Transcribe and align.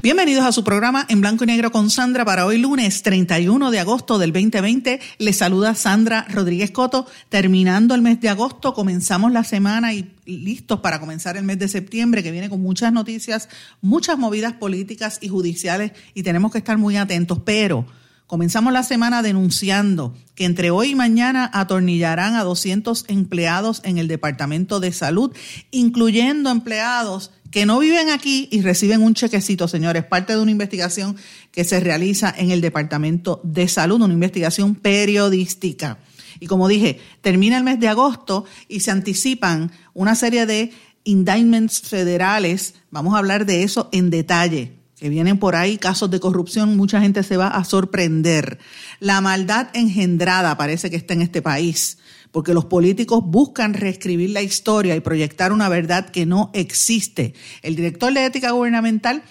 Bienvenidos 0.00 0.44
a 0.44 0.52
su 0.52 0.62
programa 0.62 1.04
en 1.08 1.20
blanco 1.20 1.42
y 1.42 1.48
negro 1.48 1.72
con 1.72 1.90
Sandra 1.90 2.24
para 2.24 2.46
hoy 2.46 2.58
lunes 2.58 3.02
31 3.02 3.72
de 3.72 3.80
agosto 3.80 4.18
del 4.18 4.32
2020. 4.32 5.00
Les 5.18 5.36
saluda 5.36 5.74
Sandra 5.74 6.24
Rodríguez 6.30 6.70
Coto. 6.70 7.08
Terminando 7.28 7.96
el 7.96 8.02
mes 8.02 8.20
de 8.20 8.28
agosto, 8.28 8.74
comenzamos 8.74 9.32
la 9.32 9.42
semana 9.42 9.92
y 9.94 10.14
listos 10.24 10.78
para 10.78 11.00
comenzar 11.00 11.36
el 11.36 11.42
mes 11.42 11.58
de 11.58 11.66
septiembre 11.66 12.22
que 12.22 12.30
viene 12.30 12.48
con 12.48 12.62
muchas 12.62 12.92
noticias, 12.92 13.48
muchas 13.80 14.16
movidas 14.18 14.52
políticas 14.52 15.18
y 15.20 15.30
judiciales 15.30 15.90
y 16.14 16.22
tenemos 16.22 16.52
que 16.52 16.58
estar 16.58 16.78
muy 16.78 16.96
atentos. 16.96 17.40
Pero 17.44 17.84
Comenzamos 18.28 18.74
la 18.74 18.82
semana 18.82 19.22
denunciando 19.22 20.14
que 20.34 20.44
entre 20.44 20.70
hoy 20.70 20.90
y 20.90 20.94
mañana 20.94 21.50
atornillarán 21.50 22.34
a 22.34 22.44
200 22.44 23.06
empleados 23.08 23.80
en 23.84 23.96
el 23.96 24.06
Departamento 24.06 24.80
de 24.80 24.92
Salud, 24.92 25.34
incluyendo 25.70 26.50
empleados 26.50 27.30
que 27.50 27.66
no 27.66 27.78
viven 27.78 28.10
aquí 28.10 28.48
y 28.50 28.62
reciben 28.62 29.02
un 29.02 29.14
chequecito, 29.14 29.68
señores, 29.68 30.04
parte 30.04 30.34
de 30.34 30.42
una 30.42 30.50
investigación 30.50 31.16
que 31.50 31.64
se 31.64 31.80
realiza 31.80 32.32
en 32.36 32.50
el 32.50 32.60
Departamento 32.60 33.40
de 33.44 33.68
Salud, 33.68 34.02
una 34.02 34.14
investigación 34.14 34.74
periodística. 34.74 35.98
Y 36.40 36.46
como 36.46 36.68
dije, 36.68 37.00
termina 37.20 37.58
el 37.58 37.64
mes 37.64 37.80
de 37.80 37.88
agosto 37.88 38.44
y 38.68 38.80
se 38.80 38.90
anticipan 38.90 39.72
una 39.94 40.14
serie 40.14 40.46
de 40.46 40.72
indictments 41.04 41.80
federales. 41.80 42.74
Vamos 42.90 43.14
a 43.14 43.18
hablar 43.18 43.46
de 43.46 43.62
eso 43.62 43.88
en 43.92 44.10
detalle 44.10 44.78
que 44.98 45.08
vienen 45.08 45.38
por 45.38 45.54
ahí 45.54 45.78
casos 45.78 46.10
de 46.10 46.18
corrupción, 46.18 46.76
mucha 46.76 47.00
gente 47.00 47.22
se 47.22 47.36
va 47.36 47.48
a 47.48 47.64
sorprender. 47.64 48.58
La 48.98 49.20
maldad 49.20 49.68
engendrada 49.74 50.56
parece 50.56 50.90
que 50.90 50.96
está 50.96 51.14
en 51.14 51.22
este 51.22 51.40
país, 51.40 51.97
porque 52.30 52.54
los 52.54 52.66
políticos 52.66 53.22
buscan 53.24 53.74
reescribir 53.74 54.30
la 54.30 54.42
historia 54.42 54.96
y 54.96 55.00
proyectar 55.00 55.52
una 55.52 55.68
verdad 55.68 56.10
que 56.10 56.26
no 56.26 56.50
existe. 56.54 57.34
El 57.62 57.76
director 57.76 58.12
de 58.12 58.24
ética 58.24 58.50
gubernamental, 58.50 59.22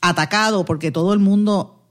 atacado 0.00 0.64
porque 0.64 0.90
todo 0.90 1.12
el 1.12 1.18
mundo 1.18 1.82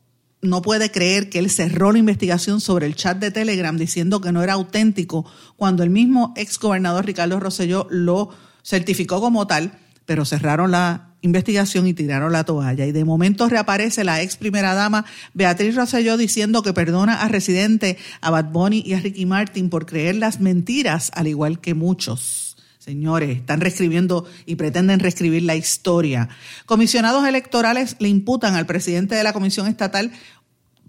no 0.41 0.61
puede 0.61 0.91
creer 0.91 1.29
que 1.29 1.39
él 1.39 1.49
cerró 1.49 1.91
la 1.91 1.99
investigación 1.99 2.61
sobre 2.61 2.87
el 2.87 2.95
chat 2.95 3.17
de 3.17 3.31
Telegram 3.31 3.77
diciendo 3.77 4.21
que 4.21 4.31
no 4.31 4.41
era 4.41 4.53
auténtico, 4.53 5.25
cuando 5.55 5.83
el 5.83 5.89
mismo 5.89 6.33
ex 6.35 6.57
gobernador 6.59 7.05
Ricardo 7.05 7.39
Rosselló 7.39 7.87
lo 7.89 8.29
certificó 8.63 9.21
como 9.21 9.45
tal, 9.47 9.77
pero 10.05 10.25
cerraron 10.25 10.71
la 10.71 11.11
investigación 11.22 11.88
y 11.88 11.94
tiraron 11.94 12.31
la 12.31 12.44
toalla. 12.44 12.86
Y 12.86 12.91
de 12.91 13.05
momento 13.05 13.47
reaparece 13.47 14.03
la 14.03 14.22
ex 14.22 14.36
primera 14.36 14.73
dama 14.73 15.05
Beatriz 15.33 15.75
Rosselló 15.75 16.17
diciendo 16.17 16.64
que 16.64 16.73
perdona 16.73 17.22
a 17.22 17.27
Residente, 17.27 17.97
a 18.22 18.30
Bad 18.30 18.52
Bunny 18.52 18.83
y 18.86 18.94
a 18.94 19.00
Ricky 19.00 19.25
Martin 19.25 19.69
por 19.69 19.86
creer 19.86 20.16
las 20.16 20.39
mentiras, 20.39 21.11
al 21.14 21.27
igual 21.27 21.59
que 21.59 21.73
muchos. 21.73 22.58
Señores, 22.80 23.38
están 23.38 23.61
reescribiendo 23.61 24.25
y 24.47 24.55
pretenden 24.55 24.99
reescribir 24.99 25.44
la 25.44 25.55
historia. 25.55 26.30
Comisionados 26.66 27.27
electorales 27.27 27.95
le 27.99 28.09
imputan 28.09 28.55
al 28.55 28.66
presidente 28.66 29.14
de 29.14 29.23
la 29.23 29.33
Comisión 29.33 29.67
Estatal 29.67 30.11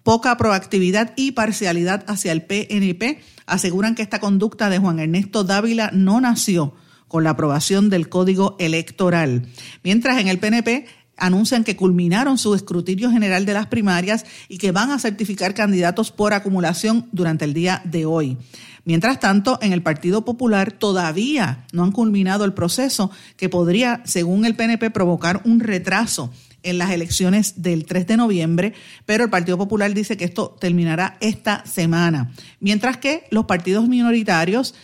poca 0.03 0.37
proactividad 0.39 1.13
y 1.17 1.33
parcialidad 1.33 2.05
hacia 2.09 2.33
el 2.33 2.43
PNP. 2.45 3.21
Aseguran 3.45 3.95
que 3.95 4.03
esta 4.03 4.21
conducta 4.21 4.71
de 4.71 4.79
Juan 4.79 5.01
Ernesto 5.01 5.45
Dávila 5.45 5.91
no 5.93 6.19
nació 6.21 6.75
con 7.13 7.25
la 7.25 7.31
aprobación 7.31 7.91
del 7.91 8.09
Código 8.09 8.57
Electoral. 8.59 9.47
Mientras 9.85 10.19
en 10.19 10.29
el 10.29 10.39
PNP 10.39 10.87
anuncian 11.19 11.63
que 11.63 11.77
culminaron 11.77 12.39
su 12.39 12.55
escrutinio 12.55 13.11
general 13.11 13.45
de 13.45 13.53
las 13.53 13.67
primarias 13.67 14.25
y 14.49 14.57
que 14.57 14.73
van 14.73 14.91
a 14.91 14.99
certificar 14.99 15.53
candidatos 15.53 16.11
por 16.11 16.33
acumulación 16.33 17.11
durante 17.13 17.45
el 17.45 17.53
día 17.53 17.83
de 17.85 18.07
hoy. 18.07 18.39
Mientras 18.87 19.21
tanto, 19.21 19.59
en 19.61 19.75
el 19.75 19.83
Partido 19.83 20.25
Popular 20.25 20.73
todavía 20.73 21.67
no 21.73 21.85
han 21.85 21.93
culminado 21.93 22.47
el 22.47 22.55
proceso 22.55 23.11
que 23.37 23.51
podría, 23.51 24.01
según 24.07 24.47
el 24.47 24.57
PNP, 24.57 24.91
provocar 24.91 25.43
un 25.45 25.61
retraso 25.61 26.33
en 26.63 26.79
las 26.79 26.93
elecciones 26.93 27.61
del 27.61 27.85
3 27.85 28.07
de 28.07 28.17
noviembre, 28.17 28.73
pero 29.05 29.25
el 29.25 29.31
Partido 29.31 29.59
Popular 29.59 29.93
dice 29.93 30.17
que 30.17 30.25
esto 30.25 30.57
terminará 30.59 31.19
esta 31.21 31.63
semana. 31.67 32.33
Mientras 32.59 32.97
que 32.97 33.25
los 33.31 33.45
partidos 33.45 33.87
minoritarios 33.87 34.75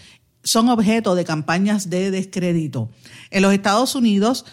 son 0.42 0.68
objeto 0.68 1.14
de 1.14 1.24
campañas 1.24 1.90
de 1.90 2.10
descrédito. 2.10 2.90
En 3.30 3.42
los 3.42 3.52
Estados 3.52 3.94
Unidos, 3.94 4.44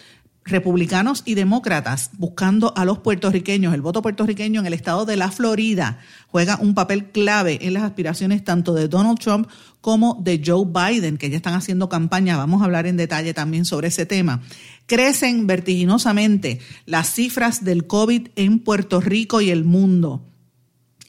republicanos 0.46 1.22
y 1.24 1.34
demócratas 1.34 2.10
buscando 2.18 2.72
a 2.76 2.84
los 2.84 2.98
puertorriqueños, 2.98 3.74
el 3.74 3.82
voto 3.82 4.00
puertorriqueño 4.00 4.60
en 4.60 4.66
el 4.66 4.74
estado 4.74 5.04
de 5.04 5.16
la 5.16 5.30
Florida 5.30 5.98
juega 6.28 6.58
un 6.60 6.74
papel 6.74 7.06
clave 7.06 7.58
en 7.62 7.74
las 7.74 7.82
aspiraciones 7.82 8.44
tanto 8.44 8.72
de 8.72 8.88
Donald 8.88 9.18
Trump 9.18 9.48
como 9.80 10.20
de 10.22 10.42
Joe 10.44 10.66
Biden, 10.66 11.18
que 11.18 11.30
ya 11.30 11.36
están 11.36 11.54
haciendo 11.54 11.88
campaña. 11.88 12.36
Vamos 12.36 12.62
a 12.62 12.64
hablar 12.64 12.86
en 12.86 12.96
detalle 12.96 13.34
también 13.34 13.64
sobre 13.64 13.88
ese 13.88 14.06
tema. 14.06 14.40
Crecen 14.86 15.46
vertiginosamente 15.46 16.60
las 16.86 17.12
cifras 17.12 17.64
del 17.64 17.86
COVID 17.86 18.28
en 18.36 18.60
Puerto 18.60 19.00
Rico 19.00 19.40
y 19.40 19.50
el 19.50 19.64
mundo. 19.64 20.24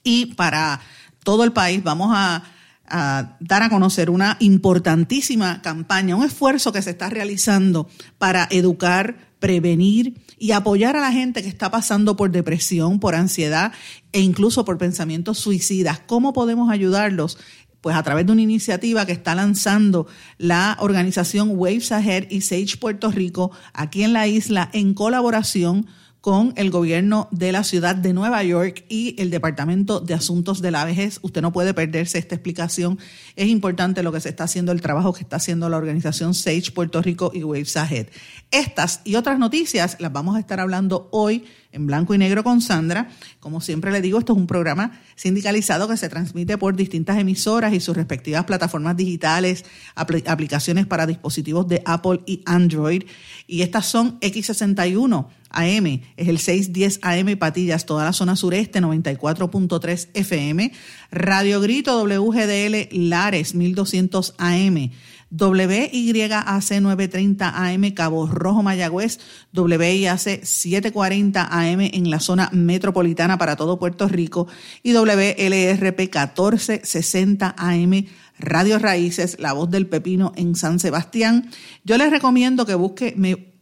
Y 0.03 0.27
para 0.35 0.81
todo 1.23 1.43
el 1.43 1.51
país 1.51 1.83
vamos 1.83 2.11
a 2.15 2.43
dar 2.89 3.63
a 3.63 3.69
conocer 3.69 4.09
una 4.09 4.37
importantísima 4.39 5.61
campaña, 5.61 6.15
un 6.15 6.23
esfuerzo 6.23 6.71
que 6.71 6.81
se 6.81 6.91
está 6.91 7.09
realizando 7.09 7.89
para 8.17 8.47
educar, 8.49 9.33
prevenir 9.39 10.21
y 10.37 10.51
apoyar 10.51 10.95
a 10.95 11.01
la 11.01 11.11
gente 11.11 11.41
que 11.41 11.49
está 11.49 11.69
pasando 11.69 12.15
por 12.15 12.31
depresión, 12.31 12.99
por 12.99 13.15
ansiedad 13.15 13.71
e 14.11 14.19
incluso 14.21 14.65
por 14.65 14.77
pensamientos 14.77 15.37
suicidas. 15.37 15.99
¿Cómo 15.99 16.33
podemos 16.33 16.71
ayudarlos? 16.71 17.37
Pues 17.81 17.95
a 17.95 18.03
través 18.03 18.25
de 18.25 18.31
una 18.31 18.41
iniciativa 18.41 19.05
que 19.05 19.11
está 19.11 19.35
lanzando 19.35 20.07
la 20.37 20.77
organización 20.79 21.51
Waves 21.53 21.91
Ahead 21.91 22.29
y 22.29 22.41
Sage 22.41 22.77
Puerto 22.79 23.11
Rico 23.11 23.51
aquí 23.73 24.03
en 24.03 24.13
la 24.13 24.27
isla 24.27 24.69
en 24.73 24.93
colaboración 24.93 25.85
con 25.85 25.95
el 26.27 26.71
gobierno 26.71 27.29
de 27.31 27.53
la 27.53 27.63
ciudad 27.63 27.95
de 27.95 28.11
Nueva 28.11 28.43
York 28.43 28.83
y 28.89 29.15
el 29.17 29.29
Departamento 29.29 30.01
de 30.01 30.13
Asuntos 30.13 30.61
de 30.61 30.71
la 30.71 30.83
Vejez. 30.83 31.19
Usted 31.21 31.41
no 31.41 31.53
puede 31.53 31.73
perderse 31.73 32.17
esta 32.17 32.35
explicación. 32.35 32.99
Es 33.37 33.47
importante 33.47 34.03
lo 34.03 34.11
que 34.11 34.19
se 34.19 34.27
está 34.27 34.43
haciendo, 34.43 34.73
el 34.73 34.81
trabajo 34.81 35.13
que 35.13 35.21
está 35.21 35.37
haciendo 35.37 35.69
la 35.69 35.77
organización 35.77 36.33
Sage 36.33 36.73
Puerto 36.73 37.01
Rico 37.01 37.31
y 37.33 37.43
Waves 37.43 37.77
Ahead. 37.77 38.07
Estas 38.51 38.99
y 39.05 39.15
otras 39.15 39.39
noticias 39.39 39.95
las 40.01 40.11
vamos 40.11 40.35
a 40.35 40.41
estar 40.41 40.59
hablando 40.59 41.07
hoy 41.13 41.45
en 41.71 41.87
blanco 41.87 42.13
y 42.13 42.17
negro 42.17 42.43
con 42.43 42.59
Sandra. 42.59 43.09
Como 43.39 43.61
siempre 43.61 43.91
le 43.91 44.01
digo, 44.01 44.19
esto 44.19 44.33
es 44.33 44.39
un 44.39 44.47
programa 44.47 44.99
sindicalizado 45.15 45.87
que 45.87 45.95
se 45.95 46.09
transmite 46.09 46.57
por 46.57 46.75
distintas 46.75 47.17
emisoras 47.19 47.73
y 47.73 47.79
sus 47.79 47.95
respectivas 47.95 48.43
plataformas 48.43 48.97
digitales, 48.97 49.63
aplicaciones 49.95 50.87
para 50.87 51.07
dispositivos 51.07 51.69
de 51.69 51.81
Apple 51.85 52.19
y 52.25 52.41
Android. 52.45 53.03
Y 53.47 53.61
estas 53.61 53.85
son 53.85 54.19
X61 54.19 55.27
AM, 55.49 56.01
es 56.17 56.27
el 56.27 56.39
610 56.39 56.99
AM 57.01 57.37
Patillas, 57.37 57.85
toda 57.85 58.05
la 58.05 58.13
zona 58.13 58.35
sureste, 58.35 58.81
94.3 58.81 60.09
FM. 60.13 60.71
Radio 61.11 61.61
Grito 61.61 62.03
WGDL 62.03 62.87
Lares, 62.91 63.55
1200 63.55 64.35
AM. 64.37 64.91
WYAC 65.29 66.81
930 66.81 67.49
AM 67.49 67.91
Cabo 67.91 68.27
Rojo 68.27 68.63
Mayagüez, 68.63 69.19
WIAC 69.53 70.43
740 70.43 71.47
AM 71.51 71.81
en 71.81 72.09
la 72.09 72.21
zona 72.21 72.49
metropolitana 72.53 73.37
para 73.37 73.57
todo 73.57 73.77
Puerto 73.77 74.07
Rico 74.07 74.47
y 74.83 74.93
WLRP 74.93 75.99
1460 75.99 77.55
AM 77.57 78.05
Radio 78.39 78.77
Raíces, 78.77 79.37
La 79.39 79.53
Voz 79.53 79.69
del 79.69 79.87
Pepino 79.87 80.31
en 80.35 80.55
San 80.55 80.79
Sebastián. 80.79 81.49
Yo 81.83 81.97
les 81.97 82.11
recomiendo 82.11 82.65
que 82.65 82.75
busque, 82.75 83.15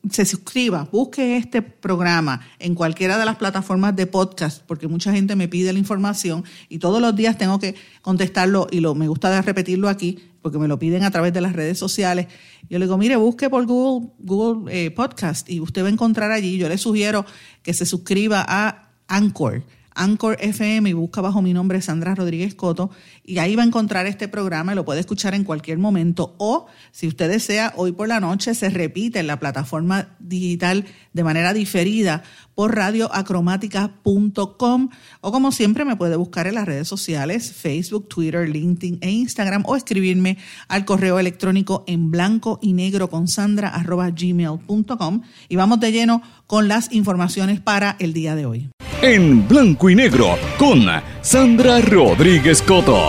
se 0.10 0.25
suscriba, 0.25 0.88
busque 0.92 1.38
este 1.38 1.62
programa 1.62 2.42
en 2.60 2.75
cualquiera 2.75 3.18
de 3.18 3.25
las 3.25 3.38
plataformas 3.38 3.96
de 3.96 4.07
podcast, 4.07 4.63
porque 4.66 4.88
mucha 4.88 5.12
gente 5.12 5.36
me 5.36 5.48
pide 5.48 5.74
la 5.74 5.80
información 5.80 6.44
y 6.69 6.80
todos 6.80 7.02
los 7.02 7.16
días 7.16 7.38
tengo 7.38 7.60
que 7.60 7.75
contestarlo 8.02 8.68
y 8.72 8.80
lo, 8.80 8.96
me 8.96 9.07
gusta 9.07 9.42
repetirlo 9.42 9.90
aquí 9.90 10.19
porque 10.42 10.60
me 10.60 10.68
lo 10.68 10.78
piden 10.78 11.04
a 11.04 11.10
través 11.10 11.34
de 11.34 11.42
las 11.42 11.54
redes 11.54 11.80
sociales. 11.80 12.28
Yo 12.69 12.78
le 12.78 12.86
digo, 12.86 12.98
mire, 12.98 13.16
busque 13.16 13.50
por 13.50 13.66
Google, 13.66 14.10
Google 14.19 14.72
eh, 14.72 14.92
Podcast 14.92 15.50
y 15.50 15.60
usted 15.60 15.81
va 15.84 15.88
a 15.88 15.92
encontrar 15.92 16.31
allí. 16.31 16.58
Yo 16.58 16.69
le 16.69 16.78
sugiero 16.78 17.25
que 17.63 17.74
se 17.74 17.86
suscriba 17.86 18.46
a 18.48 18.92
Anchor. 19.08 19.63
Anchor 19.95 20.38
FM 20.39 20.89
y 20.89 20.94
busca 20.94 21.21
bajo 21.21 21.42
mi 21.42 21.53
nombre 21.53 21.81
Sandra 21.81 22.15
Rodríguez 22.15 22.53
Coto 22.53 22.92
y 23.24 23.39
ahí 23.39 23.56
va 23.56 23.63
a 23.63 23.65
encontrar 23.65 24.06
este 24.06 24.27
programa 24.27 24.74
y 24.74 24.75
lo 24.75 24.86
puede 24.86 25.00
escuchar 25.00 25.33
en 25.33 25.44
cualquier 25.44 25.77
momento. 25.77 26.36
O 26.38 26.68
si 26.92 27.07
usted 27.07 27.30
desea 27.30 27.74
hoy 27.75 27.94
por 27.94 28.07
la 28.07 28.19
noche 28.19 28.53
se 28.53 28.69
repite 28.69 29.19
en 29.19 29.27
la 29.27 29.39
plataforma 29.39 30.15
digital 30.19 30.86
de 31.13 31.24
manera 31.24 31.53
diferida 31.53 32.24
por 32.53 32.75
radioacromática.com 32.75 34.89
o 35.21 35.31
como 35.31 35.51
siempre 35.51 35.86
me 35.86 35.95
puede 35.95 36.15
buscar 36.15 36.48
en 36.48 36.56
las 36.56 36.65
redes 36.65 36.88
sociales 36.88 37.53
Facebook, 37.53 38.07
Twitter, 38.07 38.50
LinkedIn 38.50 39.00
e 39.01 39.12
Instagram 39.12 39.63
o 39.65 39.75
escribirme 39.75 40.38
al 40.68 40.86
correo 40.86 41.19
electrónico 41.19 41.83
en 41.88 42.12
blanco 42.12 42.59
y 42.62 42.74
negro 42.74 43.09
con 43.09 43.27
sandra 43.27 43.69
arroba 43.69 44.09
gmail.com 44.09 45.21
y 45.50 45.56
vamos 45.56 45.80
de 45.80 45.91
lleno 45.91 46.21
con 46.48 46.68
las 46.68 46.91
informaciones 46.91 47.59
para 47.59 47.95
el 48.00 48.13
día 48.13 48.36
de 48.36 48.45
hoy 48.45 48.69
en 49.06 49.48
blanco 49.48 49.88
y 49.92 49.96
negro 49.96 50.36
con 50.57 50.81
Sandra 51.22 51.80
Rodríguez 51.80 52.63
Coto. 52.63 53.00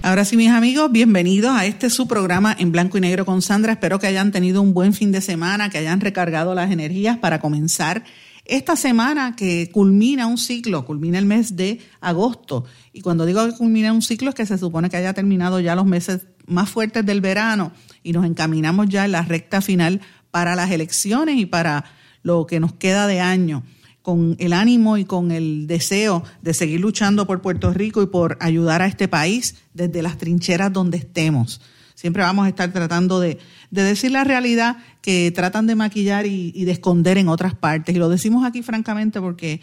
Ahora 0.00 0.24
sí, 0.24 0.36
mis 0.36 0.50
amigos, 0.50 0.92
bienvenidos 0.92 1.50
a 1.56 1.66
este 1.66 1.90
su 1.90 2.06
programa 2.06 2.54
en 2.56 2.70
blanco 2.70 2.96
y 2.96 3.00
negro 3.00 3.24
con 3.24 3.42
Sandra. 3.42 3.72
Espero 3.72 3.98
que 3.98 4.06
hayan 4.06 4.30
tenido 4.30 4.62
un 4.62 4.74
buen 4.74 4.92
fin 4.92 5.10
de 5.10 5.20
semana, 5.20 5.70
que 5.70 5.78
hayan 5.78 6.00
recargado 6.00 6.54
las 6.54 6.70
energías 6.70 7.18
para 7.18 7.40
comenzar 7.40 8.04
esta 8.44 8.76
semana 8.76 9.34
que 9.34 9.70
culmina 9.72 10.28
un 10.28 10.38
ciclo, 10.38 10.84
culmina 10.84 11.18
el 11.18 11.26
mes 11.26 11.56
de 11.56 11.80
agosto. 12.00 12.64
Y 12.92 13.00
cuando 13.00 13.26
digo 13.26 13.44
que 13.44 13.56
culmina 13.56 13.92
un 13.92 14.02
ciclo 14.02 14.28
es 14.28 14.36
que 14.36 14.46
se 14.46 14.56
supone 14.56 14.88
que 14.88 14.98
haya 14.98 15.14
terminado 15.14 15.58
ya 15.58 15.74
los 15.74 15.86
meses 15.86 16.28
más 16.46 16.70
fuertes 16.70 17.04
del 17.04 17.20
verano 17.20 17.72
y 18.04 18.12
nos 18.12 18.24
encaminamos 18.24 18.88
ya 18.88 19.04
en 19.04 19.12
la 19.12 19.22
recta 19.22 19.60
final 19.60 20.00
para 20.30 20.54
las 20.54 20.70
elecciones 20.70 21.38
y 21.38 21.46
para 21.46 21.84
lo 22.24 22.46
que 22.46 22.58
nos 22.58 22.72
queda 22.72 23.06
de 23.06 23.20
año, 23.20 23.62
con 24.02 24.34
el 24.40 24.52
ánimo 24.52 24.98
y 24.98 25.04
con 25.04 25.30
el 25.30 25.68
deseo 25.68 26.24
de 26.42 26.52
seguir 26.52 26.80
luchando 26.80 27.26
por 27.26 27.40
Puerto 27.40 27.72
Rico 27.72 28.02
y 28.02 28.06
por 28.06 28.36
ayudar 28.40 28.82
a 28.82 28.86
este 28.86 29.06
país 29.06 29.56
desde 29.72 30.02
las 30.02 30.18
trincheras 30.18 30.72
donde 30.72 30.98
estemos. 30.98 31.60
Siempre 31.94 32.24
vamos 32.24 32.46
a 32.46 32.48
estar 32.48 32.72
tratando 32.72 33.20
de, 33.20 33.38
decir 33.70 34.10
la 34.10 34.24
realidad 34.24 34.78
que 35.00 35.30
tratan 35.30 35.66
de 35.66 35.76
maquillar 35.76 36.26
y, 36.26 36.52
y 36.54 36.64
de 36.64 36.72
esconder 36.72 37.18
en 37.18 37.28
otras 37.28 37.54
partes. 37.54 37.94
Y 37.94 37.98
lo 37.98 38.08
decimos 38.08 38.44
aquí 38.44 38.62
francamente 38.62 39.20
porque 39.20 39.60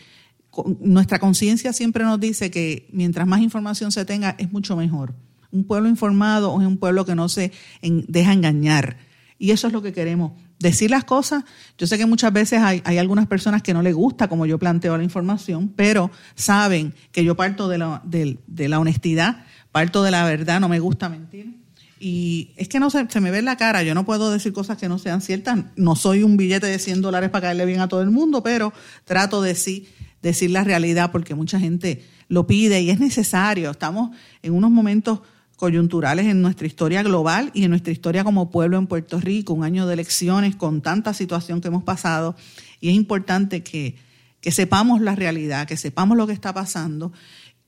nuestra 0.80 1.20
conciencia 1.20 1.74
siempre 1.74 2.04
nos 2.04 2.20
dice 2.20 2.52
que 2.52 2.88
mientras 2.92 3.28
más 3.28 3.42
información 3.42 3.92
se 3.92 4.06
tenga 4.06 4.36
es 4.38 4.52
mucho 4.52 4.76
mejor. 4.76 5.14
Un 5.52 5.66
pueblo 5.66 5.90
informado 5.90 6.60
es 6.62 6.68
un 6.68 6.78
pueblo 6.78 7.06
que 7.06 7.16
no 7.16 7.28
se 7.28 7.52
deja 7.82 8.34
engañar. 8.34 8.98
Y 9.38 9.52
eso 9.52 9.68
es 9.68 9.74
lo 9.74 9.82
que 9.82 9.92
queremos 9.92 10.34
decir 10.62 10.92
las 10.92 11.04
cosas. 11.04 11.44
Yo 11.78 11.88
sé 11.88 11.98
que 11.98 12.06
muchas 12.06 12.32
veces 12.32 12.62
hay, 12.62 12.98
algunas 12.98 13.28
personas 13.28 13.62
que 13.62 13.74
no 13.74 13.82
les 13.82 13.94
gusta 13.94 14.28
como 14.28 14.46
yo 14.46 14.60
planteo 14.60 14.98
la 14.98 15.04
información, 15.04 15.74
pero 15.76 16.12
saben 16.36 16.94
que 17.12 17.24
yo 17.24 17.36
parto 17.36 17.68
de 17.68 17.78
la, 17.78 18.02
de, 18.06 18.38
la 18.70 18.80
honestidad, 18.80 19.46
parto 19.72 20.04
de 20.04 20.12
la 20.12 20.24
verdad, 20.24 20.60
no 20.60 20.70
me 20.70 20.80
gusta 20.80 21.10
mentir. 21.10 21.60
Y 22.00 22.52
es 22.56 22.68
que 22.68 22.80
no 22.80 22.90
se, 22.90 23.08
se, 23.10 23.22
me 23.22 23.30
ve 23.30 23.40
en 23.40 23.46
la 23.46 23.58
cara, 23.58 23.84
yo 23.84 23.94
no 23.94 24.06
puedo 24.06 24.32
decir 24.32 24.54
cosas 24.54 24.78
que 24.78 24.90
no 24.90 24.98
sean 24.98 25.22
ciertas. 25.22 25.60
No 25.76 25.96
soy 25.96 26.24
un 26.24 26.38
billete 26.38 26.66
de 26.68 26.80
100 26.80 27.02
dólares 27.02 27.30
para 27.30 27.48
caerle 27.48 27.66
bien 27.66 27.80
a 27.80 27.88
todo 27.88 28.02
el 28.02 28.10
mundo, 28.10 28.42
pero 28.42 28.74
trato 29.06 29.42
de 29.42 29.54
sí 29.54 29.88
decir 30.22 30.52
la 30.52 30.64
realidad 30.64 31.12
porque 31.12 31.36
mucha 31.36 31.60
gente 31.60 32.04
lo 32.28 32.48
pide 32.48 32.82
y 32.82 32.90
es 32.90 33.00
necesario. 33.00 33.72
Estamos 33.72 34.16
en 34.42 34.54
unos 34.54 34.72
momentos 34.72 35.20
coyunturales 35.62 36.26
en 36.26 36.42
nuestra 36.42 36.66
historia 36.66 37.04
global 37.04 37.52
y 37.54 37.66
en 37.66 37.70
nuestra 37.70 37.94
historia 37.94 38.24
como 38.24 38.50
pueblo 38.50 38.80
en 38.80 38.88
Puerto 38.88 39.20
Rico, 39.20 39.54
un 39.54 39.64
año 39.64 39.86
de 39.86 39.94
elecciones 39.94 40.56
con 40.56 40.82
tanta 40.82 41.14
situación 41.14 41.62
que 41.62 41.68
hemos 41.68 41.84
pasado 41.84 42.36
y 42.80 42.90
es 42.90 42.96
importante 42.96 43.62
que, 43.62 43.96
sepamos 44.42 45.02
la 45.02 45.14
realidad, 45.14 45.68
que 45.68 45.78
sepamos 45.78 46.18
lo 46.18 46.26
que 46.26 46.34
está 46.34 46.52
pasando 46.52 47.14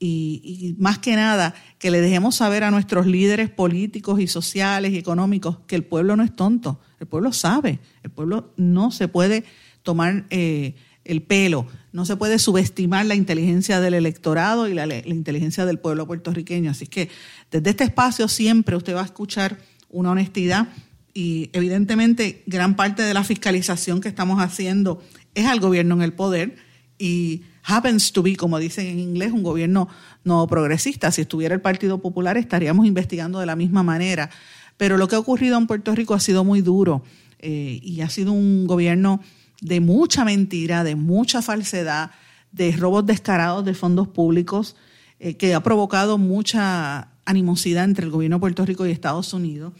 y, 0.00 0.40
y, 0.42 0.82
más 0.82 0.98
que 0.98 1.14
nada 1.14 1.54
que 1.78 1.92
le 1.92 2.00
dejemos 2.00 2.34
saber 2.34 2.64
a 2.64 2.72
nuestros 2.72 3.06
líderes 3.06 3.48
políticos 3.48 4.18
y 4.18 4.26
sociales 4.26 4.90
y 4.90 4.98
económicos 4.98 5.58
que 5.68 5.76
el 5.76 5.84
pueblo 5.84 6.16
no 6.16 6.24
es 6.24 6.34
tonto, 6.34 6.80
el 6.98 7.06
pueblo 7.06 7.32
sabe, 7.32 7.78
el 8.02 8.10
pueblo 8.10 8.52
no 8.56 8.90
se 8.90 9.06
puede 9.06 9.44
tomar 9.84 10.26
eh, 10.30 10.74
el 11.04 11.22
pelo. 11.22 11.66
No 11.92 12.06
se 12.06 12.16
puede 12.16 12.38
subestimar 12.38 13.06
la 13.06 13.14
inteligencia 13.14 13.80
del 13.80 13.94
electorado 13.94 14.68
y 14.68 14.74
la, 14.74 14.86
inteligencia 15.06 15.66
del 15.66 15.78
pueblo 15.78 16.06
puertorriqueño. 16.06 16.70
Así 16.70 16.86
que 16.86 17.08
desde 17.50 17.70
este 17.70 17.84
espacio 17.84 18.28
siempre 18.28 18.76
usted 18.76 18.94
va 18.94 19.02
a 19.02 19.06
escuchar 19.06 19.58
una 19.90 20.10
honestidad 20.10 20.68
y 21.12 21.50
evidentemente 21.52 22.42
gran 22.46 22.74
parte 22.74 23.02
de 23.02 23.14
la 23.14 23.22
fiscalización 23.22 24.00
que 24.00 24.08
estamos 24.08 24.40
haciendo 24.42 25.00
es 25.34 25.46
al 25.46 25.60
gobierno 25.60 25.94
en 25.94 26.02
el 26.02 26.12
poder 26.12 26.56
y 26.98 27.42
happens 27.64 28.12
to 28.12 28.22
be, 28.22 28.36
como 28.36 28.58
dicen 28.58 28.86
en 28.86 28.98
inglés, 28.98 29.32
un 29.32 29.42
gobierno 29.42 29.88
no 30.24 30.46
progresista. 30.46 31.12
Si 31.12 31.22
estuviera 31.22 31.54
el 31.54 31.60
Partido 31.60 31.98
Popular 31.98 32.36
estaríamos 32.36 32.86
investigando 32.86 33.38
de 33.38 33.46
la 33.46 33.56
misma 33.56 33.82
manera. 33.82 34.30
Pero 34.76 34.96
lo 34.96 35.06
que 35.06 35.14
ha 35.14 35.20
ocurrido 35.20 35.56
en 35.56 35.66
Puerto 35.66 35.94
Rico 35.94 36.14
ha 36.14 36.20
sido 36.20 36.42
muy 36.44 36.60
duro 36.60 37.04
eh, 37.38 37.78
y 37.82 38.00
ha 38.00 38.08
sido 38.08 38.32
un 38.32 38.66
gobierno 38.66 39.20
de 39.60 39.80
mucha 39.80 40.24
mentira, 40.24 40.84
de 40.84 40.96
mucha 40.96 41.42
falsedad, 41.42 42.10
de 42.52 42.72
robos 42.72 43.06
descarados 43.06 43.64
de 43.64 43.74
fondos 43.74 44.08
públicos, 44.08 44.76
eh, 45.18 45.36
que 45.36 45.54
ha 45.54 45.62
provocado 45.62 46.18
mucha 46.18 47.08
animosidad 47.24 47.84
entre 47.84 48.04
el 48.04 48.10
gobierno 48.10 48.36
de 48.36 48.40
Puerto 48.40 48.66
Rico 48.66 48.86
y 48.86 48.90
Estados 48.90 49.32
Unidos. 49.32 49.72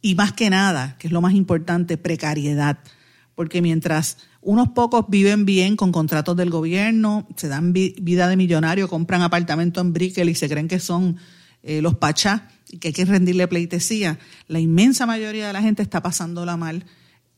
Y 0.00 0.14
más 0.14 0.32
que 0.32 0.50
nada, 0.50 0.96
que 0.98 1.06
es 1.06 1.12
lo 1.12 1.20
más 1.20 1.34
importante, 1.34 1.96
precariedad. 1.96 2.78
Porque 3.34 3.62
mientras 3.62 4.18
unos 4.40 4.68
pocos 4.70 5.06
viven 5.08 5.44
bien 5.44 5.76
con 5.76 5.92
contratos 5.92 6.36
del 6.36 6.50
gobierno, 6.50 7.26
se 7.36 7.48
dan 7.48 7.72
vida 7.72 8.28
de 8.28 8.36
millonario, 8.36 8.88
compran 8.88 9.22
apartamento 9.22 9.80
en 9.80 9.92
Brickell 9.92 10.28
y 10.28 10.34
se 10.34 10.48
creen 10.48 10.68
que 10.68 10.80
son 10.80 11.16
eh, 11.62 11.80
los 11.80 11.94
pachá 11.94 12.48
y 12.68 12.78
que 12.78 12.88
hay 12.88 12.94
que 12.94 13.04
rendirle 13.04 13.46
pleitesía, 13.46 14.18
la 14.48 14.58
inmensa 14.58 15.06
mayoría 15.06 15.46
de 15.46 15.52
la 15.52 15.62
gente 15.62 15.82
está 15.82 16.02
pasándola 16.02 16.56
mal 16.56 16.84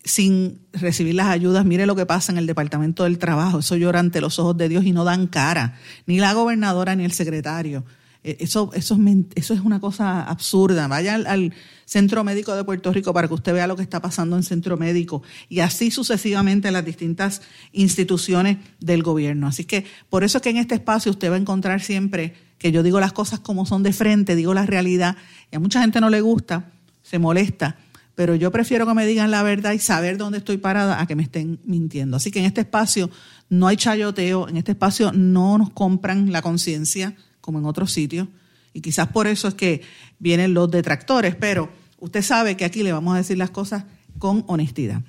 sin 0.05 0.61
recibir 0.73 1.15
las 1.15 1.29
ayudas. 1.29 1.65
Mire 1.65 1.87
lo 1.87 1.97
que 1.97 2.07
pasa 2.07 2.31
en 2.31 2.39
el 2.39 2.47
Departamento 2.47 3.05
del 3.05 3.19
Trabajo. 3.19 3.61
Eso 3.61 3.77
llora 3.77 4.01
ante 4.01 4.21
los 4.21 4.39
ojos 4.39 4.57
de 4.57 4.69
Dios 4.69 4.85
y 4.85 4.93
no 4.93 5.05
dan 5.05 5.27
cara. 5.27 5.79
Ni 6.07 6.19
la 6.19 6.33
gobernadora 6.35 6.95
ni 6.95 7.05
el 7.05 7.13
secretario. 7.13 7.85
E, 8.23 8.39
eso, 8.41 8.71
eso, 8.75 8.95
es, 8.95 9.17
eso 9.35 9.55
es 9.55 9.61
una 9.61 9.81
cosa 9.81 10.23
absurda. 10.23 10.89
Vaya 10.89 11.15
al, 11.15 11.53
Centro 11.87 12.25
Médico 12.25 12.55
de 12.55 12.65
Puerto 12.65 12.93
Rico 12.93 13.13
para 13.13 13.29
que 13.29 13.35
usted 13.35 13.53
vea 13.53 13.67
lo 13.67 13.77
que 13.77 13.83
está 13.83 14.01
pasando 14.01 14.37
en 14.37 14.43
Centro 14.43 14.79
Médico 14.79 15.23
y 15.51 15.61
así 15.61 15.91
sucesivamente 15.91 16.69
en 16.69 16.75
las 16.75 16.85
distintas 16.85 17.43
instituciones 17.73 18.57
del 18.81 19.03
gobierno. 19.03 19.47
Así 19.47 19.65
que 19.65 19.85
por 20.09 20.25
eso 20.25 20.39
es 20.39 20.43
que 20.43 20.51
en 20.51 20.57
este 20.57 20.77
espacio 20.77 21.11
usted 21.11 21.31
va 21.31 21.35
a 21.35 21.39
encontrar 21.39 21.83
siempre 21.83 22.35
que 22.59 22.73
yo 22.73 22.83
digo 22.83 23.01
las 23.01 23.13
cosas 23.13 23.41
como 23.41 23.67
son 23.67 23.83
de 23.83 23.93
frente, 23.93 24.35
digo 24.35 24.55
la 24.55 24.65
realidad 24.65 25.17
y 25.53 25.57
a 25.57 25.61
mucha 25.61 25.83
gente 25.83 26.01
no 26.01 26.09
le 26.09 26.23
gusta, 26.23 26.73
se 27.03 27.19
molesta, 27.19 27.77
pero 28.15 28.35
yo 28.35 28.51
prefiero 28.53 28.87
que 28.87 28.95
me 28.95 29.07
digan 29.07 29.31
la 29.31 29.43
verdad 29.43 29.73
y 29.73 29.79
saber 29.79 30.17
dónde 30.17 30.39
estoy 30.39 30.59
parada 30.59 31.01
a 31.01 31.07
que 31.07 31.17
me 31.17 31.23
estén 31.23 31.61
mintiendo. 31.65 32.17
Así 32.17 32.31
que 32.31 32.39
en 32.39 32.45
este 32.45 32.63
espacio 32.63 33.11
no 33.49 33.67
hay 33.67 33.77
chayoteo, 33.77 34.49
en 34.49 34.57
este 34.57 34.73
espacio 34.73 35.13
no 35.13 35.59
nos 35.59 35.71
compran 35.71 36.33
la 36.33 36.43
conciencia 36.43 37.15
como 37.41 37.59
en 37.59 37.67
otros 37.67 37.93
sitios 37.93 38.29
y 38.73 38.81
quizás 38.81 39.09
por 39.09 39.27
eso 39.27 39.49
es 39.49 39.55
que 39.55 39.83
vienen 40.19 40.53
los 40.53 40.71
detractores, 40.71 41.35
pero 41.37 41.71
usted 42.01 42.23
sabe 42.23 42.57
que 42.57 42.65
aquí 42.65 42.83
le 42.83 42.93
vamos 42.93 43.15
a 43.15 43.19
decir 43.19 43.39
las 43.39 43.51
cosas 43.51 43.85
con 44.19 44.45
honestidad. 44.47 45.03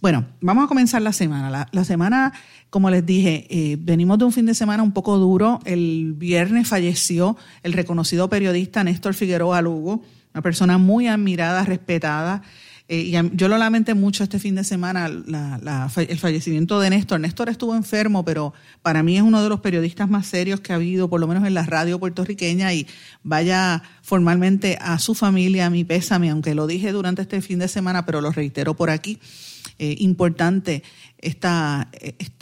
Bueno, 0.00 0.26
vamos 0.40 0.64
a 0.64 0.68
comenzar 0.68 1.02
la 1.02 1.12
semana. 1.12 1.68
La, 1.70 1.84
semana, 1.84 2.32
como 2.70 2.90
les 2.90 3.04
dije, 3.04 3.46
eh, 3.50 3.76
venimos 3.78 4.18
de 4.18 4.24
un 4.24 4.32
fin 4.32 4.46
de 4.46 4.54
semana 4.54 4.82
un 4.82 4.92
poco 4.92 5.18
duro. 5.18 5.60
El 5.64 6.14
viernes 6.14 6.68
falleció 6.68 7.36
el 7.62 7.72
reconocido 7.72 8.28
periodista 8.28 8.84
Néstor 8.84 9.14
Figueroa 9.14 9.60
Lugo 9.60 10.02
una 10.36 10.42
persona 10.42 10.76
muy 10.76 11.06
admirada, 11.06 11.64
respetada. 11.64 12.42
Eh, 12.88 12.98
y 12.98 13.36
yo 13.36 13.48
lo 13.48 13.56
lamenté 13.56 13.94
mucho 13.94 14.22
este 14.22 14.38
fin 14.38 14.54
de 14.54 14.64
semana, 14.64 15.06
el 15.06 16.18
fallecimiento 16.18 16.78
de 16.78 16.90
Néstor. 16.90 17.20
Néstor 17.20 17.48
estuvo 17.48 17.74
enfermo, 17.74 18.22
pero 18.22 18.52
para 18.82 19.02
mí 19.02 19.16
es 19.16 19.22
uno 19.22 19.42
de 19.42 19.48
los 19.48 19.60
periodistas 19.60 20.10
más 20.10 20.26
serios 20.26 20.60
que 20.60 20.74
ha 20.74 20.76
habido, 20.76 21.08
por 21.08 21.20
lo 21.20 21.26
menos 21.26 21.46
en 21.46 21.54
la 21.54 21.64
radio 21.64 21.98
puertorriqueña, 21.98 22.74
y 22.74 22.86
vaya 23.22 23.82
formalmente 24.02 24.76
a 24.82 24.98
su 24.98 25.14
familia, 25.14 25.66
a 25.66 25.70
mi 25.70 25.84
pésame, 25.84 26.28
aunque 26.28 26.54
lo 26.54 26.66
dije 26.66 26.92
durante 26.92 27.22
este 27.22 27.40
fin 27.40 27.58
de 27.58 27.68
semana, 27.68 28.04
pero 28.04 28.20
lo 28.20 28.30
reitero 28.30 28.74
por 28.74 28.90
aquí. 28.90 29.18
Eh, 29.78 29.96
importante 30.00 30.82
esta, 31.18 31.90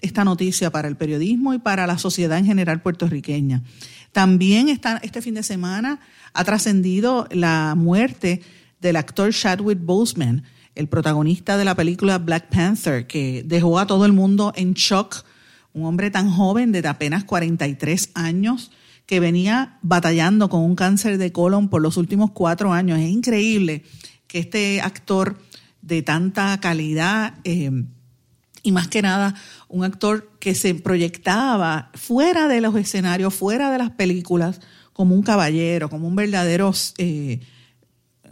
esta 0.00 0.24
noticia 0.24 0.70
para 0.70 0.88
el 0.88 0.96
periodismo 0.96 1.54
y 1.54 1.58
para 1.58 1.86
la 1.86 1.98
sociedad 1.98 2.38
en 2.38 2.46
general 2.46 2.82
puertorriqueña. 2.82 3.62
También 4.12 4.68
está, 4.68 4.98
este 5.02 5.22
fin 5.22 5.34
de 5.34 5.42
semana 5.42 6.00
ha 6.32 6.44
trascendido 6.44 7.26
la 7.30 7.74
muerte 7.76 8.42
del 8.80 8.96
actor 8.96 9.32
Chadwick 9.32 9.80
Boseman, 9.80 10.44
el 10.74 10.88
protagonista 10.88 11.56
de 11.56 11.64
la 11.64 11.74
película 11.74 12.18
Black 12.18 12.48
Panther, 12.48 13.06
que 13.06 13.42
dejó 13.44 13.78
a 13.78 13.86
todo 13.86 14.04
el 14.04 14.12
mundo 14.12 14.52
en 14.56 14.74
shock. 14.74 15.24
Un 15.72 15.86
hombre 15.86 16.10
tan 16.10 16.30
joven, 16.30 16.70
de 16.70 16.86
apenas 16.86 17.24
43 17.24 18.10
años, 18.14 18.70
que 19.06 19.20
venía 19.20 19.78
batallando 19.82 20.48
con 20.48 20.60
un 20.60 20.76
cáncer 20.76 21.18
de 21.18 21.32
colon 21.32 21.68
por 21.68 21.82
los 21.82 21.96
últimos 21.96 22.30
cuatro 22.30 22.72
años. 22.72 22.98
Es 22.98 23.10
increíble 23.10 23.84
que 24.26 24.38
este 24.38 24.80
actor 24.80 25.38
de 25.82 26.02
tanta 26.02 26.58
calidad 26.60 27.34
eh, 27.44 27.70
y 28.64 28.72
más 28.72 28.88
que 28.88 29.02
nada 29.02 29.34
un 29.68 29.84
actor 29.84 30.32
que 30.40 30.56
se 30.56 30.74
proyectaba 30.74 31.90
fuera 31.94 32.48
de 32.48 32.60
los 32.60 32.74
escenarios, 32.74 33.32
fuera 33.32 33.70
de 33.70 33.78
las 33.78 33.90
películas, 33.90 34.60
como 34.92 35.14
un 35.14 35.22
caballero, 35.22 35.90
como 35.90 36.08
un 36.08 36.16
verdadero, 36.16 36.72
eh, 36.98 37.40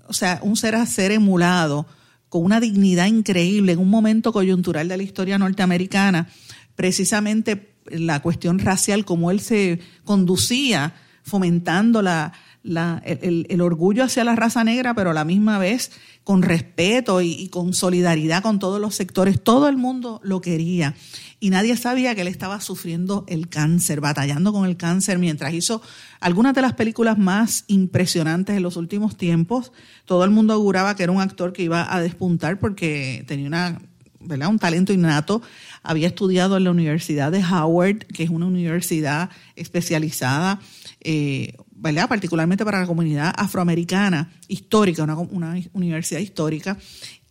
o 0.09 0.13
sea, 0.13 0.41
un 0.43 0.57
ser 0.57 0.75
a 0.75 0.87
ser 0.87 1.13
emulado, 1.13 1.87
con 2.29 2.45
una 2.45 2.61
dignidad 2.61 3.07
increíble 3.07 3.73
en 3.73 3.79
un 3.79 3.91
momento 3.91 4.33
coyuntural 4.33 4.89
de 4.89 4.97
la 4.97 5.03
historia 5.03 5.39
norteamericana, 5.39 6.29
precisamente 6.75 7.75
la 7.87 8.23
cuestión 8.23 8.59
racial, 8.59 9.05
como 9.05 9.31
él 9.31 9.41
se 9.41 9.81
conducía 10.05 10.95
fomentando 11.25 12.01
la, 12.01 12.33
el, 12.65 13.61
orgullo 13.61 14.05
hacia 14.05 14.25
la 14.25 14.37
raza 14.37 14.65
negra, 14.65 14.95
pero 14.95 15.11
a 15.11 15.15
la 15.15 15.25
misma 15.25 15.59
vez 15.59 15.91
con 16.25 16.43
respeto 16.43 17.21
y, 17.21 17.49
con 17.49 17.75
solidaridad 17.75 18.43
con 18.43 18.59
todos 18.59 18.81
los 18.81 18.95
sectores. 18.95 19.43
Todo 19.43 19.69
el 19.69 19.77
mundo 19.77 20.21
lo 20.23 20.41
quería 20.41 20.95
y 21.41 21.51
nadie 21.51 21.77
sabía 21.77 22.15
que 22.15 22.21
él 22.21 22.29
estaba 22.29 22.61
sufriendo 22.61 23.25
el 23.27 23.49
cáncer, 23.49 24.01
batallando 24.01 24.53
con 24.53 24.69
el 24.69 24.77
cáncer 24.77 25.19
mientras 25.19 25.53
hizo 25.53 25.83
algunas 26.21 26.55
de 26.55 26.63
las 26.63 26.75
películas 26.75 27.19
más 27.19 27.65
impresionantes 27.67 28.57
en 28.57 28.63
los 28.63 28.77
últimos 28.77 29.17
tiempos. 29.17 29.73
Todo 30.05 30.25
el 30.25 30.31
mundo 30.31 30.53
auguraba 30.53 30.95
que 30.95 31.03
era 31.03 31.13
un 31.13 31.21
actor 31.21 31.53
que 31.53 31.65
iba 31.65 31.93
a 31.93 32.01
despuntar 32.01 32.61
porque 32.61 33.25
tenía 33.27 33.49
una, 33.49 33.83
¿verdad? 34.21 34.49
un 34.49 34.61
talento 34.61 34.93
innato. 34.93 35.43
Había 35.83 36.07
estudiado 36.07 36.57
en 36.57 36.65
la 36.65 36.71
Universidad 36.71 37.33
de 37.33 37.43
Howard, 37.45 38.07
que 38.07 38.23
es 38.23 38.31
una 38.31 38.47
universidad 38.47 39.31
especializada 39.57 40.61
eh, 41.01 41.57
¿verdad? 41.83 42.09
particularmente 42.09 42.65
para 42.65 42.81
la 42.81 42.87
comunidad 42.87 43.35
afroamericana 43.37 44.33
histórica, 44.47 45.03
una, 45.03 45.57
universidad 45.73 46.21
histórica, 46.21 46.79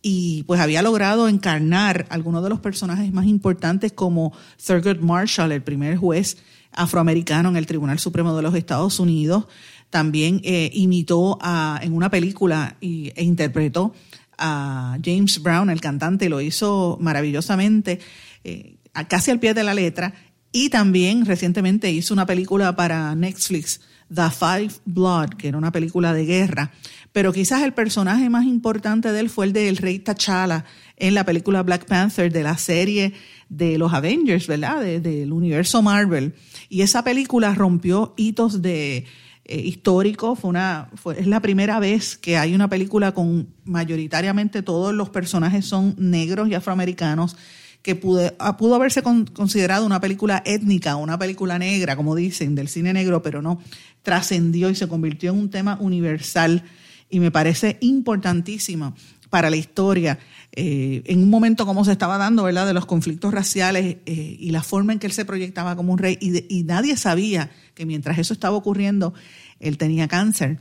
y 0.02 0.42
pues 0.42 0.60
había 0.60 0.82
logrado 0.82 1.26
encarnar 1.28 2.06
algunos 2.10 2.42
de 2.42 2.50
los 2.50 2.60
personajes 2.60 3.12
más 3.12 3.26
importantes 3.26 3.92
como 3.92 4.32
Thurgood 4.64 4.98
Marshall, 4.98 5.52
el 5.52 5.62
primer 5.62 5.96
juez 5.96 6.36
afroamericano 6.72 7.48
en 7.48 7.56
el 7.56 7.66
Tribunal 7.66 7.98
Supremo 7.98 8.36
de 8.36 8.42
los 8.42 8.54
Estados 8.54 9.00
Unidos. 9.00 9.46
También 9.90 10.40
eh, 10.44 10.70
imitó 10.74 11.38
a, 11.40 11.80
en 11.82 11.94
una 11.94 12.10
película 12.10 12.76
y, 12.80 13.12
e 13.14 13.22
interpretó 13.22 13.94
a 14.36 14.98
James 15.02 15.42
Brown, 15.42 15.70
el 15.70 15.80
cantante, 15.80 16.28
lo 16.28 16.40
hizo 16.40 16.98
maravillosamente, 17.00 18.00
eh, 18.44 18.76
casi 19.08 19.30
al 19.30 19.38
pie 19.38 19.54
de 19.54 19.62
la 19.62 19.72
letra. 19.72 20.12
Y 20.50 20.68
también 20.68 21.24
recientemente 21.24 21.90
hizo 21.90 22.12
una 22.12 22.26
película 22.26 22.74
para 22.76 23.14
Netflix 23.14 23.80
The 24.14 24.30
Five 24.30 24.72
Blood, 24.84 25.30
que 25.30 25.48
era 25.48 25.58
una 25.58 25.72
película 25.72 26.12
de 26.12 26.24
guerra, 26.24 26.72
pero 27.12 27.32
quizás 27.32 27.62
el 27.62 27.72
personaje 27.72 28.28
más 28.30 28.46
importante 28.46 29.12
de 29.12 29.20
él 29.20 29.30
fue 29.30 29.46
el 29.46 29.52
del 29.52 29.76
rey 29.76 29.98
T'Challa 29.98 30.64
en 30.96 31.14
la 31.14 31.24
película 31.24 31.62
Black 31.62 31.86
Panther 31.86 32.32
de 32.32 32.42
la 32.42 32.56
serie 32.56 33.12
de 33.48 33.78
los 33.78 33.92
Avengers, 33.92 34.46
¿verdad? 34.46 34.82
del 34.82 35.32
universo 35.32 35.82
Marvel. 35.82 36.34
Y 36.68 36.82
esa 36.82 37.04
película 37.04 37.54
rompió 37.54 38.14
hitos 38.16 38.62
de 38.62 39.04
eh, 39.44 39.80
fue 39.82 40.36
una, 40.44 40.88
fue, 40.94 41.20
es 41.20 41.26
la 41.26 41.40
primera 41.40 41.80
vez 41.80 42.16
que 42.16 42.38
hay 42.38 42.54
una 42.54 42.68
película 42.68 43.12
con 43.12 43.48
mayoritariamente 43.64 44.62
todos 44.62 44.94
los 44.94 45.10
personajes 45.10 45.66
son 45.66 45.94
negros 45.98 46.48
y 46.48 46.54
afroamericanos 46.54 47.36
que 47.82 48.00
ah, 48.38 48.56
pudo 48.56 48.74
haberse 48.76 49.02
considerado 49.02 49.84
una 49.84 50.00
película 50.00 50.42
étnica, 50.46 50.96
una 50.96 51.18
película 51.18 51.58
negra, 51.58 51.96
como 51.96 52.14
dicen, 52.14 52.54
del 52.54 52.68
cine 52.68 52.92
negro, 52.92 53.22
pero 53.22 53.42
no, 53.42 53.60
trascendió 54.02 54.70
y 54.70 54.74
se 54.74 54.88
convirtió 54.88 55.32
en 55.32 55.38
un 55.38 55.50
tema 55.50 55.76
universal 55.80 56.64
y 57.08 57.20
me 57.20 57.30
parece 57.30 57.78
importantísimo 57.80 58.94
para 59.28 59.48
la 59.48 59.56
historia, 59.56 60.18
eh, 60.52 61.02
en 61.06 61.22
un 61.22 61.30
momento 61.30 61.64
como 61.64 61.86
se 61.86 61.92
estaba 61.92 62.18
dando, 62.18 62.42
¿verdad?, 62.42 62.66
de 62.66 62.74
los 62.74 62.84
conflictos 62.84 63.32
raciales 63.32 63.96
eh, 64.04 64.36
y 64.38 64.50
la 64.50 64.62
forma 64.62 64.92
en 64.92 64.98
que 64.98 65.06
él 65.06 65.12
se 65.12 65.24
proyectaba 65.24 65.74
como 65.74 65.94
un 65.94 65.98
rey, 65.98 66.18
y, 66.20 66.54
y 66.54 66.64
nadie 66.64 66.98
sabía 66.98 67.50
que 67.74 67.86
mientras 67.86 68.18
eso 68.18 68.34
estaba 68.34 68.56
ocurriendo, 68.56 69.14
él 69.58 69.78
tenía 69.78 70.06
cáncer 70.06 70.58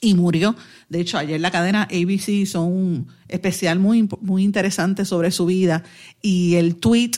y 0.00 0.14
murió. 0.14 0.56
De 0.88 1.00
hecho, 1.00 1.18
ayer 1.18 1.40
la 1.40 1.50
cadena 1.50 1.82
ABC 1.82 2.28
hizo 2.28 2.62
un 2.62 3.08
especial 3.28 3.78
muy, 3.78 4.08
muy 4.20 4.42
interesante 4.42 5.04
sobre 5.04 5.30
su 5.30 5.46
vida 5.46 5.84
y 6.22 6.54
el 6.54 6.76
tweet 6.76 7.12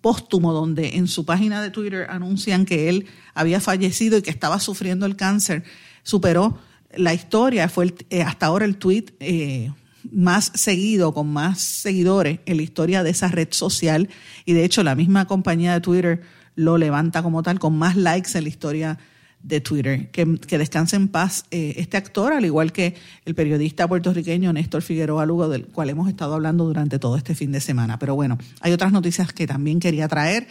póstumo 0.00 0.52
donde 0.52 0.96
en 0.96 1.08
su 1.08 1.24
página 1.24 1.62
de 1.62 1.70
Twitter 1.70 2.06
anuncian 2.08 2.64
que 2.64 2.88
él 2.88 3.06
había 3.34 3.60
fallecido 3.60 4.18
y 4.18 4.22
que 4.22 4.30
estaba 4.30 4.60
sufriendo 4.60 5.06
el 5.06 5.16
cáncer, 5.16 5.64
superó 6.02 6.58
la 6.96 7.14
historia, 7.14 7.68
fue 7.68 7.94
eh, 8.10 8.22
hasta 8.22 8.46
ahora 8.46 8.64
el 8.64 8.76
tweet 8.76 9.06
eh, 9.20 9.72
más 10.10 10.52
seguido, 10.54 11.14
con 11.14 11.32
más 11.32 11.60
seguidores 11.60 12.40
en 12.46 12.56
la 12.56 12.62
historia 12.62 13.02
de 13.02 13.10
esa 13.10 13.28
red 13.28 13.48
social. 13.50 14.08
Y 14.44 14.52
de 14.52 14.64
hecho 14.64 14.82
la 14.82 14.94
misma 14.94 15.26
compañía 15.26 15.74
de 15.74 15.80
Twitter 15.80 16.22
lo 16.54 16.76
levanta 16.76 17.22
como 17.22 17.42
tal, 17.42 17.58
con 17.58 17.78
más 17.78 17.96
likes 17.96 18.36
en 18.36 18.44
la 18.44 18.50
historia 18.50 18.98
de 19.42 19.60
Twitter. 19.60 20.10
Que, 20.10 20.38
que 20.38 20.58
descanse 20.58 20.96
en 20.96 21.08
paz 21.08 21.44
eh, 21.50 21.74
este 21.76 21.96
actor, 21.96 22.32
al 22.32 22.44
igual 22.44 22.72
que 22.72 22.94
el 23.24 23.34
periodista 23.34 23.88
puertorriqueño 23.88 24.52
Néstor 24.52 24.82
Figueroa 24.82 25.26
Lugo, 25.26 25.48
del 25.48 25.66
cual 25.66 25.90
hemos 25.90 26.08
estado 26.08 26.34
hablando 26.34 26.64
durante 26.64 26.98
todo 26.98 27.16
este 27.16 27.34
fin 27.34 27.52
de 27.52 27.60
semana. 27.60 27.98
Pero 27.98 28.14
bueno, 28.14 28.38
hay 28.60 28.72
otras 28.72 28.92
noticias 28.92 29.32
que 29.32 29.46
también 29.46 29.80
quería 29.80 30.08
traer, 30.08 30.46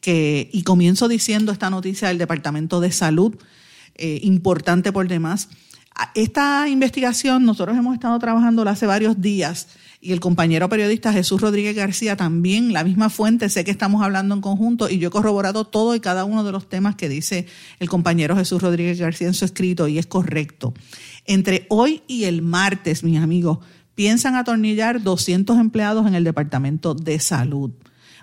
que, 0.00 0.50
y 0.52 0.62
comienzo 0.62 1.08
diciendo 1.08 1.52
esta 1.52 1.70
noticia 1.70 2.08
del 2.08 2.18
Departamento 2.18 2.80
de 2.80 2.92
Salud, 2.92 3.36
eh, 3.94 4.20
importante 4.22 4.92
por 4.92 5.08
demás. 5.08 5.48
Esta 6.14 6.68
investigación 6.68 7.44
nosotros 7.44 7.76
hemos 7.78 7.94
estado 7.94 8.18
trabajando 8.18 8.62
hace 8.68 8.86
varios 8.86 9.20
días 9.20 9.68
y 10.04 10.12
el 10.12 10.20
compañero 10.20 10.68
periodista 10.68 11.14
Jesús 11.14 11.40
Rodríguez 11.40 11.74
García 11.74 12.14
también, 12.14 12.74
la 12.74 12.84
misma 12.84 13.08
fuente, 13.08 13.48
sé 13.48 13.64
que 13.64 13.70
estamos 13.70 14.02
hablando 14.02 14.34
en 14.34 14.42
conjunto 14.42 14.90
y 14.90 14.98
yo 14.98 15.08
he 15.08 15.10
corroborado 15.10 15.64
todo 15.64 15.94
y 15.94 16.00
cada 16.00 16.26
uno 16.26 16.44
de 16.44 16.52
los 16.52 16.68
temas 16.68 16.94
que 16.94 17.08
dice 17.08 17.46
el 17.78 17.88
compañero 17.88 18.36
Jesús 18.36 18.60
Rodríguez 18.60 19.00
García 19.00 19.28
en 19.28 19.34
su 19.34 19.46
escrito 19.46 19.88
y 19.88 19.96
es 19.98 20.04
correcto. 20.04 20.74
Entre 21.24 21.64
hoy 21.70 22.02
y 22.06 22.24
el 22.24 22.42
martes, 22.42 23.02
mis 23.02 23.18
amigos, 23.18 23.60
piensan 23.94 24.34
atornillar 24.34 25.02
200 25.02 25.58
empleados 25.58 26.06
en 26.06 26.14
el 26.14 26.24
Departamento 26.24 26.94
de 26.94 27.18
Salud. 27.18 27.70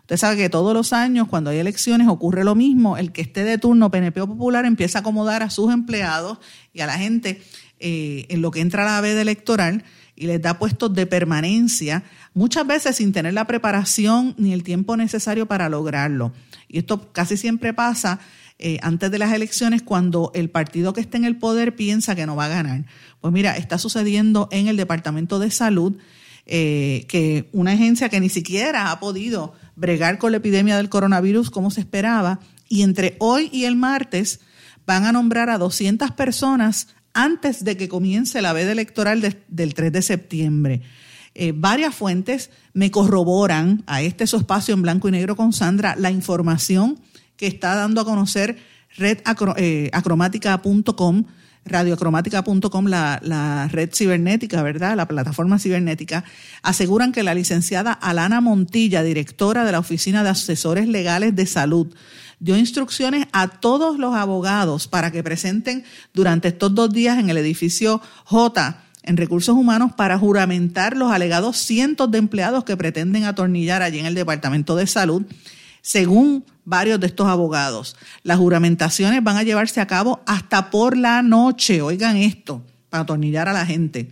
Usted 0.01 0.17
sabe 0.17 0.37
que 0.37 0.49
todos 0.49 0.75
los 0.75 0.93
años, 0.93 1.29
cuando 1.29 1.49
hay 1.49 1.57
elecciones, 1.57 2.07
ocurre 2.09 2.43
lo 2.43 2.53
mismo. 2.53 2.95
El 2.97 3.11
que 3.11 3.21
esté 3.21 3.43
de 3.43 3.57
turno 3.57 3.89
PNP 3.89 4.21
o 4.21 4.27
Popular 4.27 4.65
empieza 4.65 4.99
a 4.99 5.01
acomodar 5.01 5.41
a 5.41 5.49
sus 5.49 5.73
empleados 5.73 6.37
y 6.73 6.81
a 6.81 6.85
la 6.85 6.99
gente 6.99 7.41
eh, 7.79 8.27
en 8.29 8.43
lo 8.43 8.51
que 8.51 8.61
entra 8.61 8.85
la 8.85 9.01
veda 9.01 9.21
electoral 9.21 9.83
y 10.21 10.27
les 10.27 10.39
da 10.39 10.59
puestos 10.59 10.93
de 10.93 11.07
permanencia, 11.07 12.03
muchas 12.35 12.67
veces 12.67 12.97
sin 12.97 13.11
tener 13.11 13.33
la 13.33 13.47
preparación 13.47 14.35
ni 14.37 14.53
el 14.53 14.61
tiempo 14.61 14.95
necesario 14.95 15.47
para 15.47 15.67
lograrlo. 15.67 16.31
Y 16.67 16.77
esto 16.77 17.11
casi 17.11 17.37
siempre 17.37 17.73
pasa 17.73 18.19
eh, 18.59 18.77
antes 18.83 19.09
de 19.09 19.17
las 19.17 19.33
elecciones 19.33 19.81
cuando 19.81 20.31
el 20.35 20.51
partido 20.51 20.93
que 20.93 21.01
está 21.01 21.17
en 21.17 21.25
el 21.25 21.37
poder 21.37 21.75
piensa 21.75 22.13
que 22.13 22.27
no 22.27 22.35
va 22.35 22.45
a 22.45 22.49
ganar. 22.49 22.85
Pues 23.19 23.33
mira, 23.33 23.57
está 23.57 23.79
sucediendo 23.79 24.47
en 24.51 24.67
el 24.67 24.77
Departamento 24.77 25.39
de 25.39 25.49
Salud 25.49 25.97
eh, 26.45 27.07
que 27.09 27.49
una 27.51 27.71
agencia 27.71 28.09
que 28.09 28.19
ni 28.19 28.29
siquiera 28.29 28.91
ha 28.91 28.99
podido 28.99 29.55
bregar 29.75 30.19
con 30.19 30.33
la 30.33 30.37
epidemia 30.37 30.77
del 30.77 30.89
coronavirus 30.89 31.49
como 31.49 31.71
se 31.71 31.81
esperaba, 31.81 32.41
y 32.69 32.83
entre 32.83 33.15
hoy 33.17 33.49
y 33.51 33.65
el 33.65 33.75
martes 33.75 34.39
van 34.85 35.05
a 35.05 35.11
nombrar 35.11 35.49
a 35.49 35.57
200 35.57 36.11
personas 36.11 36.89
antes 37.13 37.63
de 37.63 37.77
que 37.77 37.89
comience 37.89 38.41
la 38.41 38.53
veda 38.53 38.71
electoral 38.71 39.21
del 39.47 39.73
3 39.73 39.91
de 39.91 40.01
septiembre. 40.01 40.81
Eh, 41.33 41.53
varias 41.55 41.95
fuentes 41.95 42.49
me 42.73 42.91
corroboran 42.91 43.83
a 43.87 44.01
este 44.01 44.27
su 44.27 44.35
espacio 44.37 44.73
en 44.73 44.81
blanco 44.81 45.07
y 45.07 45.11
negro 45.11 45.37
con 45.37 45.53
Sandra 45.53 45.95
la 45.95 46.11
información 46.11 46.99
que 47.37 47.47
está 47.47 47.75
dando 47.75 48.01
a 48.01 48.05
conocer 48.05 48.57
eh, 48.97 49.21
radioacromática.com, 51.63 52.85
la, 52.87 53.19
la 53.23 53.67
red 53.69 53.89
cibernética, 53.93 54.61
¿verdad? 54.61 54.97
La 54.97 55.07
plataforma 55.07 55.57
cibernética, 55.57 56.25
aseguran 56.63 57.11
que 57.13 57.23
la 57.23 57.33
licenciada 57.33 57.93
Alana 57.93 58.41
Montilla, 58.41 59.01
directora 59.03 59.63
de 59.63 59.71
la 59.71 59.79
Oficina 59.79 60.23
de 60.23 60.29
Asesores 60.29 60.87
Legales 60.87 61.35
de 61.35 61.45
Salud, 61.45 61.95
dio 62.41 62.57
instrucciones 62.57 63.27
a 63.31 63.47
todos 63.47 63.99
los 63.99 64.15
abogados 64.15 64.87
para 64.87 65.11
que 65.11 65.23
presenten 65.23 65.85
durante 66.13 66.49
estos 66.49 66.73
dos 66.73 66.91
días 66.91 67.19
en 67.19 67.29
el 67.29 67.37
edificio 67.37 68.01
J 68.25 68.83
en 69.03 69.17
recursos 69.17 69.55
humanos 69.55 69.93
para 69.95 70.17
juramentar 70.17 70.97
los 70.97 71.11
alegados 71.11 71.57
cientos 71.57 72.09
de 72.11 72.17
empleados 72.17 72.63
que 72.63 72.75
pretenden 72.75 73.25
atornillar 73.25 73.81
allí 73.81 73.99
en 73.99 74.05
el 74.07 74.15
Departamento 74.15 74.75
de 74.75 74.87
Salud, 74.87 75.23
según 75.81 76.45
varios 76.65 76.99
de 76.99 77.07
estos 77.07 77.27
abogados. 77.27 77.95
Las 78.23 78.37
juramentaciones 78.37 79.23
van 79.23 79.37
a 79.37 79.43
llevarse 79.43 79.79
a 79.79 79.87
cabo 79.87 80.21
hasta 80.25 80.69
por 80.69 80.97
la 80.97 81.21
noche, 81.21 81.81
oigan 81.81 82.17
esto, 82.17 82.63
para 82.89 83.03
atornillar 83.03 83.47
a 83.47 83.53
la 83.53 83.65
gente. 83.65 84.11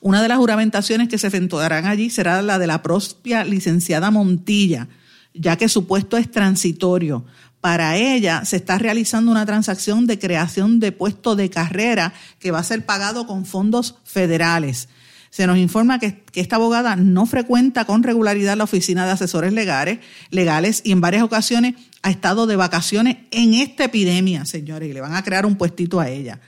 Una 0.00 0.22
de 0.22 0.28
las 0.28 0.38
juramentaciones 0.38 1.08
que 1.08 1.18
se 1.18 1.26
efectuarán 1.26 1.86
allí 1.86 2.10
será 2.10 2.40
la 2.42 2.58
de 2.58 2.66
la 2.66 2.82
propia 2.82 3.44
licenciada 3.44 4.10
Montilla, 4.10 4.88
ya 5.34 5.56
que 5.56 5.68
su 5.68 5.86
puesto 5.86 6.16
es 6.16 6.30
transitorio. 6.30 7.26
Para 7.60 7.96
ella 7.96 8.44
se 8.44 8.56
está 8.56 8.78
realizando 8.78 9.30
una 9.30 9.46
transacción 9.46 10.06
de 10.06 10.18
creación 10.18 10.80
de 10.80 10.92
puesto 10.92 11.34
de 11.34 11.50
carrera 11.50 12.14
que 12.38 12.50
va 12.50 12.60
a 12.60 12.64
ser 12.64 12.86
pagado 12.86 13.26
con 13.26 13.44
fondos 13.44 13.96
federales. 14.04 14.88
Se 15.30 15.48
nos 15.48 15.58
informa 15.58 15.98
que, 15.98 16.22
esta 16.34 16.56
abogada 16.56 16.94
no 16.94 17.26
frecuenta 17.26 17.86
con 17.86 18.04
regularidad 18.04 18.56
la 18.56 18.64
oficina 18.64 19.04
de 19.04 19.12
asesores 19.12 19.52
legales, 19.52 19.98
legales 20.30 20.80
y 20.84 20.92
en 20.92 21.00
varias 21.00 21.24
ocasiones 21.24 21.74
ha 22.02 22.10
estado 22.10 22.46
de 22.46 22.54
vacaciones 22.54 23.16
en 23.32 23.54
esta 23.54 23.84
epidemia, 23.84 24.44
señores, 24.44 24.88
y 24.88 24.92
le 24.92 25.00
van 25.00 25.14
a 25.14 25.24
crear 25.24 25.44
un 25.44 25.56
puestito 25.56 25.98
a 25.98 26.08
ella. 26.08 26.40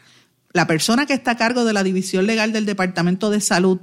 La 0.53 0.67
persona 0.67 1.05
que 1.05 1.15
está 1.15 1.33
a 1.33 1.37
cargo 1.37 1.65
de 1.65 1.73
la 1.73 1.83
división 1.83 2.27
legal 2.27 2.53
del 2.53 2.65
Departamento 2.65 3.31
de 3.31 3.41
Salud, 3.41 3.81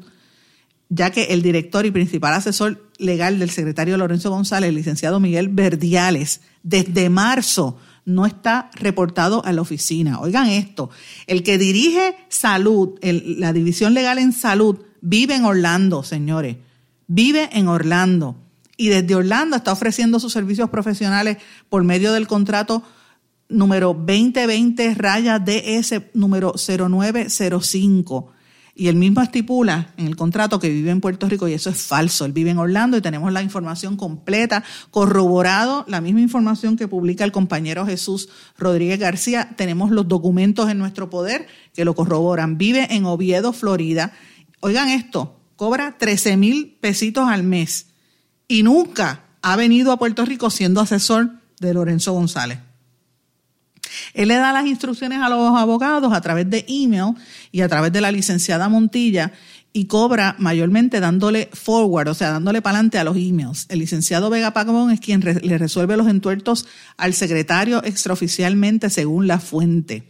ya 0.88 1.10
que 1.10 1.26
el 1.26 1.42
director 1.42 1.86
y 1.86 1.92
principal 1.92 2.34
asesor 2.34 2.90
legal 3.04 3.40
del 3.40 3.50
secretario 3.50 3.98
Lorenzo 3.98 4.30
González, 4.30 4.70
el 4.70 4.76
licenciado 4.76 5.20
Miguel 5.20 5.50
Verdiales, 5.50 6.42
desde 6.64 7.10
marzo 7.10 7.78
no 8.06 8.26
está 8.26 8.70
reportado 8.76 9.46
a 9.46 9.52
la 9.54 9.62
oficina. 9.62 10.20
Oigan 10.20 10.48
esto, 10.48 10.90
el 11.28 11.44
que 11.44 11.58
dirige 11.58 12.16
salud, 12.30 13.00
la 13.02 13.54
división 13.54 13.94
legal 13.94 14.18
en 14.18 14.34
salud, 14.34 14.80
vive 15.02 15.36
en 15.36 15.46
Orlando, 15.46 16.04
señores. 16.04 16.58
Vive 17.08 17.50
en 17.54 17.68
Orlando. 17.68 18.36
Y 18.76 18.90
desde 18.90 19.16
Orlando 19.16 19.56
está 19.56 19.72
ofreciendo 19.72 20.20
sus 20.20 20.34
servicios 20.34 20.70
profesionales 20.70 21.38
por 21.70 21.84
medio 21.84 22.12
del 22.12 22.28
contrato 22.28 22.84
número 23.50 23.94
2020 23.94 24.96
raya 24.96 25.40
DS 25.40 26.02
número 26.14 26.54
0905. 26.58 28.32
Y 28.76 28.88
él 28.88 28.96
mismo 28.96 29.22
estipula 29.22 29.94
en 29.98 30.08
el 30.08 30.16
contrato 30.16 30.60
que 30.60 30.70
vive 30.70 30.90
en 30.90 31.00
Puerto 31.00 31.30
Rico 31.30 31.48
y 31.48 31.54
eso 31.54 31.70
es 31.70 31.80
falso. 31.80 32.26
Él 32.26 32.32
vive 32.32 32.50
en 32.50 32.58
Orlando 32.58 32.98
y 32.98 33.02
tenemos 33.02 33.32
la 33.32 33.44
información 33.44 33.98
completa, 33.98 34.64
corroborado, 34.90 35.86
la 35.88 36.02
misma 36.02 36.22
información 36.22 36.76
que 36.76 36.88
publica 36.88 37.24
el 37.24 37.32
compañero 37.32 37.86
Jesús 37.86 38.30
Rodríguez 38.58 39.00
García. 39.00 39.52
Tenemos 39.56 39.92
los 39.92 40.08
documentos 40.08 40.72
en 40.72 40.80
nuestro 40.80 41.12
poder 41.12 41.46
que 41.76 41.86
lo 41.86 41.94
corroboran. 41.94 42.58
Vive 42.58 42.88
en 42.96 43.06
Oviedo, 43.06 43.54
Florida 43.54 44.12
Oigan 44.66 44.88
esto, 44.88 45.42
cobra 45.58 45.98
13 45.98 46.38
mil 46.38 46.78
pesitos 46.80 47.28
al 47.28 47.44
mes 47.44 47.88
y 48.48 48.64
nunca 48.64 49.26
ha 49.42 49.58
venido 49.58 49.92
a 49.92 50.00
Puerto 50.00 50.24
Rico 50.24 50.50
siendo 50.50 50.80
asesor 50.80 51.32
de 51.60 51.74
Lorenzo 51.74 52.14
González. 52.14 52.60
Él 54.14 54.30
le 54.30 54.36
da 54.36 54.54
las 54.54 54.66
instrucciones 54.66 55.20
a 55.22 55.30
los 55.30 55.58
abogados 55.58 56.14
a 56.14 56.22
través 56.22 56.50
de 56.50 56.66
email 56.68 57.16
y 57.52 57.62
a 57.62 57.70
través 57.70 57.92
de 57.92 58.02
la 58.02 58.12
licenciada 58.12 58.70
Montilla 58.70 59.32
y 59.74 59.86
cobra 59.86 60.36
mayormente 60.38 61.00
dándole 61.00 61.50
forward, 61.52 62.08
o 62.08 62.14
sea, 62.14 62.32
dándole 62.32 62.62
para 62.62 62.78
adelante 62.78 63.00
a 63.00 63.04
los 63.04 63.18
emails. 63.18 63.66
El 63.70 63.80
licenciado 63.80 64.30
Vega 64.30 64.52
Pagón 64.52 64.92
es 64.92 65.00
quien 65.00 65.22
le 65.22 65.58
resuelve 65.58 65.98
los 65.98 66.08
entuertos 66.08 66.68
al 66.98 67.14
secretario 67.14 67.84
extraoficialmente 67.84 68.90
según 68.90 69.28
la 69.28 69.40
fuente. 69.40 70.04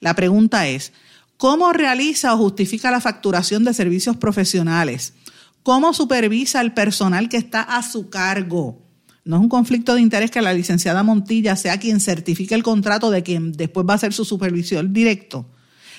La 0.00 0.14
pregunta 0.14 0.68
es, 0.68 0.92
¿Cómo 1.38 1.72
realiza 1.72 2.34
o 2.34 2.36
justifica 2.36 2.90
la 2.90 3.00
facturación 3.00 3.62
de 3.62 3.72
servicios 3.72 4.16
profesionales? 4.16 5.14
¿Cómo 5.62 5.94
supervisa 5.94 6.60
el 6.60 6.72
personal 6.72 7.28
que 7.28 7.36
está 7.36 7.62
a 7.62 7.84
su 7.84 8.10
cargo? 8.10 8.87
No 9.28 9.36
es 9.36 9.42
un 9.42 9.50
conflicto 9.50 9.94
de 9.94 10.00
interés 10.00 10.30
que 10.30 10.40
la 10.40 10.54
licenciada 10.54 11.02
Montilla 11.02 11.54
sea 11.54 11.76
quien 11.76 12.00
certifique 12.00 12.54
el 12.54 12.62
contrato 12.62 13.10
de 13.10 13.22
quien 13.22 13.52
después 13.52 13.86
va 13.86 13.92
a 13.92 13.98
ser 13.98 14.14
su 14.14 14.24
supervisor 14.24 14.90
directo. 14.90 15.44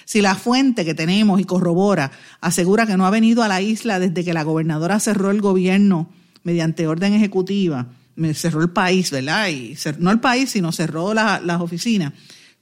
Si 0.04 0.20
la 0.20 0.34
fuente 0.34 0.84
que 0.84 0.96
tenemos 0.96 1.40
y 1.40 1.44
corrobora 1.44 2.10
asegura 2.42 2.88
que 2.88 2.98
no 2.98 3.06
ha 3.06 3.12
venido 3.12 3.44
a 3.44 3.48
la 3.48 3.62
isla 3.62 4.00
desde 4.00 4.26
que 4.26 4.34
la 4.34 4.42
gobernadora 4.42 5.00
cerró 5.00 5.30
el 5.30 5.42
gobierno 5.42 6.10
mediante 6.42 6.88
orden 6.88 7.14
ejecutiva, 7.14 7.90
cerró 8.34 8.64
el 8.64 8.72
país, 8.72 9.12
¿verdad? 9.12 9.48
Y 9.50 9.78
no 10.00 10.10
el 10.10 10.20
país, 10.20 10.50
sino 10.50 10.72
cerró 10.72 11.14
las 11.14 11.62
oficinas 11.62 12.14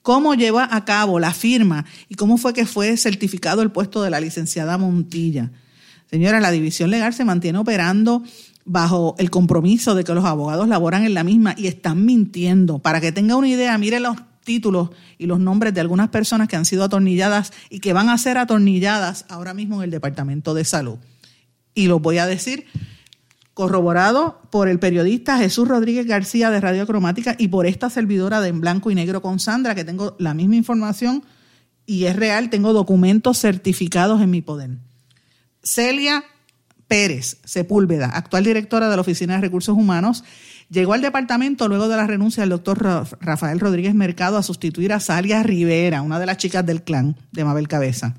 cómo 0.01 0.35
lleva 0.35 0.67
a 0.69 0.83
cabo 0.83 1.17
la 1.17 1.33
firma 1.33 1.85
y 2.09 2.15
cómo 2.15 2.37
fue 2.37 2.53
que 2.53 2.65
fue 2.65 2.97
certificado 2.97 3.61
el 3.61 3.71
puesto 3.71 4.03
de 4.03 4.09
la 4.09 4.19
licenciada 4.19 4.77
Montilla. 4.77 5.49
Señora, 6.09 6.41
la 6.41 6.51
división 6.51 6.89
legal 6.89 7.13
se 7.13 7.23
mantiene 7.23 7.57
operando 7.57 8.21
bajo 8.67 9.15
el 9.17 9.31
compromiso 9.31 9.95
de 9.95 10.03
que 10.03 10.13
los 10.13 10.25
abogados 10.25 10.67
laboran 10.67 11.05
en 11.05 11.13
la 11.13 11.23
misma 11.23 11.55
y 11.57 11.67
están 11.67 12.05
mintiendo. 12.05 12.79
Para 12.79 13.01
que 13.01 13.11
tenga 13.11 13.35
una 13.35 13.47
idea, 13.47 13.77
mire 13.77 13.99
los 13.99 14.17
títulos 14.43 14.89
y 15.17 15.25
los 15.25 15.39
nombres 15.39 15.73
de 15.73 15.81
algunas 15.81 16.09
personas 16.09 16.47
que 16.47 16.57
han 16.57 16.65
sido 16.65 16.83
atornilladas 16.83 17.53
y 17.69 17.79
que 17.79 17.93
van 17.93 18.09
a 18.09 18.17
ser 18.17 18.37
atornilladas 18.37 19.25
ahora 19.29 19.53
mismo 19.53 19.77
en 19.77 19.85
el 19.85 19.91
Departamento 19.91 20.53
de 20.53 20.65
Salud. 20.65 20.97
Y 21.73 21.87
los 21.87 22.01
voy 22.01 22.17
a 22.17 22.27
decir 22.27 22.65
corroborado 23.53 24.41
por 24.51 24.67
el 24.67 24.77
periodista 24.77 25.37
Jesús 25.37 25.67
Rodríguez 25.67 26.05
García 26.05 26.51
de 26.51 26.61
Radio 26.61 26.85
Cromática 26.85 27.35
y 27.39 27.47
por 27.47 27.65
esta 27.65 27.89
servidora 27.89 28.39
de 28.39 28.49
En 28.49 28.61
Blanco 28.61 28.91
y 28.91 28.95
Negro 28.95 29.21
con 29.21 29.39
Sandra, 29.39 29.73
que 29.73 29.83
tengo 29.83 30.15
la 30.19 30.33
misma 30.33 30.57
información 30.57 31.23
y 31.85 32.03
es 32.03 32.15
real, 32.15 32.49
tengo 32.49 32.73
documentos 32.73 33.39
certificados 33.39 34.21
en 34.21 34.29
mi 34.29 34.41
poder. 34.41 34.71
Celia 35.63 36.23
Pérez 36.87 37.37
Sepúlveda, 37.43 38.07
actual 38.07 38.43
directora 38.43 38.89
de 38.89 38.95
la 38.95 39.01
Oficina 39.01 39.35
de 39.35 39.41
Recursos 39.41 39.75
Humanos, 39.75 40.23
llegó 40.69 40.93
al 40.93 41.01
departamento 41.01 41.67
luego 41.67 41.87
de 41.87 41.97
la 41.97 42.07
renuncia 42.07 42.41
del 42.41 42.49
doctor 42.49 43.07
Rafael 43.19 43.59
Rodríguez 43.59 43.93
Mercado 43.93 44.37
a 44.37 44.43
sustituir 44.43 44.93
a 44.93 44.99
Salia 44.99 45.43
Rivera, 45.43 46.01
una 46.01 46.19
de 46.19 46.25
las 46.25 46.37
chicas 46.37 46.65
del 46.65 46.83
clan 46.83 47.15
de 47.31 47.45
Mabel 47.45 47.67
Cabeza. 47.67 48.15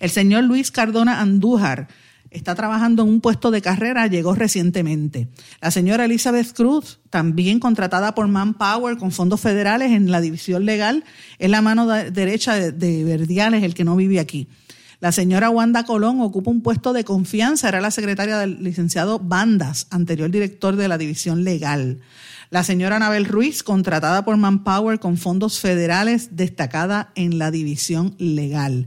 El 0.00 0.10
señor 0.10 0.44
Luis 0.44 0.70
Cardona 0.70 1.20
Andújar, 1.20 1.88
está 2.30 2.54
trabajando 2.54 3.02
en 3.02 3.08
un 3.08 3.20
puesto 3.20 3.50
de 3.50 3.62
carrera, 3.62 4.06
llegó 4.06 4.34
recientemente. 4.34 5.28
La 5.60 5.70
señora 5.70 6.04
Elizabeth 6.04 6.52
Cruz, 6.52 7.00
también 7.10 7.60
contratada 7.60 8.14
por 8.14 8.28
Manpower 8.28 8.98
con 8.98 9.12
fondos 9.12 9.40
federales 9.40 9.92
en 9.92 10.10
la 10.10 10.20
división 10.20 10.64
legal, 10.64 11.04
es 11.38 11.50
la 11.50 11.62
mano 11.62 11.86
derecha 11.86 12.54
de, 12.54 13.04
Verdiales, 13.04 13.62
el 13.62 13.74
que 13.74 13.84
no 13.84 13.96
vive 13.96 14.20
aquí. 14.20 14.48
La 15.00 15.12
señora 15.12 15.50
Wanda 15.50 15.84
Colón 15.84 16.20
ocupa 16.20 16.50
un 16.50 16.62
puesto 16.62 16.92
de 16.92 17.04
confianza, 17.04 17.68
era 17.68 17.80
la 17.80 17.90
secretaria 17.90 18.38
del 18.38 18.62
licenciado 18.62 19.18
Bandas, 19.18 19.86
anterior 19.90 20.30
director 20.30 20.76
de 20.76 20.88
la 20.88 20.96
división 20.96 21.44
legal. 21.44 22.00
La 22.50 22.64
señora 22.64 22.96
Anabel 22.96 23.26
Ruiz, 23.26 23.62
contratada 23.62 24.24
por 24.24 24.36
Manpower 24.36 24.98
con 24.98 25.18
fondos 25.18 25.60
federales, 25.60 26.36
destacada 26.36 27.10
en 27.14 27.38
la 27.38 27.50
división 27.50 28.14
legal. 28.18 28.86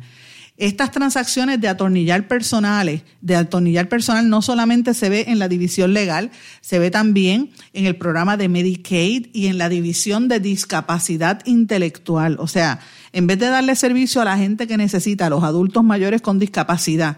Estas 0.59 0.91
transacciones 0.91 1.61
de 1.61 1.69
atornillar 1.69 2.27
personales, 2.27 3.03
de 3.21 3.37
atornillar 3.37 3.87
personal 3.87 4.27
no 4.29 4.41
solamente 4.41 4.93
se 4.93 5.07
ve 5.07 5.25
en 5.29 5.39
la 5.39 5.47
división 5.47 5.93
legal, 5.93 6.31
se 6.59 6.79
ve 6.79 6.91
también 6.91 7.51
en 7.71 7.85
el 7.85 7.95
programa 7.95 8.35
de 8.35 8.49
Medicaid 8.49 9.27
y 9.31 9.47
en 9.47 9.57
la 9.57 9.69
división 9.69 10.27
de 10.27 10.41
discapacidad 10.41 11.41
intelectual. 11.45 12.35
O 12.39 12.47
sea, 12.47 12.81
en 13.11 13.27
vez 13.27 13.39
de 13.39 13.47
darle 13.47 13.75
servicio 13.75 14.21
a 14.21 14.25
la 14.25 14.37
gente 14.37 14.67
que 14.67 14.77
necesita, 14.77 15.25
a 15.25 15.29
los 15.29 15.43
adultos 15.43 15.83
mayores 15.83 16.21
con 16.21 16.39
discapacidad, 16.39 17.17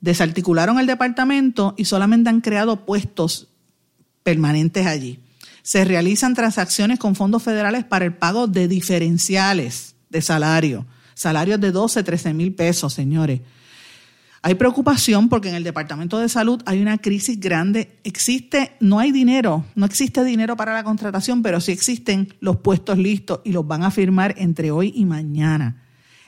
desarticularon 0.00 0.78
el 0.78 0.86
departamento 0.86 1.74
y 1.76 1.84
solamente 1.84 2.30
han 2.30 2.40
creado 2.40 2.84
puestos 2.84 3.48
permanentes 4.22 4.86
allí. 4.86 5.20
Se 5.62 5.84
realizan 5.84 6.34
transacciones 6.34 6.98
con 6.98 7.14
fondos 7.14 7.42
federales 7.42 7.84
para 7.84 8.04
el 8.04 8.14
pago 8.14 8.46
de 8.46 8.68
diferenciales 8.68 9.94
de 10.08 10.22
salario 10.22 10.86
salarios 11.20 11.60
de 11.60 11.70
12, 11.70 12.02
13 12.02 12.32
mil 12.32 12.54
pesos, 12.54 12.94
señores. 12.94 13.42
Hay 14.42 14.54
preocupación 14.54 15.28
porque 15.28 15.50
en 15.50 15.54
el 15.54 15.64
Departamento 15.64 16.18
de 16.18 16.30
Salud 16.30 16.62
hay 16.64 16.80
una 16.80 16.96
crisis 16.96 17.38
grande. 17.38 17.98
Existe, 18.04 18.72
no 18.80 18.98
hay 18.98 19.12
dinero, 19.12 19.66
no 19.74 19.84
existe 19.84 20.24
dinero 20.24 20.56
para 20.56 20.72
la 20.72 20.82
contratación, 20.82 21.42
pero 21.42 21.60
sí 21.60 21.72
existen 21.72 22.32
los 22.40 22.56
puestos 22.56 22.96
listos 22.96 23.40
y 23.44 23.52
los 23.52 23.66
van 23.66 23.82
a 23.82 23.90
firmar 23.90 24.34
entre 24.38 24.70
hoy 24.70 24.94
y 24.96 25.04
mañana. 25.04 25.82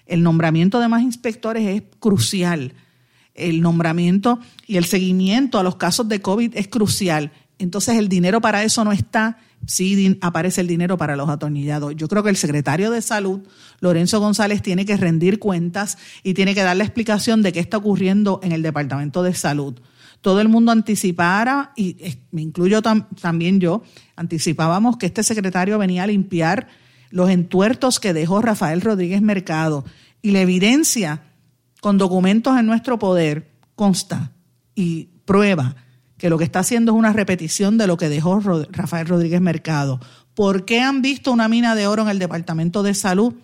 El 0.05 0.23
nombramiento 0.23 0.79
de 0.79 0.89
más 0.89 1.03
inspectores 1.03 1.67
es 1.67 1.83
crucial. 2.01 2.75
El 3.35 3.63
nombramiento 3.63 4.41
y 4.67 4.77
el 4.77 4.85
seguimiento 4.85 5.59
a 5.59 5.63
los 5.63 5.77
casos 5.77 6.07
de 6.07 6.21
COVID 6.21 6.55
es 6.55 6.69
crucial. 6.69 7.33
Entonces 7.59 7.97
el 7.97 8.11
dinero 8.11 8.43
para 8.43 8.63
eso 8.63 8.85
no 8.85 8.93
está 8.93 9.39
sí 9.67 10.19
aparece 10.21 10.61
el 10.61 10.67
dinero 10.67 10.97
para 10.97 11.17
los 11.17 11.29
atornillados. 11.29 11.95
Yo 11.97 12.09
creo 12.09 12.23
que 12.23 12.31
el 12.31 12.37
secretario 12.37 12.91
de 12.91 13.03
Salud, 13.03 13.41
Lorenzo 13.81 14.21
González, 14.21 14.63
tiene 14.63 14.85
que 14.85 14.97
rendir 14.97 15.39
cuentas 15.39 15.99
y 16.23 16.35
tiene 16.35 16.55
que 16.55 16.63
dar 16.63 16.77
la 16.77 16.85
explicación 16.85 17.43
de 17.43 17.53
qué 17.53 17.61
está 17.61 17.77
ocurriendo 17.77 18.41
en 18.43 18.53
el 18.53 18.63
Departamento 18.63 19.23
de 19.23 19.35
Salud. 19.35 19.81
Todo 20.21 20.41
el 20.41 20.49
mundo 20.49 20.71
anticipara, 20.73 21.73
y 21.77 21.97
me 22.31 22.43
incluyo 22.43 22.81
también 22.83 23.61
yo, 23.61 23.83
anticipábamos 24.15 24.97
que 24.97 25.07
este 25.07 25.23
secretario 25.23 25.79
venía 25.79 26.05
a 26.05 26.07
limpiar 26.07 26.69
los 27.11 27.29
entuertos 27.29 27.99
que 27.99 28.13
dejó 28.13 28.41
Rafael 28.41 28.81
Rodríguez 28.81 29.21
Mercado. 29.21 29.85
Y 30.23 30.31
la 30.31 30.41
evidencia 30.41 31.25
con 31.81 31.99
documentos 31.99 32.57
en 32.57 32.67
nuestro 32.67 32.99
poder 32.99 33.51
consta 33.75 34.31
y 34.77 35.09
prueba 35.25 35.75
que 36.23 36.31
lo 36.31 36.39
que 36.39 36.45
está 36.45 36.61
haciendo 36.61 36.93
es 36.93 36.99
una 36.99 37.13
repetición 37.13 37.79
de 37.79 37.89
lo 37.89 37.97
que 37.97 38.09
dejó 38.09 38.39
Rafael 38.71 39.09
Rodríguez 39.09 39.41
Mercado. 39.41 39.99
¿Por 40.35 40.65
qué 40.65 40.81
han 40.81 41.03
visto 41.03 41.33
una 41.33 41.49
mina 41.49 41.75
de 41.75 41.89
oro 41.89 42.03
en 42.03 42.11
el 42.11 42.21
Departamento 42.21 42.85
de 42.85 42.95
Salud? 42.95 43.35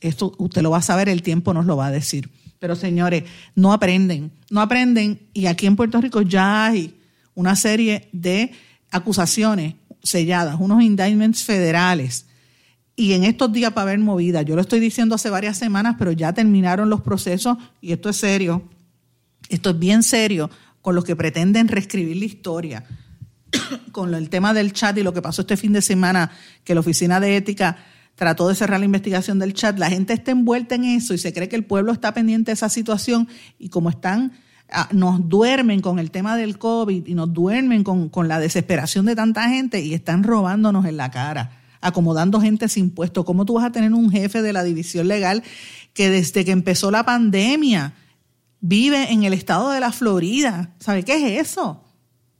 Esto 0.00 0.34
usted 0.38 0.62
lo 0.62 0.72
va 0.72 0.78
a 0.78 0.82
saber, 0.82 1.08
el 1.08 1.22
tiempo 1.22 1.54
nos 1.54 1.64
lo 1.64 1.76
va 1.76 1.86
a 1.86 1.90
decir. 1.92 2.28
Pero 2.58 2.74
señores, 2.74 3.22
no 3.54 3.72
aprenden, 3.72 4.32
no 4.50 4.60
aprenden 4.60 5.20
y 5.32 5.46
aquí 5.46 5.66
en 5.66 5.76
Puerto 5.76 6.00
Rico 6.00 6.22
ya 6.22 6.66
hay 6.66 6.92
una 7.36 7.54
serie 7.54 8.08
de 8.10 8.50
acusaciones 8.90 9.76
selladas, 10.02 10.56
unos 10.58 10.82
indictments 10.82 11.44
federales 11.44 12.26
y 12.96 13.12
en 13.12 13.22
estos 13.22 13.52
días 13.52 13.72
va 13.76 13.82
a 13.82 13.84
haber 13.84 14.00
movida. 14.00 14.42
Yo 14.42 14.56
lo 14.56 14.60
estoy 14.60 14.80
diciendo 14.80 15.14
hace 15.14 15.30
varias 15.30 15.56
semanas, 15.56 15.94
pero 16.00 16.10
ya 16.10 16.32
terminaron 16.32 16.90
los 16.90 17.00
procesos 17.00 17.58
y 17.80 17.92
esto 17.92 18.08
es 18.08 18.16
serio. 18.16 18.64
Esto 19.48 19.70
es 19.70 19.78
bien 19.78 20.02
serio 20.02 20.50
con 20.82 20.94
los 20.94 21.04
que 21.04 21.16
pretenden 21.16 21.68
reescribir 21.68 22.16
la 22.16 22.24
historia. 22.26 22.84
con 23.92 24.14
el 24.14 24.28
tema 24.28 24.54
del 24.54 24.72
chat 24.72 24.96
y 24.98 25.02
lo 25.02 25.12
que 25.12 25.22
pasó 25.22 25.42
este 25.42 25.56
fin 25.56 25.72
de 25.72 25.82
semana, 25.82 26.30
que 26.64 26.74
la 26.74 26.80
Oficina 26.80 27.20
de 27.20 27.36
Ética 27.36 27.76
trató 28.14 28.48
de 28.48 28.54
cerrar 28.54 28.80
la 28.80 28.86
investigación 28.86 29.38
del 29.38 29.54
chat, 29.54 29.78
la 29.78 29.88
gente 29.88 30.12
está 30.12 30.30
envuelta 30.30 30.74
en 30.74 30.84
eso 30.84 31.14
y 31.14 31.18
se 31.18 31.32
cree 31.32 31.48
que 31.48 31.56
el 31.56 31.64
pueblo 31.64 31.92
está 31.92 32.12
pendiente 32.12 32.50
de 32.50 32.54
esa 32.54 32.68
situación 32.68 33.28
y 33.58 33.68
como 33.68 33.90
están, 33.90 34.32
ah, 34.70 34.88
nos 34.92 35.28
duermen 35.28 35.80
con 35.80 35.98
el 35.98 36.10
tema 36.10 36.36
del 36.36 36.58
COVID 36.58 37.06
y 37.06 37.14
nos 37.14 37.32
duermen 37.32 37.84
con, 37.84 38.08
con 38.08 38.28
la 38.28 38.38
desesperación 38.38 39.06
de 39.06 39.16
tanta 39.16 39.48
gente 39.48 39.80
y 39.80 39.94
están 39.94 40.22
robándonos 40.22 40.84
en 40.86 40.96
la 40.96 41.10
cara 41.10 41.58
acomodando 41.84 42.40
gente 42.40 42.68
sin 42.68 42.90
puesto. 42.90 43.24
¿Cómo 43.24 43.44
tú 43.44 43.54
vas 43.54 43.64
a 43.64 43.72
tener 43.72 43.92
un 43.92 44.08
jefe 44.08 44.40
de 44.40 44.52
la 44.52 44.62
división 44.62 45.08
legal 45.08 45.42
que 45.94 46.10
desde 46.10 46.44
que 46.44 46.52
empezó 46.52 46.92
la 46.92 47.04
pandemia 47.04 47.92
vive 48.62 49.12
en 49.12 49.24
el 49.24 49.34
estado 49.34 49.70
de 49.70 49.80
la 49.80 49.92
Florida? 49.92 50.70
¿Sabe 50.78 51.02
qué 51.02 51.16
es 51.16 51.48
eso? 51.48 51.84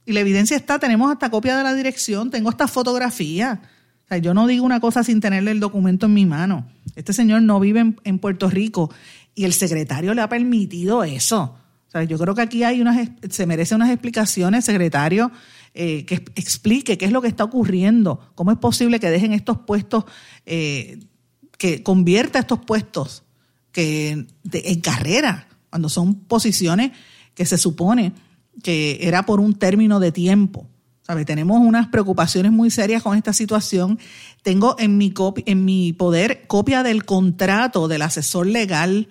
Y 0.05 0.13
la 0.13 0.21
evidencia 0.21 0.57
está, 0.57 0.79
tenemos 0.79 1.11
hasta 1.11 1.29
copia 1.29 1.55
de 1.57 1.63
la 1.63 1.75
dirección, 1.75 2.31
tengo 2.31 2.49
esta 2.49 2.67
fotografía. 2.67 3.61
O 4.05 4.07
sea, 4.07 4.17
yo 4.17 4.33
no 4.33 4.47
digo 4.47 4.65
una 4.65 4.79
cosa 4.79 5.03
sin 5.03 5.21
tenerle 5.21 5.51
el 5.51 5.59
documento 5.59 6.07
en 6.07 6.13
mi 6.13 6.25
mano. 6.25 6.67
Este 6.95 7.13
señor 7.13 7.43
no 7.43 7.59
vive 7.59 7.93
en, 8.03 8.19
Puerto 8.19 8.49
Rico 8.49 8.91
y 9.35 9.43
el 9.43 9.53
secretario 9.53 10.13
le 10.13 10.21
ha 10.21 10.29
permitido 10.29 11.03
eso. 11.03 11.57
O 11.87 11.91
sea, 11.91 12.03
yo 12.03 12.17
creo 12.17 12.33
que 12.33 12.41
aquí 12.41 12.63
hay 12.63 12.81
unas, 12.81 13.09
se 13.29 13.45
merece 13.45 13.75
unas 13.75 13.91
explicaciones, 13.91 14.65
secretario, 14.65 15.31
eh, 15.73 16.05
que 16.05 16.15
explique 16.35 16.97
qué 16.97 17.05
es 17.05 17.11
lo 17.11 17.21
que 17.21 17.27
está 17.27 17.43
ocurriendo, 17.43 18.31
cómo 18.35 18.51
es 18.51 18.57
posible 18.57 18.99
que 18.99 19.09
dejen 19.09 19.31
estos 19.33 19.59
puestos, 19.59 20.05
eh, 20.45 20.99
que 21.57 21.83
convierta 21.83 22.39
estos 22.39 22.59
puestos 22.59 23.23
que 23.71 24.27
en 24.51 24.81
carrera, 24.81 25.47
cuando 25.73 25.89
son 25.89 26.13
posiciones 26.13 26.91
que 27.33 27.47
se 27.47 27.57
supone 27.57 28.13
que 28.61 28.99
era 29.01 29.25
por 29.25 29.39
un 29.39 29.55
término 29.55 29.99
de 29.99 30.11
tiempo. 30.11 30.67
¿Sabe? 31.01 31.25
Tenemos 31.25 31.59
unas 31.61 31.87
preocupaciones 31.87 32.51
muy 32.51 32.69
serias 32.69 33.01
con 33.01 33.17
esta 33.17 33.33
situación. 33.33 33.97
Tengo 34.43 34.75
en 34.77 34.99
mi, 34.99 35.11
en 35.47 35.65
mi 35.65 35.91
poder 35.91 36.45
copia 36.45 36.83
del 36.83 37.05
contrato 37.05 37.87
del 37.87 38.03
asesor 38.03 38.45
legal 38.45 39.07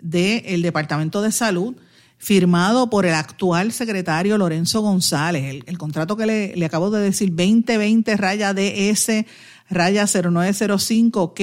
del 0.00 0.62
Departamento 0.62 1.22
de 1.22 1.30
Salud 1.30 1.76
firmado 2.18 2.90
por 2.90 3.06
el 3.06 3.14
actual 3.14 3.70
secretario 3.70 4.36
Lorenzo 4.36 4.80
González. 4.80 5.62
El, 5.64 5.78
contrato 5.78 6.16
que 6.16 6.26
le, 6.56 6.64
acabo 6.64 6.90
de 6.90 7.02
decir, 7.02 7.28
2020 7.28 8.16
raya 8.16 8.52
DS 8.52 9.24
raya 9.70 10.06
0905 10.06 11.34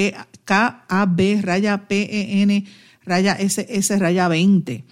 KAB 0.44 1.42
raya 1.42 1.88
PEN 1.88 2.66
raya 3.04 3.34
SS 3.34 3.98
raya 4.00 4.28
20. 4.28 4.84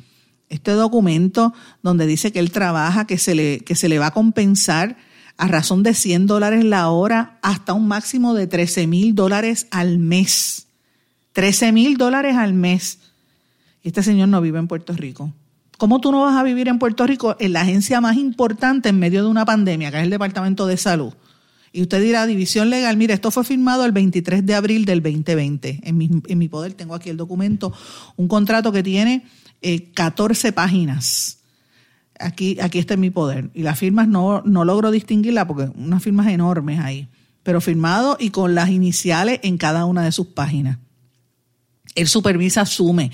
Este 0.49 0.71
documento 0.71 1.53
donde 1.83 2.07
dice 2.07 2.31
que 2.31 2.39
él 2.39 2.51
trabaja, 2.51 3.05
que 3.05 3.17
se 3.17 3.35
le, 3.35 3.59
que 3.59 3.75
se 3.75 3.89
le 3.89 3.99
va 3.99 4.07
a 4.07 4.11
compensar 4.11 4.97
a 5.37 5.47
razón 5.47 5.83
de 5.83 5.93
100 5.93 6.27
dólares 6.27 6.65
la 6.65 6.89
hora 6.89 7.39
hasta 7.41 7.73
un 7.73 7.87
máximo 7.87 8.33
de 8.33 8.47
13 8.47 8.87
mil 8.87 9.15
dólares 9.15 9.67
al 9.71 9.99
mes. 9.99 10.67
13 11.33 11.71
mil 11.71 11.97
dólares 11.97 12.35
al 12.35 12.53
mes. 12.53 12.99
Este 13.83 14.03
señor 14.03 14.27
no 14.27 14.41
vive 14.41 14.59
en 14.59 14.67
Puerto 14.67 14.93
Rico. 14.93 15.33
¿Cómo 15.77 16.01
tú 16.01 16.11
no 16.11 16.21
vas 16.21 16.35
a 16.35 16.43
vivir 16.43 16.67
en 16.67 16.77
Puerto 16.77 17.07
Rico 17.07 17.37
en 17.39 17.53
la 17.53 17.61
agencia 17.61 18.01
más 18.01 18.17
importante 18.17 18.89
en 18.89 18.99
medio 18.99 19.23
de 19.23 19.29
una 19.29 19.45
pandemia, 19.45 19.91
que 19.91 19.97
es 19.97 20.03
el 20.03 20.09
Departamento 20.09 20.67
de 20.67 20.75
Salud? 20.75 21.13
Y 21.71 21.81
usted 21.81 22.01
dirá, 22.01 22.25
División 22.25 22.69
Legal, 22.69 22.97
mire, 22.97 23.13
esto 23.13 23.31
fue 23.31 23.43
firmado 23.43 23.85
el 23.85 23.91
23 23.91 24.45
de 24.45 24.55
abril 24.55 24.85
del 24.85 25.01
2020. 25.01 25.81
En 25.83 25.97
mi, 25.97 26.47
poder 26.47 26.73
tengo 26.73 26.95
aquí 26.95 27.09
el 27.09 27.17
documento, 27.17 27.73
un 28.15 28.27
contrato 28.27 28.71
que 28.71 28.83
tiene 28.83 29.23
14 29.93 30.47
eh, 30.47 30.51
páginas. 30.51 31.39
Aquí, 32.19 32.57
aquí 32.61 32.79
está 32.79 32.95
en 32.95 32.99
mi 32.99 33.09
poder. 33.09 33.49
Y 33.53 33.63
las 33.63 33.77
firmas 33.77 34.07
no, 34.07 34.41
no 34.45 34.65
logro 34.65 34.91
distinguirla 34.91 35.47
porque 35.47 35.71
unas 35.75 36.03
firmas 36.03 36.27
enormes 36.27 36.79
ahí. 36.79 37.07
Pero 37.43 37.61
firmado 37.61 38.17
y 38.19 38.31
con 38.31 38.55
las 38.55 38.69
iniciales 38.69 39.39
en 39.43 39.57
cada 39.57 39.85
una 39.85 40.03
de 40.03 40.11
sus 40.11 40.27
páginas. 40.27 40.79
Él 41.95 42.07
supervisa 42.07 42.61
Asume. 42.61 43.11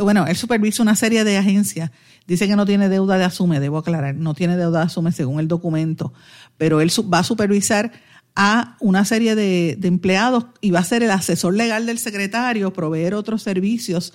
bueno, 0.00 0.26
él 0.26 0.36
supervisa 0.36 0.82
una 0.82 0.96
serie 0.96 1.24
de 1.24 1.36
agencias. 1.36 1.90
Dice 2.26 2.48
que 2.48 2.56
no 2.56 2.66
tiene 2.66 2.88
deuda 2.88 3.18
de 3.18 3.24
Asume, 3.24 3.60
debo 3.60 3.78
aclarar, 3.78 4.14
no 4.16 4.34
tiene 4.34 4.56
deuda 4.56 4.80
de 4.80 4.86
Asume 4.86 5.12
según 5.12 5.38
el 5.38 5.46
documento, 5.46 6.12
pero 6.58 6.80
él 6.80 6.90
va 7.12 7.20
a 7.20 7.24
supervisar 7.24 7.92
a 8.34 8.76
una 8.80 9.04
serie 9.04 9.34
de, 9.34 9.78
empleados 9.82 10.46
y 10.60 10.70
va 10.70 10.80
a 10.80 10.84
ser 10.84 11.02
el 11.02 11.10
asesor 11.10 11.54
legal 11.54 11.86
del 11.86 11.98
secretario, 11.98 12.72
proveer 12.72 13.14
otros 13.14 13.42
servicios 13.42 14.12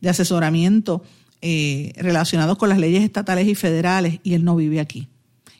de 0.00 0.10
asesoramiento 0.10 1.02
eh, 1.40 1.92
relacionados 1.96 2.58
con 2.58 2.68
las 2.68 2.78
leyes 2.78 3.02
estatales 3.02 3.48
y 3.48 3.54
federales, 3.54 4.20
y 4.22 4.34
él 4.34 4.44
no 4.44 4.56
vive 4.56 4.78
aquí. 4.78 5.08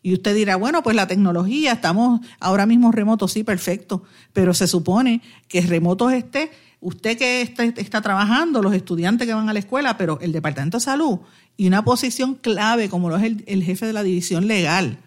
Y 0.03 0.13
usted 0.13 0.35
dirá, 0.35 0.57
bueno, 0.57 0.83
pues 0.83 0.97
la 0.97 1.07
tecnología, 1.07 1.73
estamos 1.73 2.21
ahora 2.41 2.67
mismo 2.67 2.93
remotos, 2.93 3.33
sí, 3.33 3.45
perfecto, 3.45 4.03
pero 4.33 4.53
se 4.53 4.67
supone 4.67 5.23
que 5.49 5.61
remoto 5.63 6.11
esté 6.11 6.51
usted 6.81 7.17
que 7.17 7.41
está, 7.41 7.65
está, 7.65 8.03
trabajando, 8.03 8.61
los 8.61 8.75
estudiantes 8.75 9.27
que 9.27 9.35
van 9.35 9.49
a 9.49 9.53
la 9.53 9.61
escuela, 9.61 9.97
pero 9.97 10.19
el 10.21 10.33
Departamento 10.33 10.79
de 10.79 10.85
Salud 10.85 11.21
y 11.57 11.69
una 11.69 11.85
posición 11.85 12.35
clave 12.35 12.89
como 12.89 13.09
lo 13.09 13.17
es 13.17 13.37
el 13.47 13.63
jefe 13.63 13.87
de 13.87 13.93
la 13.93 14.03
división 14.03 14.49
legal, 14.49 14.99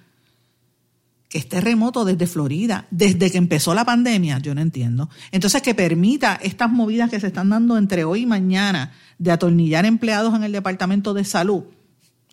que 1.35 1.39
esté 1.39 1.59
remoto 1.59 2.05
desde 2.05 2.27
Florida, 2.27 2.87
desde 2.91 3.29
que 3.29 3.37
empezó 3.37 3.73
la 3.73 3.83
pandemia, 3.83 4.39
yo 4.39 4.55
no 4.55 4.61
entiendo. 4.61 5.09
Entonces, 5.33 5.61
que 5.61 5.75
permita 5.75 6.39
estas 6.41 6.71
movidas 6.71 7.09
que 7.09 7.19
se 7.19 7.27
están 7.27 7.49
dando 7.49 7.77
entre 7.77 8.05
hoy 8.05 8.21
y 8.21 8.25
mañana 8.25 8.93
de 9.19 9.31
atornillar 9.31 9.85
empleados 9.85 10.33
en 10.33 10.45
el 10.45 10.53
Departamento 10.53 11.13
de 11.13 11.25
Salud. 11.25 11.65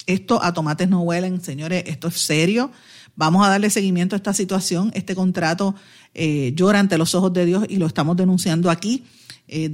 Esto 0.07 0.41
a 0.41 0.55
tomates 0.55 0.88
no 0.88 1.01
huelen, 1.01 1.43
señores, 1.43 1.83
esto 1.88 2.07
es 2.07 2.15
serio. 2.15 2.71
Vamos 3.17 3.45
a 3.45 3.49
darle 3.49 3.71
seguimiento 3.71 4.15
a 4.15 4.19
esta 4.19 4.33
situación. 4.33 4.93
Este 4.95 5.17
contrato 5.17 5.75
eh, 6.15 6.53
llora 6.55 6.79
ante 6.79 6.97
los 6.97 7.17
ojos 7.17 7.33
de 7.33 7.45
Dios 7.45 7.65
y 7.69 7.79
lo 7.79 7.87
estamos 7.87 8.17
denunciando 8.17 8.71
aquí. 8.71 9.03
Eh, 9.49 9.69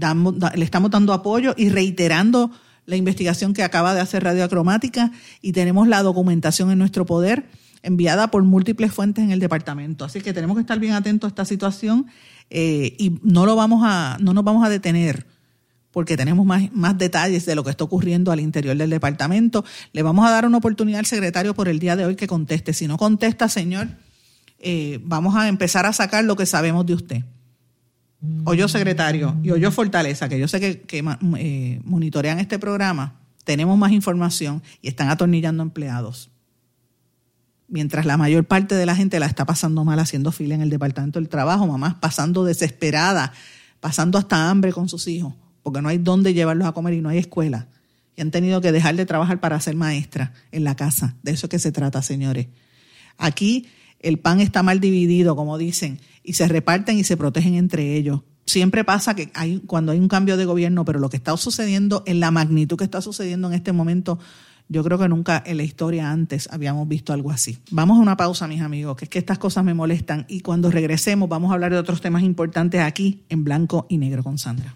le 0.54 0.64
estamos 0.64 0.90
dando 0.90 1.12
apoyo 1.12 1.52
y 1.54 1.68
reiterando 1.68 2.50
la 2.86 2.96
investigación 2.96 3.52
que 3.52 3.62
acaba 3.62 3.92
de 3.92 4.00
hacer 4.00 4.24
Radio 4.24 4.42
Acromática 4.42 5.12
y 5.42 5.52
tenemos 5.52 5.86
la 5.86 6.02
documentación 6.02 6.70
en 6.70 6.78
nuestro 6.78 7.04
poder 7.04 7.44
enviada 7.82 8.30
por 8.30 8.42
múltiples 8.42 8.92
fuentes 8.92 9.24
en 9.24 9.30
el 9.30 9.40
departamento. 9.40 10.04
Así 10.04 10.20
que 10.20 10.32
tenemos 10.32 10.56
que 10.56 10.62
estar 10.62 10.78
bien 10.78 10.94
atentos 10.94 11.28
a 11.28 11.30
esta 11.30 11.44
situación 11.44 12.06
eh, 12.50 12.96
y 12.98 13.18
no, 13.22 13.46
lo 13.46 13.56
vamos 13.56 13.82
a, 13.84 14.16
no 14.20 14.34
nos 14.34 14.44
vamos 14.44 14.64
a 14.64 14.68
detener 14.68 15.26
porque 15.90 16.16
tenemos 16.16 16.44
más, 16.46 16.70
más 16.72 16.96
detalles 16.98 17.46
de 17.46 17.54
lo 17.54 17.64
que 17.64 17.70
está 17.70 17.84
ocurriendo 17.84 18.30
al 18.30 18.40
interior 18.40 18.76
del 18.76 18.90
departamento. 18.90 19.64
Le 19.92 20.02
vamos 20.02 20.26
a 20.26 20.30
dar 20.30 20.46
una 20.46 20.58
oportunidad 20.58 21.00
al 21.00 21.06
secretario 21.06 21.54
por 21.54 21.68
el 21.68 21.78
día 21.78 21.96
de 21.96 22.04
hoy 22.04 22.14
que 22.14 22.26
conteste. 22.26 22.72
Si 22.72 22.86
no 22.86 22.98
contesta, 22.98 23.48
señor, 23.48 23.88
eh, 24.58 25.00
vamos 25.02 25.34
a 25.34 25.48
empezar 25.48 25.86
a 25.86 25.92
sacar 25.92 26.24
lo 26.24 26.36
que 26.36 26.46
sabemos 26.46 26.84
de 26.86 26.94
usted. 26.94 27.24
O 28.44 28.54
yo, 28.54 28.66
secretario, 28.66 29.36
y 29.44 29.50
o 29.50 29.56
yo, 29.56 29.70
Fortaleza, 29.70 30.28
que 30.28 30.40
yo 30.40 30.48
sé 30.48 30.58
que, 30.58 30.80
que 30.80 31.04
eh, 31.38 31.80
monitorean 31.84 32.40
este 32.40 32.58
programa, 32.58 33.20
tenemos 33.44 33.78
más 33.78 33.92
información 33.92 34.60
y 34.82 34.88
están 34.88 35.08
atornillando 35.08 35.62
empleados 35.62 36.28
mientras 37.68 38.06
la 38.06 38.16
mayor 38.16 38.44
parte 38.44 38.74
de 38.74 38.86
la 38.86 38.96
gente 38.96 39.20
la 39.20 39.26
está 39.26 39.46
pasando 39.46 39.84
mal 39.84 39.98
haciendo 39.98 40.32
fila 40.32 40.54
en 40.54 40.62
el 40.62 40.70
departamento 40.70 41.18
del 41.18 41.28
trabajo, 41.28 41.66
mamás 41.66 41.94
pasando 41.94 42.44
desesperada, 42.44 43.32
pasando 43.80 44.18
hasta 44.18 44.50
hambre 44.50 44.72
con 44.72 44.88
sus 44.88 45.06
hijos, 45.06 45.34
porque 45.62 45.82
no 45.82 45.88
hay 45.88 45.98
dónde 45.98 46.34
llevarlos 46.34 46.66
a 46.66 46.72
comer 46.72 46.94
y 46.94 47.00
no 47.00 47.10
hay 47.10 47.18
escuela. 47.18 47.68
Y 48.16 48.22
han 48.22 48.30
tenido 48.32 48.60
que 48.60 48.72
dejar 48.72 48.96
de 48.96 49.06
trabajar 49.06 49.38
para 49.38 49.60
ser 49.60 49.76
maestra 49.76 50.32
en 50.50 50.64
la 50.64 50.74
casa. 50.74 51.14
De 51.22 51.30
eso 51.30 51.46
es 51.46 51.50
que 51.50 51.58
se 51.60 51.70
trata, 51.70 52.02
señores. 52.02 52.48
Aquí 53.16 53.68
el 54.00 54.18
pan 54.18 54.40
está 54.40 54.62
mal 54.62 54.80
dividido, 54.80 55.36
como 55.36 55.56
dicen, 55.58 56.00
y 56.24 56.32
se 56.32 56.48
reparten 56.48 56.98
y 56.98 57.04
se 57.04 57.16
protegen 57.16 57.54
entre 57.54 57.94
ellos. 57.94 58.22
Siempre 58.46 58.82
pasa 58.82 59.14
que 59.14 59.30
hay, 59.34 59.58
cuando 59.66 59.92
hay 59.92 59.98
un 59.98 60.08
cambio 60.08 60.36
de 60.36 60.46
gobierno, 60.46 60.84
pero 60.84 60.98
lo 60.98 61.10
que 61.10 61.16
está 61.18 61.36
sucediendo 61.36 62.02
en 62.06 62.18
la 62.18 62.30
magnitud 62.30 62.76
que 62.76 62.84
está 62.84 63.02
sucediendo 63.02 63.48
en 63.48 63.54
este 63.54 63.72
momento 63.72 64.18
yo 64.68 64.84
creo 64.84 64.98
que 64.98 65.08
nunca 65.08 65.42
en 65.44 65.56
la 65.56 65.62
historia 65.62 66.10
antes 66.10 66.48
habíamos 66.52 66.86
visto 66.88 67.12
algo 67.12 67.30
así. 67.30 67.58
Vamos 67.70 67.98
a 67.98 68.00
una 68.00 68.16
pausa, 68.16 68.46
mis 68.46 68.60
amigos, 68.60 68.96
que 68.96 69.06
es 69.06 69.08
que 69.08 69.18
estas 69.18 69.38
cosas 69.38 69.64
me 69.64 69.74
molestan 69.74 70.26
y 70.28 70.40
cuando 70.40 70.70
regresemos 70.70 71.28
vamos 71.28 71.50
a 71.50 71.54
hablar 71.54 71.72
de 71.72 71.78
otros 71.78 72.00
temas 72.00 72.22
importantes 72.22 72.80
aquí 72.80 73.22
en 73.28 73.44
blanco 73.44 73.86
y 73.88 73.98
negro 73.98 74.22
con 74.22 74.38
Sandra. 74.38 74.74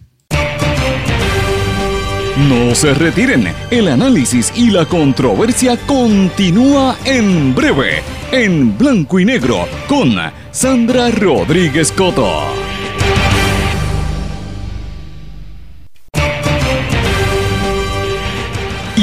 No 2.49 2.75
se 2.75 2.95
retiren, 2.95 3.47
el 3.71 3.89
análisis 3.89 4.53
y 4.57 4.71
la 4.71 4.87
controversia 4.87 5.77
continúa 5.87 6.97
en 7.05 7.55
breve, 7.55 8.03
en 8.33 8.77
blanco 8.79 9.21
y 9.21 9.27
negro, 9.27 9.67
con 9.87 10.15
Sandra 10.51 11.11
Rodríguez 11.11 11.93
Coto. 11.93 12.62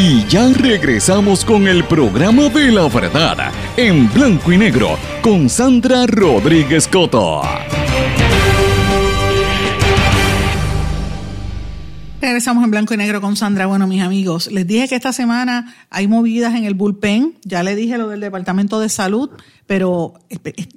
Y 0.02 0.26
ya 0.28 0.48
regresamos 0.54 1.44
con 1.44 1.68
el 1.68 1.84
programa 1.84 2.48
de 2.48 2.72
la 2.72 2.88
verdad 2.88 3.52
en 3.76 4.10
blanco 4.14 4.54
y 4.54 4.58
negro 4.58 4.98
con 5.22 5.50
Sandra 5.50 6.08
Rodríguez 6.08 6.88
Coto. 6.88 7.42
Regresamos 12.22 12.64
en 12.64 12.72
blanco 12.72 12.94
y 12.94 12.98
negro 12.98 13.20
con 13.20 13.36
Sandra. 13.36 13.66
Bueno, 13.66 13.88
mis 13.88 14.02
amigos, 14.02 14.50
les 14.50 14.66
dije 14.66 14.88
que 14.88 14.96
esta 14.96 15.12
semana 15.12 15.76
hay 15.90 16.08
movidas 16.08 16.56
en 16.56 16.64
el 16.64 16.76
bullpen. 16.76 17.36
Ya 17.44 17.62
le 17.62 17.76
dije 17.76 17.98
lo 17.98 18.08
del 18.08 18.22
Departamento 18.22 18.80
de 18.80 18.88
Salud, 18.88 19.30
pero 19.68 20.14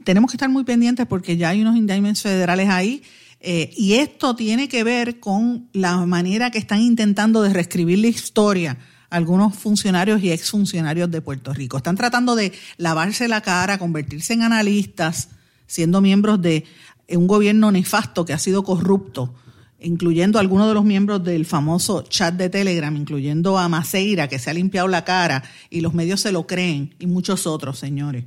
tenemos 0.02 0.32
que 0.32 0.36
estar 0.36 0.48
muy 0.48 0.64
pendientes 0.64 1.06
porque 1.06 1.36
ya 1.36 1.50
hay 1.50 1.62
unos 1.62 1.76
indictments 1.76 2.22
federales 2.22 2.68
ahí. 2.70 3.04
Eh, 3.38 3.70
y 3.76 3.94
esto 3.94 4.34
tiene 4.34 4.68
que 4.68 4.82
ver 4.82 5.20
con 5.20 5.68
la 5.72 5.96
manera 6.06 6.50
que 6.50 6.58
están 6.58 6.80
intentando 6.80 7.40
de 7.42 7.52
reescribir 7.52 8.00
la 8.00 8.08
historia 8.08 8.78
algunos 9.12 9.54
funcionarios 9.54 10.22
y 10.22 10.32
exfuncionarios 10.32 11.10
de 11.10 11.20
Puerto 11.20 11.52
Rico. 11.52 11.76
Están 11.76 11.96
tratando 11.96 12.34
de 12.34 12.52
lavarse 12.78 13.28
la 13.28 13.40
cara, 13.40 13.78
convertirse 13.78 14.32
en 14.32 14.42
analistas, 14.42 15.28
siendo 15.66 16.00
miembros 16.00 16.40
de 16.40 16.64
un 17.08 17.26
gobierno 17.26 17.70
nefasto 17.70 18.24
que 18.24 18.32
ha 18.32 18.38
sido 18.38 18.64
corrupto 18.64 19.34
incluyendo 19.84 20.38
algunos 20.38 20.68
de 20.68 20.74
los 20.74 20.84
miembros 20.84 21.24
del 21.24 21.44
famoso 21.44 22.02
chat 22.02 22.34
de 22.34 22.48
Telegram, 22.48 22.94
incluyendo 22.96 23.58
a 23.58 23.68
Maceira, 23.68 24.28
que 24.28 24.38
se 24.38 24.50
ha 24.50 24.54
limpiado 24.54 24.88
la 24.88 25.04
cara 25.04 25.42
y 25.70 25.80
los 25.80 25.94
medios 25.94 26.20
se 26.20 26.32
lo 26.32 26.46
creen, 26.46 26.94
y 26.98 27.06
muchos 27.06 27.46
otros, 27.46 27.78
señores. 27.78 28.24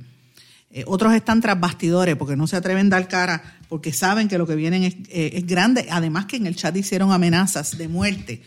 Eh, 0.70 0.84
otros 0.86 1.14
están 1.14 1.40
tras 1.40 1.58
bastidores 1.58 2.16
porque 2.16 2.36
no 2.36 2.46
se 2.46 2.56
atreven 2.56 2.88
a 2.88 2.96
dar 2.96 3.08
cara, 3.08 3.58
porque 3.68 3.92
saben 3.92 4.28
que 4.28 4.38
lo 4.38 4.46
que 4.46 4.56
vienen 4.56 4.82
es, 4.82 4.96
eh, 5.08 5.42
grande. 5.46 5.86
Además 5.90 6.26
que 6.26 6.36
en 6.36 6.46
el 6.46 6.56
chat 6.56 6.76
hicieron 6.76 7.12
amenazas 7.12 7.78
de 7.78 7.88
muerte. 7.88 8.42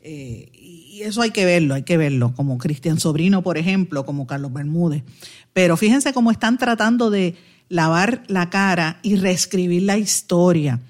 Eh, 0.00 0.50
eso 1.02 1.22
hay 1.22 1.30
que 1.30 1.44
verlo, 1.44 1.74
hay 1.74 1.82
que 1.82 1.96
verlo, 1.96 2.34
como 2.34 2.58
Cristian 2.58 2.98
Sobrino, 2.98 3.42
por 3.42 3.58
ejemplo, 3.58 4.04
como 4.06 4.26
Carlos 4.26 4.52
Bermúdez. 4.52 5.04
Pero 5.52 5.76
fíjense 5.76 6.12
cómo 6.12 6.30
están 6.30 6.58
tratando 6.58 7.10
de 7.10 7.36
lavar 7.68 8.22
la 8.28 8.50
cara 8.50 8.98
y 9.02 9.16
reescribir 9.16 9.82
la 9.82 9.98
historia. 9.98 10.80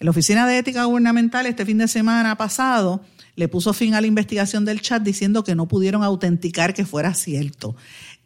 La 0.00 0.10
Oficina 0.10 0.46
de 0.46 0.58
Ética 0.58 0.84
Gubernamental 0.84 1.46
este 1.46 1.64
fin 1.64 1.78
de 1.78 1.88
semana 1.88 2.36
pasado 2.36 3.02
le 3.36 3.48
puso 3.48 3.72
fin 3.72 3.94
a 3.94 4.00
la 4.00 4.06
investigación 4.06 4.64
del 4.64 4.80
chat 4.80 5.02
diciendo 5.02 5.44
que 5.44 5.54
no 5.54 5.68
pudieron 5.68 6.02
autenticar 6.02 6.74
que 6.74 6.86
fuera 6.86 7.14
cierto. 7.14 7.76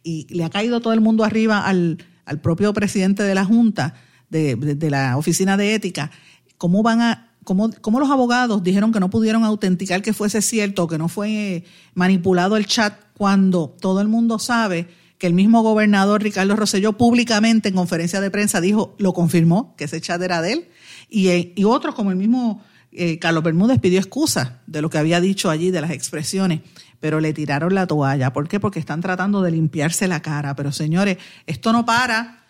Y 0.03 0.27
le 0.33 0.43
ha 0.43 0.49
caído 0.49 0.81
todo 0.81 0.93
el 0.93 1.01
mundo 1.01 1.23
arriba 1.23 1.65
al, 1.65 1.97
propio 2.41 2.73
presidente 2.73 3.23
de 3.23 3.35
la 3.35 3.43
Junta, 3.43 3.93
de, 4.29 4.77
la 4.89 5.17
Oficina 5.17 5.57
de 5.57 5.75
Ética. 5.75 6.11
¿Cómo 6.57 6.81
van 6.81 7.01
a 7.01 7.30
cómo, 7.43 7.69
cómo, 7.81 7.99
los 7.99 8.09
abogados 8.09 8.63
dijeron 8.63 8.91
que 8.91 8.99
no 8.99 9.09
pudieron 9.09 9.43
autenticar 9.43 10.01
que 10.01 10.13
fuese 10.13 10.41
cierto, 10.41 10.87
que 10.87 10.97
no 10.97 11.07
fue 11.07 11.63
manipulado 11.93 12.57
el 12.57 12.65
chat 12.65 12.93
cuando 13.17 13.75
todo 13.79 14.01
el 14.01 14.07
mundo 14.07 14.39
sabe 14.39 14.87
que 15.17 15.27
el 15.27 15.33
mismo 15.33 15.61
gobernador 15.61 16.23
Ricardo 16.23 16.55
Rosselló 16.55 16.93
públicamente 16.93 17.69
en 17.69 17.75
conferencia 17.75 18.21
de 18.21 18.31
prensa 18.31 18.59
dijo, 18.59 18.95
lo 18.97 19.13
confirmó, 19.13 19.75
que 19.77 19.83
ese 19.83 20.01
chat 20.01 20.21
era 20.21 20.41
de 20.41 20.53
él, 20.53 20.67
y, 21.09 21.27
eh, 21.27 21.53
y 21.55 21.63
otros 21.63 21.93
como 21.93 22.09
el 22.09 22.17
mismo 22.17 22.63
eh, 22.93 23.19
Carlos 23.19 23.43
Bermúdez 23.43 23.79
pidió 23.79 23.99
excusa 23.99 24.59
de 24.67 24.81
lo 24.81 24.89
que 24.89 24.97
había 24.97 25.21
dicho 25.21 25.49
allí, 25.49 25.71
de 25.71 25.81
las 25.81 25.91
expresiones, 25.91 26.61
pero 26.99 27.19
le 27.19 27.33
tiraron 27.33 27.73
la 27.73 27.87
toalla. 27.87 28.33
¿Por 28.33 28.47
qué? 28.47 28.59
Porque 28.59 28.79
están 28.79 29.01
tratando 29.01 29.41
de 29.41 29.51
limpiarse 29.51 30.07
la 30.07 30.21
cara. 30.21 30.55
Pero 30.55 30.71
señores, 30.71 31.17
esto 31.47 31.71
no 31.71 31.85
para. 31.85 32.40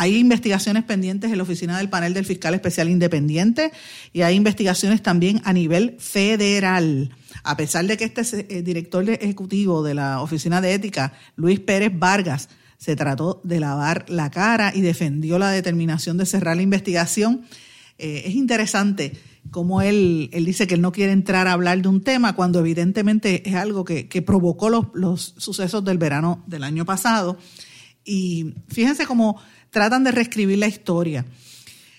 Hay 0.00 0.16
investigaciones 0.16 0.84
pendientes 0.84 1.30
en 1.30 1.36
la 1.36 1.42
oficina 1.42 1.76
del 1.76 1.90
panel 1.90 2.14
del 2.14 2.24
fiscal 2.24 2.54
especial 2.54 2.88
independiente 2.88 3.70
y 4.14 4.22
hay 4.22 4.34
investigaciones 4.34 5.02
también 5.02 5.42
a 5.44 5.52
nivel 5.52 5.96
federal 5.98 7.10
a 7.44 7.56
pesar 7.56 7.86
de 7.86 7.96
que 7.96 8.04
este 8.04 8.46
eh, 8.48 8.62
director 8.62 9.08
ejecutivo 9.08 9.82
de 9.82 9.94
la 9.94 10.22
Oficina 10.22 10.62
de 10.62 10.74
Ética, 10.74 11.12
Luis 11.36 11.60
Pérez 11.60 11.92
Vargas, 11.94 12.48
se 12.78 12.96
trató 12.96 13.42
de 13.44 13.60
lavar 13.60 14.06
la 14.08 14.30
cara 14.30 14.72
y 14.74 14.80
defendió 14.80 15.38
la 15.38 15.50
determinación 15.50 16.16
de 16.16 16.24
cerrar 16.24 16.56
la 16.56 16.62
investigación, 16.62 17.42
eh, 17.98 18.22
es 18.24 18.34
interesante 18.34 19.12
cómo 19.50 19.82
él, 19.82 20.30
él 20.32 20.46
dice 20.46 20.66
que 20.66 20.76
él 20.76 20.80
no 20.80 20.92
quiere 20.92 21.12
entrar 21.12 21.46
a 21.46 21.52
hablar 21.52 21.82
de 21.82 21.88
un 21.88 22.02
tema 22.02 22.34
cuando 22.34 22.58
evidentemente 22.58 23.46
es 23.46 23.54
algo 23.54 23.84
que, 23.84 24.06
provocó 24.24 24.70
los, 24.70 24.86
los 24.94 25.34
sucesos 25.36 25.84
del 25.84 25.98
verano 25.98 26.42
del 26.46 26.64
año 26.64 26.86
pasado. 26.86 27.36
Y 28.02 28.54
fíjense 28.68 29.06
cómo 29.06 29.38
tratan 29.70 30.04
de 30.04 30.12
reescribir 30.12 30.58
la 30.58 30.68
historia. 30.68 31.24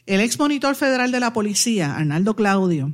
El 0.05 0.19
ex 0.21 0.37
monitor 0.37 0.75
federal 0.75 1.11
de 1.11 1.19
la 1.19 1.33
policía, 1.33 1.95
Arnaldo 1.95 2.35
Claudio, 2.35 2.93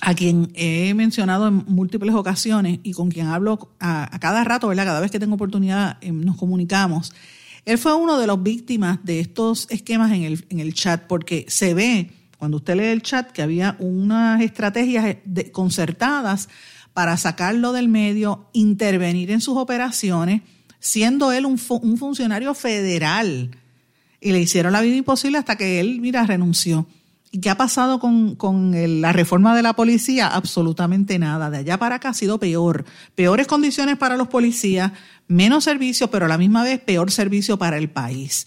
a 0.00 0.14
quien 0.14 0.50
he 0.54 0.92
mencionado 0.94 1.48
en 1.48 1.64
múltiples 1.66 2.14
ocasiones 2.14 2.80
y 2.82 2.92
con 2.92 3.10
quien 3.10 3.28
hablo 3.28 3.74
a, 3.80 4.18
cada 4.20 4.44
rato, 4.44 4.68
¿verdad? 4.68 4.84
Cada 4.84 5.00
vez 5.00 5.10
que 5.10 5.20
tengo 5.20 5.34
oportunidad 5.34 5.98
eh, 6.00 6.12
nos 6.12 6.36
comunicamos. 6.36 7.12
Él 7.64 7.78
fue 7.78 7.94
uno 7.94 8.18
de 8.18 8.26
los 8.26 8.42
víctimas 8.42 8.98
de 9.04 9.20
estos 9.20 9.66
esquemas 9.70 10.12
en 10.12 10.22
el, 10.22 10.44
en 10.50 10.60
el 10.60 10.74
chat, 10.74 11.06
porque 11.06 11.46
se 11.48 11.72
ve, 11.72 12.10
cuando 12.38 12.58
usted 12.58 12.76
lee 12.76 12.84
el 12.84 13.02
chat, 13.02 13.30
que 13.30 13.42
había 13.42 13.76
unas 13.78 14.42
estrategias 14.42 15.16
concertadas 15.52 16.48
para 16.92 17.16
sacarlo 17.16 17.72
del 17.72 17.88
medio, 17.88 18.48
intervenir 18.52 19.30
en 19.30 19.40
sus 19.40 19.56
operaciones, 19.56 20.42
siendo 20.78 21.32
él 21.32 21.46
un 21.46 21.58
funcionario 21.58 22.54
federal. 22.54 23.50
Y 24.24 24.32
le 24.32 24.40
hicieron 24.40 24.72
la 24.72 24.80
vida 24.80 24.96
imposible 24.96 25.36
hasta 25.36 25.56
que 25.56 25.80
él, 25.80 26.00
mira, 26.00 26.24
renunció. 26.24 26.86
¿Y 27.30 27.40
qué 27.40 27.50
ha 27.50 27.58
pasado 27.58 28.00
con, 28.00 28.72
la 29.02 29.12
reforma 29.12 29.54
de 29.54 29.60
la 29.60 29.76
policía? 29.76 30.28
Absolutamente 30.28 31.18
nada. 31.18 31.50
De 31.50 31.58
allá 31.58 31.78
para 31.78 31.96
acá 31.96 32.08
ha 32.08 32.14
sido 32.14 32.40
peor. 32.40 32.86
Peores 33.14 33.46
condiciones 33.46 33.98
para 33.98 34.16
los 34.16 34.28
policías, 34.28 34.92
menos 35.28 35.64
servicio, 35.64 36.10
pero 36.10 36.24
a 36.24 36.28
la 36.28 36.38
misma 36.38 36.62
vez 36.62 36.80
peor 36.80 37.10
servicio 37.10 37.58
para 37.58 37.76
el 37.76 37.90
país. 37.90 38.46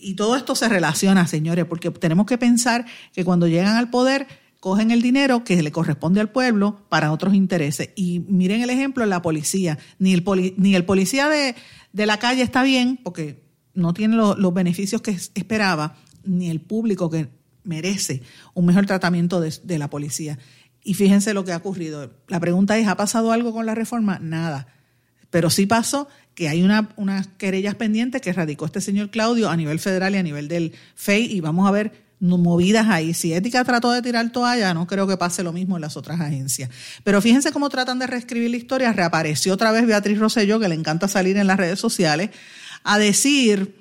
Y 0.00 0.14
todo 0.14 0.36
esto 0.36 0.54
se 0.54 0.70
relaciona, 0.70 1.26
señores, 1.26 1.66
porque 1.66 1.90
tenemos 1.90 2.24
que 2.24 2.38
pensar 2.38 2.86
que 3.12 3.22
cuando 3.22 3.46
llegan 3.46 3.76
al 3.76 3.90
poder 3.90 4.26
cogen 4.58 4.90
el 4.90 5.02
dinero 5.02 5.44
que 5.44 5.62
le 5.62 5.70
corresponde 5.70 6.22
al 6.22 6.30
pueblo 6.30 6.80
para 6.88 7.12
otros 7.12 7.34
intereses. 7.34 7.90
Y 7.94 8.20
miren 8.20 8.62
el 8.62 8.70
ejemplo 8.70 9.04
la 9.04 9.20
policía. 9.20 9.78
Ni 9.98 10.14
el, 10.14 10.24
ni 10.56 10.74
el 10.74 10.86
policía 10.86 11.28
de, 11.28 11.54
la 11.92 12.18
calle 12.18 12.40
está 12.40 12.62
bien, 12.62 12.98
porque 13.02 13.49
no 13.74 13.94
tiene 13.94 14.16
los 14.16 14.54
beneficios 14.54 15.02
que 15.02 15.12
esperaba, 15.34 15.96
ni 16.24 16.50
el 16.50 16.60
público 16.60 17.10
que 17.10 17.28
merece 17.64 18.22
un 18.54 18.66
mejor 18.66 18.86
tratamiento 18.86 19.40
de, 19.40 19.78
la 19.78 19.90
policía. 19.90 20.38
Y 20.82 20.94
fíjense 20.94 21.34
lo 21.34 21.44
que 21.44 21.52
ha 21.52 21.58
ocurrido. 21.58 22.10
La 22.28 22.40
pregunta 22.40 22.78
es, 22.78 22.88
¿ha 22.88 22.96
pasado 22.96 23.32
algo 23.32 23.52
con 23.52 23.66
la 23.66 23.74
reforma? 23.74 24.18
Nada. 24.20 24.68
Pero 25.30 25.50
sí 25.50 25.66
pasó 25.66 26.08
que 26.34 26.48
hay 26.48 26.62
una, 26.62 26.90
unas 26.96 27.28
querellas 27.28 27.74
pendientes 27.74 28.20
que 28.20 28.32
radicó 28.32 28.64
este 28.64 28.80
señor 28.80 29.10
Claudio 29.10 29.50
a 29.50 29.56
nivel 29.56 29.78
federal 29.78 30.14
y 30.14 30.18
a 30.18 30.22
nivel 30.22 30.48
del 30.48 30.72
FEI 30.94 31.32
y 31.32 31.40
vamos 31.40 31.68
a 31.68 31.70
ver 31.70 32.10
movidas 32.20 32.86
ahí. 32.88 33.14
Si 33.14 33.32
Ética 33.32 33.64
trató 33.64 33.90
de 33.92 34.02
tirar 34.02 34.30
toalla, 34.30 34.74
no 34.74 34.86
creo 34.86 35.06
que 35.06 35.16
pase 35.16 35.42
lo 35.42 35.52
mismo 35.52 35.76
en 35.76 35.82
las 35.82 35.96
otras 35.96 36.20
agencias. 36.20 36.70
Pero 37.02 37.20
fíjense 37.20 37.50
cómo 37.52 37.68
tratan 37.68 37.98
de 37.98 38.06
reescribir 38.06 38.50
la 38.50 38.56
historia. 38.58 38.92
Reapareció 38.92 39.54
otra 39.54 39.72
vez 39.72 39.86
Beatriz 39.86 40.18
Rosselló, 40.18 40.60
que 40.60 40.68
le 40.68 40.74
encanta 40.74 41.08
salir 41.08 41.36
en 41.36 41.46
las 41.46 41.56
redes 41.56 41.80
sociales, 41.80 42.30
a 42.84 42.98
decir 42.98 43.80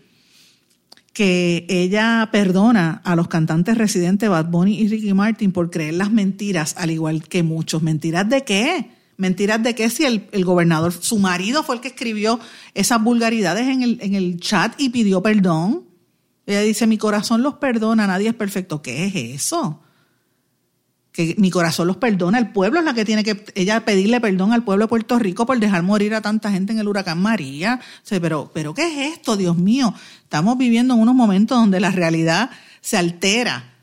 que 1.13 1.65
ella 1.67 2.29
perdona 2.31 3.01
a 3.03 3.15
los 3.15 3.27
cantantes 3.27 3.77
residentes 3.77 4.29
Bad 4.29 4.45
Bunny 4.45 4.79
y 4.79 4.87
Ricky 4.87 5.13
Martin 5.13 5.51
por 5.51 5.69
creer 5.69 5.95
las 5.95 6.11
mentiras, 6.11 6.75
al 6.77 6.91
igual 6.91 7.23
que 7.27 7.43
muchos. 7.43 7.81
¿Mentiras 7.81 8.29
de 8.29 8.43
qué? 8.43 8.91
¿Mentiras 9.17 9.61
de 9.61 9.75
qué 9.75 9.89
si 9.89 10.05
el, 10.05 10.45
gobernador, 10.45 10.93
su 10.93 11.17
marido 11.19 11.63
fue 11.63 11.75
el 11.75 11.81
que 11.81 11.89
escribió 11.89 12.39
esas 12.73 13.03
vulgaridades 13.03 13.67
en 13.67 13.81
el, 13.81 13.99
en 14.01 14.15
el 14.15 14.39
chat 14.39 14.73
y 14.79 14.89
pidió 14.89 15.21
perdón? 15.21 15.83
Ella 16.45 16.61
dice, 16.61 16.87
mi 16.87 16.97
corazón 16.97 17.43
los 17.43 17.55
perdona, 17.55 18.07
nadie 18.07 18.29
es 18.29 18.33
perfecto. 18.33 18.81
¿Qué 18.81 19.05
es 19.05 19.15
eso? 19.15 19.81
Que 21.19 21.35
mi 21.37 21.49
corazón 21.49 21.87
los 21.87 21.97
perdona, 21.97 22.37
el 22.37 22.51
pueblo 22.51 22.79
es 22.79 22.85
la 22.85 22.93
que 22.93 23.03
tiene 23.03 23.25
que 23.25 23.43
ella 23.55 23.83
pedirle 23.83 24.21
perdón 24.21 24.53
al 24.53 24.63
pueblo 24.63 24.85
de 24.85 24.87
Puerto 24.87 25.19
Rico 25.19 25.45
por 25.45 25.59
dejar 25.59 25.83
morir 25.83 26.15
a 26.15 26.21
tanta 26.21 26.49
gente 26.49 26.71
en 26.71 26.79
el 26.79 26.87
huracán 26.87 27.21
María. 27.21 27.81
pero, 28.07 28.51
pero 28.53 28.73
¿qué 28.73 28.87
es 28.87 29.17
esto, 29.17 29.35
Dios 29.35 29.57
mío? 29.57 29.93
Estamos 30.23 30.57
viviendo 30.57 30.93
en 30.93 31.01
unos 31.01 31.15
momentos 31.15 31.57
donde 31.57 31.81
la 31.81 31.91
realidad 31.91 32.51
se 32.79 32.95
altera. 32.95 33.73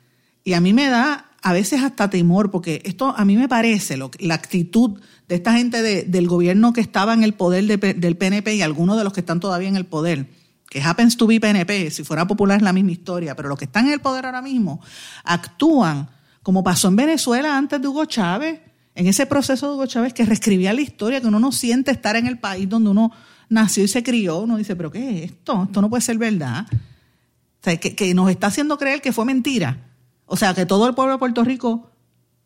Y 0.44 0.54
a 0.54 0.62
mí 0.62 0.72
me 0.72 0.88
da 0.88 1.26
a 1.42 1.52
veces 1.52 1.82
hasta 1.82 2.08
temor, 2.08 2.50
porque 2.50 2.80
esto 2.86 3.12
a 3.14 3.26
mí 3.26 3.36
me 3.36 3.48
parece, 3.48 3.98
lo, 3.98 4.10
la 4.18 4.32
actitud 4.32 4.98
de 5.28 5.34
esta 5.34 5.52
gente 5.52 5.82
del 5.82 6.28
gobierno 6.28 6.72
que 6.72 6.80
estaba 6.80 7.12
en 7.12 7.22
el 7.22 7.34
poder 7.34 7.66
del 7.78 8.16
PNP 8.16 8.54
y 8.54 8.62
algunos 8.62 8.96
de 8.96 9.04
los 9.04 9.12
que 9.12 9.20
están 9.20 9.40
todavía 9.40 9.68
en 9.68 9.76
el 9.76 9.84
poder, 9.84 10.26
que 10.70 10.80
happens 10.80 11.18
to 11.18 11.26
be 11.26 11.38
PNP, 11.38 11.90
si 11.90 12.02
fuera 12.02 12.26
popular 12.26 12.56
es 12.56 12.62
la 12.62 12.72
misma 12.72 12.92
historia, 12.92 13.36
pero 13.36 13.50
los 13.50 13.58
que 13.58 13.66
están 13.66 13.88
en 13.88 13.92
el 13.92 14.00
poder 14.00 14.24
ahora 14.24 14.40
mismo 14.40 14.80
actúan 15.24 16.15
como 16.46 16.62
pasó 16.62 16.86
en 16.86 16.94
Venezuela 16.94 17.58
antes 17.58 17.82
de 17.82 17.88
Hugo 17.88 18.04
Chávez, 18.04 18.60
en 18.94 19.08
ese 19.08 19.26
proceso 19.26 19.66
de 19.66 19.74
Hugo 19.74 19.86
Chávez 19.86 20.14
que 20.14 20.24
reescribía 20.24 20.72
la 20.72 20.80
historia, 20.80 21.20
que 21.20 21.26
uno 21.26 21.40
no 21.40 21.50
siente 21.50 21.90
estar 21.90 22.14
en 22.14 22.28
el 22.28 22.38
país 22.38 22.68
donde 22.68 22.88
uno 22.88 23.10
nació 23.48 23.82
y 23.82 23.88
se 23.88 24.04
crió, 24.04 24.38
uno 24.38 24.56
dice, 24.56 24.76
pero 24.76 24.92
¿qué 24.92 25.24
es 25.24 25.32
esto? 25.32 25.64
Esto 25.64 25.82
no 25.82 25.90
puede 25.90 26.02
ser 26.02 26.18
verdad. 26.18 26.64
O 26.70 27.64
sea, 27.64 27.76
que, 27.78 28.14
nos 28.14 28.30
está 28.30 28.46
haciendo 28.46 28.78
creer 28.78 29.02
que 29.02 29.12
fue 29.12 29.24
mentira. 29.24 29.88
O 30.24 30.36
sea, 30.36 30.54
que 30.54 30.66
todo 30.66 30.86
el 30.86 30.94
pueblo 30.94 31.14
de 31.14 31.18
Puerto 31.18 31.42
Rico 31.42 31.90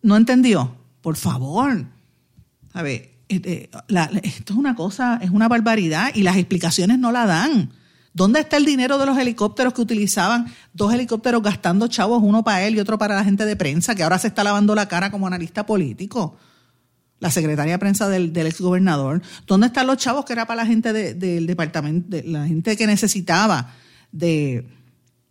no 0.00 0.16
entendió. 0.16 0.74
Por 1.02 1.16
favor. 1.16 1.84
A 2.72 2.80
ver, 2.80 3.18
este, 3.28 3.68
esto 4.22 4.52
es 4.54 4.58
una 4.58 4.74
cosa, 4.74 5.20
es 5.20 5.28
una 5.28 5.46
barbaridad 5.46 6.10
y 6.14 6.22
las 6.22 6.38
explicaciones 6.38 6.98
no 6.98 7.12
la 7.12 7.26
dan. 7.26 7.70
¿Dónde 8.12 8.40
está 8.40 8.56
el 8.56 8.64
dinero 8.64 8.98
de 8.98 9.06
los 9.06 9.16
helicópteros 9.16 9.72
que 9.72 9.82
utilizaban? 9.82 10.52
Dos 10.72 10.92
helicópteros 10.92 11.42
gastando 11.42 11.86
chavos, 11.86 12.20
uno 12.22 12.42
para 12.42 12.66
él 12.66 12.74
y 12.74 12.80
otro 12.80 12.98
para 12.98 13.14
la 13.14 13.24
gente 13.24 13.44
de 13.44 13.54
prensa, 13.54 13.94
que 13.94 14.02
ahora 14.02 14.18
se 14.18 14.28
está 14.28 14.42
lavando 14.42 14.74
la 14.74 14.88
cara 14.88 15.10
como 15.10 15.26
analista 15.26 15.64
político. 15.64 16.36
la 17.20 17.30
secretaria 17.30 17.74
de 17.74 17.78
prensa 17.78 18.08
del, 18.08 18.34
exgobernador. 18.34 19.20
¿Dónde 19.46 19.66
están 19.66 19.86
los 19.86 19.98
chavos 19.98 20.24
que 20.24 20.32
era 20.32 20.46
para 20.46 20.62
la 20.62 20.66
gente 20.66 20.92
del 20.92 21.46
departamento, 21.46 22.08
de 22.08 22.22
la 22.22 22.46
gente 22.46 22.76
que 22.76 22.86
necesitaba 22.86 23.74
de 24.10 24.66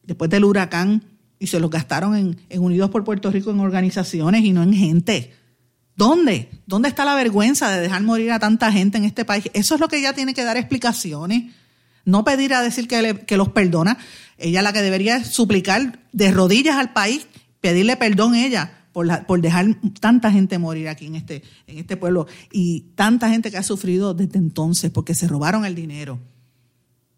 después 0.04 0.30
del 0.30 0.46
huracán 0.46 1.04
y 1.40 1.48
se 1.48 1.60
los 1.60 1.72
gastaron 1.72 2.16
en, 2.16 2.62
Unidos 2.62 2.92
por 2.92 3.04
Puerto 3.04 3.32
Rico 3.32 3.50
en 3.50 3.60
organizaciones 3.60 4.44
y 4.44 4.54
no 4.54 4.62
en 4.62 4.74
gente? 4.74 5.34
¿Dónde? 5.96 6.50
¿Dónde 6.68 6.90
está 6.90 7.04
la 7.06 7.16
vergüenza 7.16 7.70
de 7.72 7.82
dejar 7.82 8.04
morir 8.04 8.32
a 8.32 8.40
tanta 8.40 8.72
gente 8.72 9.00
en 9.00 9.04
este 9.04 9.26
país? 9.26 9.50
Eso 9.54 9.74
es 9.74 9.82
lo 9.82 9.88
que 9.88 9.98
ella 9.98 10.14
tiene 10.14 10.34
que 10.34 10.44
dar 10.44 10.58
explicaciones. 10.58 11.54
No 12.10 12.24
pedir 12.24 12.54
a 12.54 12.62
decir 12.62 12.88
que, 12.88 13.24
que 13.26 13.38
los 13.38 13.50
perdona. 13.50 13.98
Ella 14.38 14.62
la 14.62 14.74
que 14.74 14.82
debería 14.82 15.24
suplicar 15.24 16.00
de 16.12 16.32
rodillas 16.32 16.78
al 16.78 16.94
país, 16.94 17.28
pedirle 17.62 17.98
perdón 17.98 18.34
a 18.34 18.46
ella 18.46 18.80
por, 18.92 19.42
dejar 19.42 19.68
tanta 20.00 20.32
gente 20.32 20.58
morir 20.58 20.90
aquí 20.90 21.06
en 21.06 21.16
este, 21.16 21.44
en 21.68 21.78
este 21.78 21.98
pueblo 21.98 22.28
y 22.52 22.82
tanta 22.96 23.30
gente 23.30 23.52
que 23.52 23.58
ha 23.58 23.64
sufrido 23.64 24.14
desde 24.14 24.40
entonces 24.40 24.92
porque 24.92 25.16
se 25.16 25.28
robaron 25.28 25.66
el 25.66 25.76
dinero. 25.76 26.20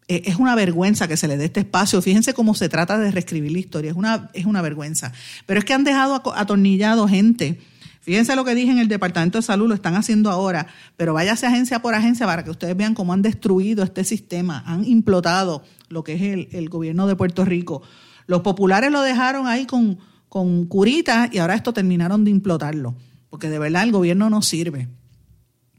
E, 0.08 0.22
es 0.26 0.36
una 0.36 0.54
vergüenza 0.54 1.08
que 1.08 1.16
se 1.16 1.28
le 1.28 1.36
dé 1.36 1.46
este 1.46 1.60
espacio. 1.60 2.02
Fíjense 2.02 2.34
cómo 2.34 2.54
se 2.54 2.68
trata 2.68 2.98
de 2.98 3.10
reescribir 3.10 3.52
la 3.52 3.58
historia. 3.58 3.90
Es 3.90 3.96
una, 3.96 4.30
es 4.34 4.46
una 4.46 4.62
vergüenza. 4.62 5.12
Pero 5.46 5.58
es 5.58 5.64
que 5.64 5.74
han 5.74 5.84
dejado 5.84 6.22
atornillado 6.34 7.08
gente. 7.08 7.60
Fíjense 8.02 8.36
lo 8.36 8.44
que 8.44 8.54
dije 8.54 8.70
en 8.70 8.78
el 8.78 8.88
Departamento 8.88 9.38
de 9.38 9.42
Salud, 9.42 9.68
lo 9.68 9.74
están 9.74 9.94
haciendo 9.94 10.30
ahora, 10.30 10.66
pero 10.96 11.14
váyase 11.14 11.46
agencia 11.46 11.80
por 11.80 11.94
agencia 11.94 12.26
para 12.26 12.44
que 12.44 12.50
ustedes 12.50 12.76
vean 12.76 12.94
cómo 12.94 13.12
han 13.12 13.22
destruido 13.22 13.82
este 13.82 14.04
sistema, 14.04 14.62
han 14.66 14.84
implotado 14.84 15.62
lo 15.88 16.02
que 16.04 16.14
es 16.14 16.22
el, 16.22 16.48
el 16.52 16.68
gobierno 16.68 17.06
de 17.06 17.16
Puerto 17.16 17.44
Rico. 17.44 17.82
Los 18.26 18.42
populares 18.42 18.90
lo 18.90 19.02
dejaron 19.02 19.46
ahí 19.46 19.66
con, 19.66 19.98
con 20.28 20.64
curitas 20.64 21.28
y 21.32 21.38
ahora 21.38 21.54
esto 21.54 21.72
terminaron 21.72 22.24
de 22.24 22.30
implotarlo, 22.30 22.96
porque 23.30 23.50
de 23.50 23.58
verdad 23.58 23.82
el 23.82 23.92
gobierno 23.92 24.30
no 24.30 24.40
sirve. 24.42 24.88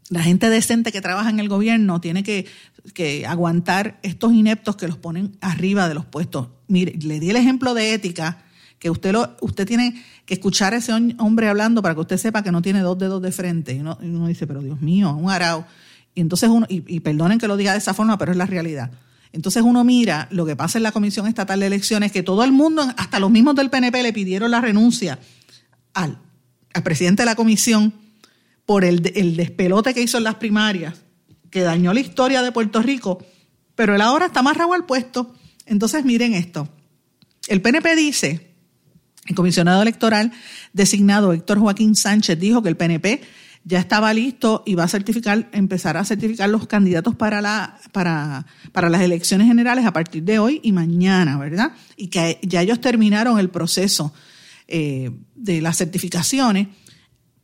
La 0.09 0.21
gente 0.21 0.47
decente 0.47 0.91
que 0.91 1.01
trabaja 1.01 1.31
en 1.31 1.39
el 1.39 1.49
gobierno 1.49 1.99
tiene 1.99 2.21
que, 2.21 2.45
aguantar 3.27 3.99
estos 4.03 4.31
ineptos 4.31 4.75
que 4.75 4.87
los 4.87 4.97
ponen 4.97 5.35
arriba 5.41 5.87
de 5.87 5.95
los 5.95 6.05
puestos. 6.05 6.49
Mire, 6.67 6.93
le 7.01 7.19
di 7.19 7.31
el 7.31 7.35
ejemplo 7.35 7.73
de 7.73 7.95
ética, 7.95 8.43
que 8.83 8.89
usted, 8.89 9.13
lo, 9.13 9.37
usted 9.39 9.65
tiene 9.65 10.03
que 10.25 10.33
escuchar 10.33 10.73
a 10.73 10.75
ese 10.75 10.91
hombre 10.91 11.47
hablando 11.47 11.81
para 11.81 11.95
que 11.95 12.01
usted 12.01 12.17
sepa 12.17 12.43
que 12.43 12.51
no 12.51 12.61
tiene 12.61 12.81
dos 12.81 12.97
dedos 12.97 13.21
de 13.21 13.31
frente. 13.31 13.71
Y 13.71 13.79
uno, 13.79 14.27
dice, 14.27 14.45
pero 14.45 14.61
Dios 14.61 14.81
mío, 14.81 15.15
un 15.15 15.31
arao. 15.31 15.65
Y 16.13 16.19
entonces 16.19 16.49
uno, 16.49 16.65
y 16.67 16.99
perdonen 16.99 17.39
que 17.39 17.47
lo 17.47 17.55
diga 17.55 17.71
de 17.71 17.77
esa 17.77 17.93
forma, 17.93 18.17
pero 18.17 18.33
es 18.33 18.37
la 18.37 18.45
realidad. 18.45 18.91
Entonces 19.31 19.63
uno 19.63 19.85
mira 19.85 20.27
lo 20.31 20.45
que 20.45 20.57
pasa 20.57 20.79
en 20.79 20.83
la 20.83 20.91
Comisión 20.91 21.27
Estatal 21.27 21.61
de 21.61 21.67
Elecciones, 21.67 22.11
que 22.11 22.23
todo 22.23 22.43
el 22.43 22.51
mundo, 22.51 22.81
hasta 22.97 23.21
los 23.21 23.31
mismos 23.31 23.55
del 23.55 23.69
PNP, 23.69 24.03
le 24.03 24.11
pidieron 24.11 24.51
la 24.51 24.59
renuncia 24.59 25.17
al, 25.93 26.17
presidente 26.83 27.21
de 27.21 27.27
la 27.27 27.35
comisión 27.35 27.93
por 28.65 28.83
el, 28.83 29.13
el 29.15 29.37
despelote 29.37 29.93
que 29.93 30.01
hizo 30.01 30.17
en 30.17 30.25
las 30.25 30.35
primarias, 30.35 30.95
que 31.49 31.61
dañó 31.61 31.93
la 31.93 32.01
historia 32.01 32.41
de 32.41 32.51
Puerto 32.51 32.81
Rico, 32.81 33.25
pero 33.75 33.95
él 33.95 34.01
ahora 34.01 34.25
está 34.25 34.41
más 34.41 34.57
rabo 34.57 34.73
al 34.73 34.85
puesto. 34.85 35.33
Entonces 35.65 36.03
miren 36.03 36.33
esto. 36.33 36.67
El 37.47 37.61
PNP 37.61 37.95
dice, 37.95 38.52
el 39.27 39.35
comisionado 39.35 39.81
electoral 39.81 40.31
designado 40.73 41.33
Héctor 41.33 41.59
Joaquín 41.59 41.95
Sánchez 41.95 42.39
dijo 42.39 42.61
que 42.61 42.69
el 42.69 42.77
PNP 42.77 43.21
ya 43.65 43.79
estaba 43.79 44.13
listo 44.13 44.63
y 44.65 44.75
va 44.75 44.83
a 44.83 44.87
certificar, 44.89 45.49
empezar 45.53 45.95
a 45.95 46.03
certificar 46.03 46.49
los 46.49 46.67
candidatos 46.67 47.15
para, 47.15 47.41
la, 47.41 47.79
para, 47.93 48.45
para 48.73 48.89
las 48.89 49.01
elecciones 49.01 49.47
generales 49.47 49.85
a 49.85 49.93
partir 49.93 50.23
de 50.23 50.39
hoy 50.39 50.59
y 50.63 50.73
mañana, 50.73 51.37
¿verdad? 51.37 51.71
Y 51.95 52.07
que 52.07 52.39
ya 52.41 52.61
ellos 52.61 52.81
terminaron 52.81 53.39
el 53.39 53.49
proceso 53.49 54.13
eh, 54.67 55.11
de 55.35 55.61
las 55.61 55.77
certificaciones 55.77 56.67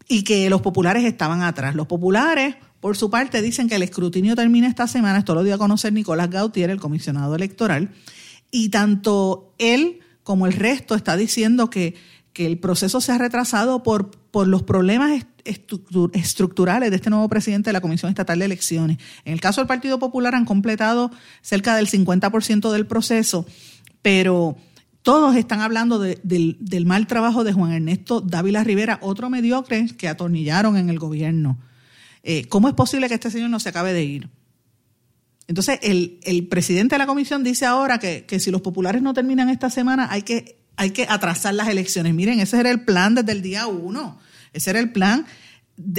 y 0.10 0.24
que 0.24 0.50
los 0.50 0.62
populares 0.62 1.06
estaban 1.06 1.42
atrás. 1.42 1.76
Los 1.76 1.88
populares, 1.88 2.56
por 2.82 2.98
su 2.98 3.10
parte, 3.10 3.42
dicen 3.42 3.70
que 3.70 3.76
el 3.76 3.84
escrutinio 3.84 4.36
termina 4.36 4.68
esta 4.68 4.88
semana, 4.88 5.20
esto 5.20 5.36
lo 5.36 5.44
dio 5.44 5.56
a 5.56 5.58
conocer 5.58 5.94
Nicolás 5.94 6.30
Gautier, 6.30 6.70
el 6.70 6.80
comisionado 6.80 7.36
electoral, 7.36 7.92
y 8.52 8.70
tanto 8.70 9.54
él 9.58 10.00
como 10.30 10.46
el 10.46 10.54
resto 10.54 10.94
está 10.94 11.18
diciendo 11.18 11.72
que 11.72 11.96
que 12.34 12.46
el 12.46 12.60
proceso 12.60 13.02
se 13.02 13.12
ha 13.12 13.18
retrasado 13.18 13.84
por, 13.84 14.12
por 14.12 14.48
los 14.48 14.64
problemas 14.64 15.26
estructurales 15.44 16.90
de 16.90 16.96
este 16.96 17.10
nuevo 17.10 17.28
presidente 17.28 17.70
de 17.70 17.74
la 17.74 17.82
Comisión 17.82 18.10
Estatal 18.10 18.40
de 18.40 18.46
Elecciones. 18.46 18.98
En 19.26 19.34
el 19.34 19.42
caso 19.42 19.62
del 19.62 19.68
Partido 19.68 20.00
Popular 20.00 20.36
han 20.36 20.46
completado 20.46 21.12
cerca 21.42 21.76
del 21.76 21.90
50% 21.90 22.72
del 22.72 22.86
proceso, 22.86 23.46
pero 24.02 24.58
todos 25.02 25.36
están 25.36 25.62
hablando 25.62 26.00
del, 26.00 26.86
mal 26.86 27.08
trabajo 27.08 27.44
de 27.44 27.54
Juan 27.54 27.72
Ernesto 27.72 28.22
Dávila 28.22 28.64
Rivera, 28.64 29.00
otro 29.02 29.30
mediocre 29.30 29.88
que 29.98 30.08
atornillaron 30.08 30.78
en 30.78 30.90
el 30.90 31.00
gobierno. 31.00 31.58
Eh, 32.22 32.46
¿Cómo 32.48 32.68
es 32.68 32.76
posible 32.76 33.08
que 33.08 33.16
este 33.16 33.32
señor 33.32 33.50
no 33.50 33.60
se 33.60 33.70
acabe 33.70 33.92
de 33.94 34.04
ir? 34.04 34.30
Entonces, 35.50 35.80
el, 35.82 36.22
el 36.24 36.48
presidente 36.48 36.96
de 36.96 37.00
la 37.00 37.08
comisión 37.08 37.44
dice 37.44 37.66
ahora 37.66 38.00
que, 38.00 38.24
que 38.26 38.40
si 38.40 38.52
los 38.52 38.62
populares 38.62 39.02
no 39.02 39.14
terminan 39.14 39.50
esta 39.50 39.70
semana, 39.70 40.08
hay 40.10 40.22
que 40.22 40.60
hay 40.80 40.92
que 40.92 41.06
atrasar 41.10 41.54
las 41.56 41.68
elecciones. 41.68 42.14
Miren, 42.14 42.40
ese 42.40 42.58
era 42.58 42.72
el 42.72 42.86
plan 42.86 43.14
desde 43.14 43.34
el 43.34 43.42
día 43.42 43.68
uno. 43.68 44.18
Ese 44.54 44.70
era 44.70 44.80
el 44.80 44.94
plan, 44.94 45.26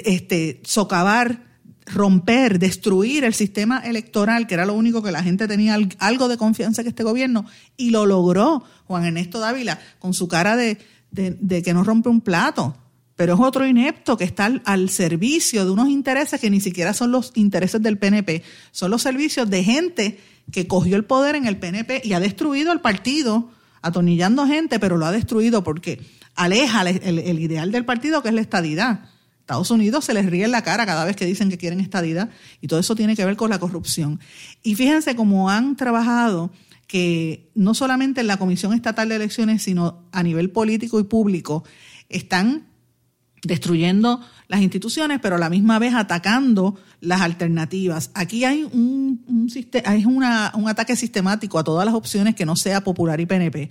este, 0.05 0.63
socavar, 0.65 1.45
romper, 1.85 2.59
destruir 2.59 3.25
el 3.25 3.35
sistema 3.35 3.81
electoral, 3.81 4.47
que 4.47 4.55
era 4.55 4.65
lo 4.65 4.73
único 4.73 5.03
que 5.03 5.13
la 5.13 5.23
gente 5.23 5.47
tenía 5.47 5.77
algo 5.99 6.29
de 6.29 6.39
confianza 6.39 6.81
en 6.81 6.89
este 6.89 7.03
gobierno, 7.03 7.45
y 7.77 7.91
lo 7.91 8.07
logró 8.07 8.65
Juan 8.87 9.05
Ernesto 9.05 9.39
Dávila 9.39 9.79
con 9.99 10.15
su 10.15 10.29
cara 10.29 10.57
de, 10.57 10.79
que 11.15 11.75
no 11.75 11.85
rompe 11.85 12.09
un 12.09 12.23
plato. 12.23 12.75
Pero 13.21 13.35
es 13.35 13.41
otro 13.41 13.67
inepto 13.67 14.17
que 14.17 14.25
está 14.25 14.51
al, 14.65 14.89
servicio 14.89 15.67
de 15.67 15.71
unos 15.71 15.91
intereses 15.91 16.41
que 16.41 16.49
ni 16.49 16.59
siquiera 16.59 16.95
son 16.95 17.13
los 17.13 17.33
intereses 17.35 17.83
del 17.83 17.99
PNP, 17.99 18.43
son 18.71 18.91
los 18.91 19.03
servicios 19.03 19.51
de 19.51 19.63
gente 19.63 20.19
que 20.51 20.67
cogió 20.67 20.97
el 20.97 21.05
poder 21.05 21.35
en 21.35 21.45
el 21.45 21.59
PNP 21.59 22.01
y 22.03 22.15
ha 22.15 22.19
destruido 22.19 22.73
el 22.73 22.81
partido 22.81 23.51
atornillando 23.83 24.47
gente, 24.47 24.79
pero 24.79 24.97
lo 24.97 25.05
ha 25.05 25.13
destruido 25.13 25.63
porque 25.63 26.01
aleja 26.35 26.81
el, 26.81 27.39
ideal 27.39 27.71
del 27.73 27.85
partido, 27.85 28.23
que 28.23 28.31
es 28.31 28.35
la 28.35 28.41
estadidad. 28.41 29.11
Estados 29.41 29.71
Unidos 29.71 30.07
se 30.07 30.15
les 30.15 30.25
ríe 30.25 30.47
en 30.47 30.53
la 30.53 30.63
cara 30.63 30.87
cada 30.87 31.05
vez 31.05 31.15
que 31.15 31.27
dicen 31.27 31.51
que 31.51 31.59
quieren 31.59 31.81
estadidad 31.81 32.31
y 32.63 32.69
todo 32.69 32.81
eso 32.81 32.97
tiene 32.97 33.17
que 33.17 33.27
ver 33.27 33.37
con 33.37 33.51
la 33.51 33.59
corrupción. 33.59 34.19
Y 34.63 34.77
fíjense 34.77 35.15
cómo 35.15 35.51
han 35.51 35.77
trabajado 35.77 36.53
que 36.87 37.51
no 37.55 37.75
solamente 37.75 38.23
en 38.23 38.29
la 38.29 38.39
Comisión 38.39 38.73
Estatal 38.73 39.11
de 39.11 39.17
Elecciones, 39.17 39.63
sino 39.63 40.09
a 40.11 40.23
nivel 40.23 40.49
político 40.49 40.99
y 40.99 41.05
público, 41.05 41.65
están 42.09 42.70
destruyendo 43.43 44.21
las 44.49 44.61
instituciones, 44.61 45.21
pero 45.21 45.37
a 45.37 45.39
la 45.39 45.51
misma 45.51 45.79
vez 45.79 45.95
atacando 45.95 46.77
las 47.01 47.21
alternativas. 47.21 48.11
Aquí 48.15 48.45
hay 48.45 48.65
un, 48.65 49.49
hay 49.85 50.05
una, 50.05 50.53
un 50.55 50.69
ataque 50.69 50.97
sistemático 50.97 51.59
a 51.59 51.65
todas 51.65 51.87
las 51.87 51.95
opciones 51.95 52.35
que 52.35 52.47
no 52.47 52.57
sea 52.57 52.83
Popular 52.83 53.21
y 53.21 53.27
PNP, 53.27 53.71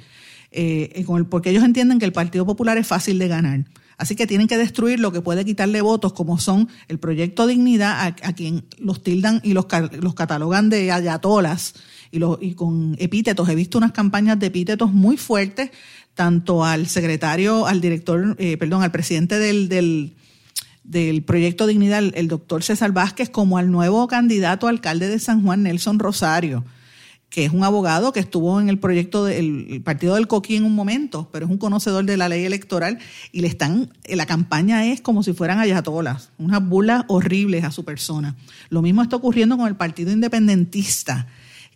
eh, 0.51 1.05
porque 1.29 1.51
ellos 1.51 1.63
entienden 1.63 1.99
que 1.99 2.05
el 2.05 2.13
Partido 2.13 2.45
Popular 2.45 2.77
es 2.77 2.87
fácil 2.87 3.19
de 3.19 3.27
ganar. 3.27 3.65
Así 3.99 4.15
que 4.15 4.25
tienen 4.25 4.47
que 4.47 4.57
destruir 4.57 5.01
lo 5.01 5.11
que 5.11 5.19
puede 5.19 5.43
quitarle 5.43 5.81
votos, 5.81 6.13
como 6.13 6.39
son 6.39 6.69
el 6.87 6.99
proyecto 6.99 7.47
Dignidad, 7.47 8.15
a, 8.23 8.33
quien 8.33 8.63
los 8.77 9.03
tildan 9.03 9.41
y 9.43 9.51
los, 9.51 9.65
los 9.99 10.13
catalogan 10.13 10.69
de 10.69 10.89
ayatolas 10.93 11.73
y, 12.09 12.21
y 12.39 12.53
con 12.53 12.95
epítetos. 12.97 13.49
He 13.49 13.55
visto 13.55 13.77
unas 13.77 13.91
campañas 13.91 14.39
de 14.39 14.47
epítetos 14.47 14.93
muy 14.93 15.17
fuertes 15.17 15.71
tanto 16.19 16.65
al 16.65 16.87
secretario, 16.87 17.65
al 17.65 17.79
director, 17.79 18.35
eh, 18.39 18.57
perdón, 18.57 18.83
al 18.83 18.91
presidente 18.91 19.39
del, 19.39 19.69
del, 19.69 20.17
del 20.83 21.23
Proyecto 21.23 21.65
Dignidad, 21.65 22.03
el, 22.13 22.27
doctor 22.27 22.61
César 22.61 22.91
Vázquez, 22.91 23.29
como 23.29 23.57
al 23.57 23.71
nuevo 23.71 24.05
candidato 24.09 24.67
alcalde 24.67 25.07
de 25.07 25.17
San 25.17 25.43
Juan, 25.43 25.63
Nelson 25.63 25.97
Rosario, 25.97 26.65
que 27.29 27.45
es 27.45 27.53
un 27.53 27.63
abogado 27.63 28.11
que 28.11 28.19
estuvo 28.19 28.59
en 28.59 28.67
el 28.67 28.79
proyecto 28.79 29.23
del 29.23 29.81
Partido 29.85 30.15
del 30.15 30.27
Coquí 30.27 30.57
en 30.57 30.65
un 30.65 30.75
momento, 30.75 31.29
pero 31.31 31.45
es 31.45 31.51
un 31.51 31.57
conocedor 31.57 32.03
de 32.03 32.17
la 32.17 32.27
ley 32.27 32.43
electoral 32.43 32.99
y 33.31 33.39
le 33.39 33.47
están, 33.47 33.93
la 34.03 34.25
campaña 34.25 34.87
es 34.87 34.99
como 34.99 35.23
si 35.23 35.31
fueran 35.31 35.59
ayatolas, 35.59 36.31
unas 36.37 36.67
burlas 36.67 37.05
horribles 37.07 37.63
a 37.63 37.71
su 37.71 37.85
persona. 37.85 38.35
Lo 38.69 38.81
mismo 38.81 39.01
está 39.03 39.15
ocurriendo 39.15 39.55
con 39.55 39.69
el 39.69 39.77
Partido 39.77 40.11
Independentista, 40.11 41.27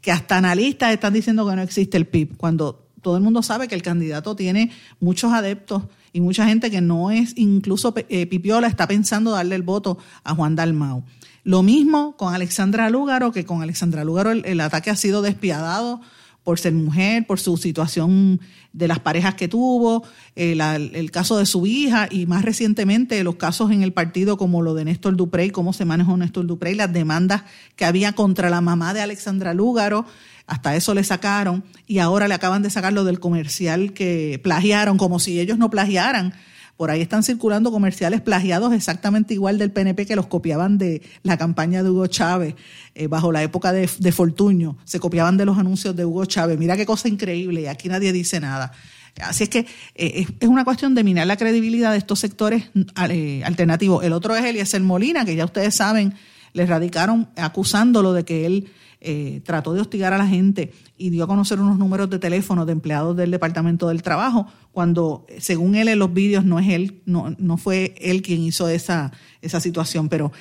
que 0.02 0.12
hasta 0.12 0.36
analistas 0.36 0.92
están 0.92 1.14
diciendo 1.14 1.50
que 1.50 1.56
no 1.56 1.62
existe 1.62 1.96
el 1.96 2.08
PIB, 2.08 2.36
cuando 2.36 2.83
todo 3.04 3.18
el 3.18 3.24
mundo 3.24 3.44
sabe 3.44 3.68
que 3.68 3.76
el 3.76 3.84
candidato 3.84 4.36
tiene 4.36 4.72
muchos 5.00 5.32
adeptos 5.32 5.84
y 6.14 6.22
mucha 6.22 6.48
gente 6.48 6.72
que 6.72 6.82
no 6.82 7.12
es, 7.12 7.34
incluso 7.38 7.94
eh, 8.10 8.26
Pipiola 8.26 8.68
está 8.68 8.88
pensando 8.88 9.32
darle 9.32 9.56
el 9.56 9.64
voto 9.64 9.98
a 10.24 10.34
Juan 10.34 10.56
Dalmau. 10.56 11.04
Lo 11.44 11.62
mismo 11.62 12.16
con 12.16 12.34
Alexandra 12.34 12.90
Lúgaro, 12.90 13.32
que 13.32 13.46
con 13.46 13.62
Alexandra 13.62 14.04
Lúgaro 14.04 14.32
el, 14.32 14.62
ataque 14.62 14.90
ha 14.90 14.96
sido 14.96 15.22
despiadado 15.22 16.00
por 16.44 16.60
ser 16.60 16.74
mujer, 16.74 17.26
por 17.26 17.40
su 17.40 17.58
situación 17.58 18.40
de 18.74 18.88
las 18.88 19.00
parejas 19.00 19.36
que 19.36 19.48
tuvo, 19.48 20.04
el, 20.36 20.62
el, 20.62 21.12
caso 21.12 21.38
de 21.38 21.46
su 21.46 21.66
hija 21.66 22.08
y 22.10 22.26
más 22.26 22.44
recientemente 22.44 23.24
los 23.24 23.36
casos 23.36 23.72
en 23.72 23.82
el 23.82 23.94
partido 23.94 24.38
como 24.38 24.62
lo 24.62 24.74
de 24.74 24.86
Néstor 24.86 25.16
Duprey, 25.16 25.52
cómo 25.52 25.74
se 25.74 25.86
manejó 25.86 26.16
Néstor 26.16 26.46
Duprey, 26.46 26.76
las 26.76 26.92
demandas 26.94 27.44
que 27.76 27.86
había 27.86 28.14
contra 28.14 28.50
la 28.50 28.62
mamá 28.62 28.94
de 28.94 29.02
Alexandra 29.02 29.54
Lúgaro, 29.54 30.06
hasta 30.48 30.76
eso 30.76 30.94
le 30.94 31.04
sacaron 31.04 31.64
y 31.88 32.00
ahora 32.00 32.28
le 32.28 32.34
acaban 32.34 32.64
de 32.64 32.70
sacar 32.70 32.94
lo 32.94 33.04
del 33.04 33.20
comercial 33.20 33.94
que 33.94 34.40
plagiaron, 34.44 34.98
como 34.98 35.20
si 35.20 35.40
ellos 35.40 35.58
no 35.58 35.70
plagiaran 35.70 36.34
Por 36.76 36.92
ahí 36.92 37.02
están 37.02 37.24
circulando 37.24 37.72
comerciales 37.72 38.22
plagiados 38.22 38.74
exactamente 38.74 39.34
igual 39.34 39.58
del 39.58 39.72
PNP 39.72 40.06
que 40.06 40.16
los 40.16 40.28
copiaban 40.28 40.78
de 40.78 41.02
la 41.22 41.38
campaña 41.38 41.84
de 41.84 41.90
Hugo 41.90 42.08
Chávez 42.08 42.56
eh, 42.96 43.08
bajo 43.08 43.32
la 43.32 43.44
época 43.44 43.72
de, 43.72 43.90
de 44.00 44.12
Fortuño. 44.12 44.78
Se 44.84 45.00
copiaban 45.00 45.38
de 45.38 45.46
los 45.46 45.58
anuncios 45.58 45.96
de 45.96 46.04
Hugo 46.06 46.26
Chávez. 46.26 46.58
Mira 46.58 46.76
qué 46.76 46.86
cosa 46.86 47.08
increíble 47.08 47.62
y 47.62 47.68
aquí 47.68 47.90
nadie 47.90 48.12
dice 48.12 48.40
nada. 48.40 48.74
Así 49.22 49.44
es 49.44 49.50
que 49.50 49.68
eh, 49.96 50.26
es 50.40 50.48
una 50.48 50.66
cuestión 50.66 50.96
de 50.96 51.04
minar 51.04 51.28
la 51.28 51.38
credibilidad 51.38 51.92
de 51.92 52.00
estos 52.00 52.20
sectores 52.20 52.70
eh, 53.10 53.44
alternativos. 53.46 54.04
El 54.04 54.14
otro 54.14 54.36
es 54.36 54.44
Eliezer 54.44 54.82
Molina, 54.82 55.24
que 55.24 55.36
ya 55.36 55.46
ustedes 55.46 55.76
saben, 55.76 56.16
le 56.54 56.66
radicaron 56.66 57.30
acusándolo 57.36 58.14
de 58.14 58.26
que 58.26 58.46
él 58.46 58.72
eh, 59.06 59.42
trató 59.44 59.74
de 59.74 59.82
hostigar 59.82 60.14
a 60.14 60.18
la 60.18 60.28
gente 60.28 60.72
y 60.98 61.10
dio 61.10 61.26
a 61.26 61.28
conocer 61.28 61.60
unos 61.60 61.78
números 61.78 62.10
de 62.10 62.20
teléfono 62.20 62.66
de 62.66 62.72
empleados 62.72 63.18
del 63.18 63.32
Departamento 63.32 63.90
del 63.90 64.02
Trabajo, 64.02 64.48
cuando 64.72 65.28
según 65.40 65.76
él 65.76 65.90
en 65.90 66.00
los 66.00 66.14
vídeos 66.14 66.46
no 66.46 66.58
es 66.58 66.70
él, 66.70 67.02
no, 67.06 67.36
no 67.38 67.58
fue 67.58 67.96
él 68.00 68.22
quien 68.22 68.42
hizo 68.42 68.70
esa, 68.70 69.12
esa 69.42 69.60
situación, 69.60 70.08
pero 70.08 70.32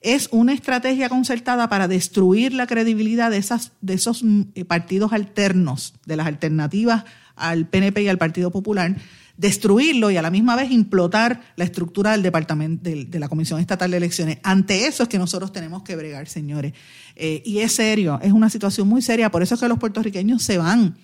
es 0.00 0.28
una 0.30 0.52
estrategia 0.52 1.08
concertada 1.08 1.68
para 1.68 1.88
destruir 1.88 2.52
la 2.52 2.66
credibilidad 2.66 3.30
de, 3.30 3.38
esas, 3.38 3.72
de 3.80 3.94
esos 3.94 4.22
mm, 4.22 4.42
partidos 4.68 5.12
alternos, 5.12 5.94
de 6.06 6.16
las 6.16 6.26
alternativas 6.26 7.04
al 7.34 7.66
PNP 7.66 8.02
y 8.02 8.08
al 8.08 8.18
Partido 8.18 8.50
Popular, 8.50 8.96
destruirlo 9.42 10.12
y 10.12 10.16
a 10.16 10.22
la 10.22 10.30
misma 10.30 10.54
vez 10.54 10.70
implotar 10.70 11.40
la 11.56 11.64
estructura 11.64 12.12
del 12.12 12.22
departamento 12.22 12.88
de, 12.88 13.18
la 13.18 13.28
Comisión 13.28 13.58
Estatal 13.58 13.90
de 13.90 13.96
Elecciones. 13.96 14.38
Ante 14.44 14.86
eso 14.86 15.02
es 15.02 15.08
que 15.08 15.18
nosotros 15.18 15.52
tenemos 15.52 15.82
que 15.82 15.96
bregar, 15.96 16.28
señores. 16.28 16.74
Eh, 17.16 17.42
y 17.44 17.58
es 17.58 17.72
serio, 17.72 18.20
es 18.22 18.30
una 18.30 18.48
situación 18.48 18.86
muy 18.86 19.02
seria, 19.02 19.32
por 19.32 19.42
eso 19.42 19.56
es 19.56 19.60
que 19.60 19.66
los 19.66 19.80
puertorriqueños 19.80 20.44
se 20.44 20.58
van. 20.58 20.96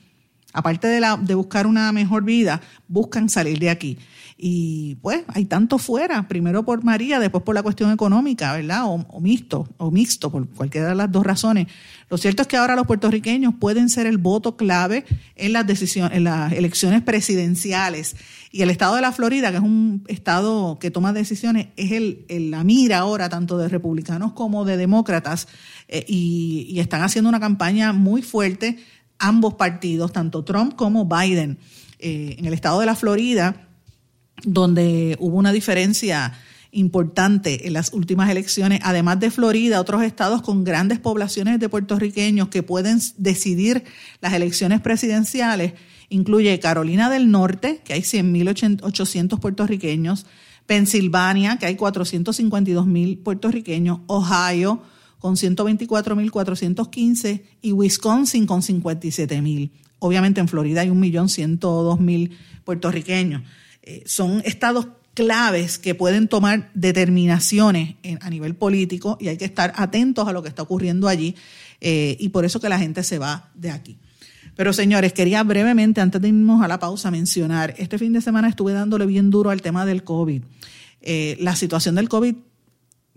Aparte 0.53 0.87
de, 0.87 1.01
la, 1.01 1.17
de 1.17 1.35
buscar 1.35 1.67
una 1.67 1.91
mejor 1.91 2.23
vida, 2.23 2.61
buscan 2.87 3.29
salir 3.29 3.59
de 3.59 3.71
aquí. 3.71 3.99
Y 4.41 4.95
pues 5.03 5.25
hay 5.27 5.47
tanto 5.47 5.79
fuera, 5.79 6.29
primero 6.29 6.65
por 6.65 6.85
María, 6.85 7.19
después 7.19 7.43
por 7.43 7.57
la 7.57 7.63
cuestión 7.65 7.91
económica, 7.91 8.53
¿verdad? 8.53 8.85
O, 8.87 9.21
mixto, 9.21 9.69
o 9.79 9.91
mixto, 9.91 10.31
por 10.31 10.49
cualquiera 10.51 10.91
de 10.91 10.95
las 10.95 11.11
dos 11.11 11.27
razones. 11.27 11.67
Lo 12.09 12.19
cierto 12.19 12.43
es 12.43 12.49
que 12.49 12.57
ahora 12.57 12.77
los 12.77 12.87
puertorriqueños 12.87 13.55
pueden 13.59 13.89
ser 13.89 14.07
el 14.07 14.17
voto 14.17 14.57
clave 14.57 15.05
en 15.35 15.53
las 15.53 15.67
decisiones, 15.67 16.17
en 16.17 16.23
las 16.23 16.53
elecciones 16.53 17.03
presidenciales. 17.03 18.15
Y 18.53 18.63
el 18.63 18.71
estado 18.71 18.95
de 18.95 19.01
la 19.01 19.11
Florida, 19.11 19.51
que 19.51 19.57
es 19.57 19.63
un 19.63 20.05
estado 20.07 20.79
que 20.79 20.93
toma 20.93 21.13
decisiones, 21.13 21.67
es 21.77 21.91
el, 21.91 22.25
la 22.53 22.63
mira 22.63 22.99
ahora 22.99 23.29
tanto 23.29 23.59
de 23.59 23.69
republicanos 23.69 24.35
como 24.35 24.65
de 24.65 24.77
demócratas, 24.77 25.49
eh, 25.89 26.05
y, 26.07 26.79
están 26.79 27.03
haciendo 27.03 27.29
una 27.29 27.41
campaña 27.41 27.93
muy 27.93 28.23
fuerte 28.23 28.79
ambos 29.19 29.55
partidos, 29.55 30.13
tanto 30.13 30.45
Trump 30.45 30.77
como 30.77 31.07
Biden. 31.07 31.59
Eh, 31.99 32.37
en 32.39 32.45
el 32.45 32.55
estado 32.55 32.79
de 32.79 32.87
la 32.87 32.95
Florida, 32.95 33.68
donde 34.45 35.17
hubo 35.19 35.37
una 35.37 35.53
diferencia 35.53 36.33
importante 36.71 37.67
en 37.67 37.73
las 37.73 37.93
últimas 37.93 38.31
elecciones, 38.31 38.79
además 38.83 39.19
de 39.21 39.31
Florida, 39.31 39.81
otros 39.81 40.03
estados 40.03 40.43
con 40.43 40.65
grandes 40.65 40.99
poblaciones 40.99 41.59
de 41.61 41.69
puertorriqueños 41.69 42.49
que 42.49 42.63
pueden 42.63 43.01
decidir 43.17 43.85
las 44.21 44.35
elecciones 44.35 44.81
presidenciales, 44.81 45.75
incluye 46.09 46.59
Carolina 46.61 47.11
del 47.11 47.31
Norte, 47.31 47.81
que 47.85 47.95
hay 47.95 48.03
100.800 48.03 49.41
puertorriqueños, 49.41 50.27
Pensilvania, 50.67 51.57
que 51.57 51.67
hay 51.67 51.77
452.000 51.77 53.23
puertorriqueños, 53.23 54.01
Ohio, 54.07 54.83
con 55.19 55.37
124.415 55.37 57.43
y 57.63 57.73
Wisconsin 57.73 58.47
con 58.47 58.61
57.000. 58.61 59.71
Obviamente 59.99 60.41
en 60.41 60.49
Florida 60.49 60.83
hay 60.83 60.91
1.102.000 60.91 62.31
puertorriqueños. 62.65 63.43
Eh, 63.83 64.03
son 64.07 64.43
estados 64.45 64.89
claves 65.15 65.79
que 65.79 65.97
pueden 65.97 66.29
tomar 66.29 66.71
determinaciones 66.75 67.97
a 68.21 68.31
nivel 68.31 68.55
político 68.55 69.19
y 69.21 69.27
hay 69.27 69.37
que 69.37 69.47
estar 69.47 69.73
atentos 69.75 70.29
a 70.29 70.33
lo 70.33 70.43
que 70.45 70.49
está 70.49 70.63
ocurriendo 70.63 71.09
allí 71.09 71.35
eh, 71.81 72.17
y 72.21 72.29
por 72.29 72.45
eso 72.45 72.61
que 72.61 72.69
la 72.69 72.79
gente 72.79 73.03
se 73.03 73.19
va 73.19 73.51
de 73.55 73.71
aquí. 73.71 73.99
Pero 74.55 74.73
señores, 74.73 75.13
quería 75.13 75.43
brevemente, 75.43 76.01
antes 76.01 76.21
de 76.21 76.29
irnos 76.29 76.63
a 76.63 76.69
la 76.69 76.79
pausa, 76.79 77.11
mencionar, 77.11 77.75
este 77.79 77.99
fin 77.99 78.13
de 78.13 78.21
semana 78.21 78.49
estuve 78.49 78.73
dándole 78.73 79.07
bien 79.07 79.31
duro 79.31 79.51
al 79.51 79.63
tema 79.63 79.87
del 79.87 80.05
COVID. 80.05 80.43
Eh, 81.01 81.37
la 81.41 81.55
situación 81.55 81.95
del 81.95 82.09
COVID 82.09 82.35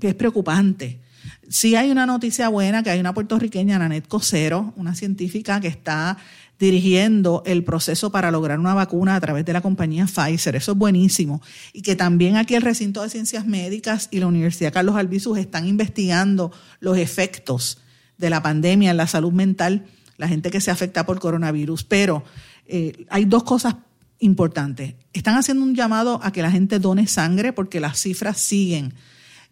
es 0.02 0.16
preocupante. 0.16 1.02
Sí 1.50 1.76
hay 1.76 1.92
una 1.92 2.06
noticia 2.06 2.50
buena, 2.50 2.84
que 2.84 2.92
hay 2.92 3.00
una 3.00 3.14
puertorriqueña, 3.14 3.80
Nanet 3.80 4.08
Cosero, 4.08 4.74
una 4.76 4.96
científica 4.96 5.60
que 5.60 5.68
está 5.68 6.18
dirigiendo 6.62 7.42
el 7.48 7.64
proceso 7.64 8.12
para 8.12 8.30
lograr 8.30 8.60
una 8.60 8.76
vacuna 8.76 9.16
a 9.16 9.20
través 9.20 9.44
de 9.46 9.52
la 9.52 9.62
compañía 9.62 10.06
Pfizer. 10.06 10.56
Eso 10.56 10.74
es 10.74 10.78
buenísimo. 10.78 11.42
Y 11.74 11.82
que 11.82 11.96
también 11.96 12.38
aquí 12.38 12.54
el 12.54 12.62
recinto 12.62 13.02
de 13.02 13.10
ciencias 13.10 13.48
médicas 13.48 14.08
y 14.12 14.20
la 14.20 14.28
Universidad 14.28 14.72
Carlos 14.72 14.96
Albizus 14.96 15.40
están 15.40 15.68
investigando 15.68 16.52
los 16.80 17.00
efectos 17.00 17.80
de 18.20 18.30
la 18.30 18.44
pandemia 18.44 18.92
en 18.92 18.98
la 18.98 19.08
salud 19.08 19.34
mental, 19.34 19.88
la 20.18 20.28
gente 20.28 20.52
que 20.52 20.62
se 20.62 20.70
afecta 20.70 21.04
por 21.04 21.20
coronavirus. 21.20 21.84
Pero 21.84 22.24
eh, 22.68 23.06
hay 23.10 23.26
dos 23.26 23.42
cosas 23.42 23.78
importantes. 24.20 24.94
Están 25.14 25.38
haciendo 25.38 25.64
un 25.64 25.74
llamado 25.74 26.20
a 26.22 26.32
que 26.32 26.44
la 26.44 26.52
gente 26.52 26.78
done 26.78 27.08
sangre 27.08 27.54
porque 27.54 27.80
las 27.80 28.00
cifras 28.00 28.38
siguen. 28.38 28.94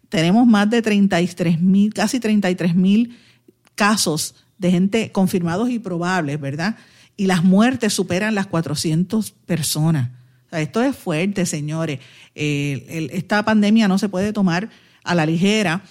Tenemos 0.08 0.46
más 0.46 0.70
de 0.70 0.80
33 0.80 1.60
mil, 1.60 1.92
casi 1.92 2.20
33 2.20 2.76
mil 2.76 3.18
casos 3.74 4.36
de 4.58 4.70
gente 4.70 5.10
confirmados 5.10 5.70
y 5.70 5.80
probables, 5.80 6.40
¿verdad? 6.40 6.76
Y 7.16 7.26
las 7.26 7.44
muertes 7.44 7.92
superan 7.92 8.34
las 8.34 8.46
400 8.46 9.32
personas. 9.46 10.10
esto 10.52 10.82
es 10.82 10.96
fuerte, 10.96 11.46
señores. 11.46 12.00
esta 12.34 13.44
pandemia 13.44 13.88
no 13.88 13.98
se 13.98 14.08
puede 14.08 14.32
tomar 14.32 14.70
a 15.04 15.14
la 15.14 15.26
ligera. 15.26 15.82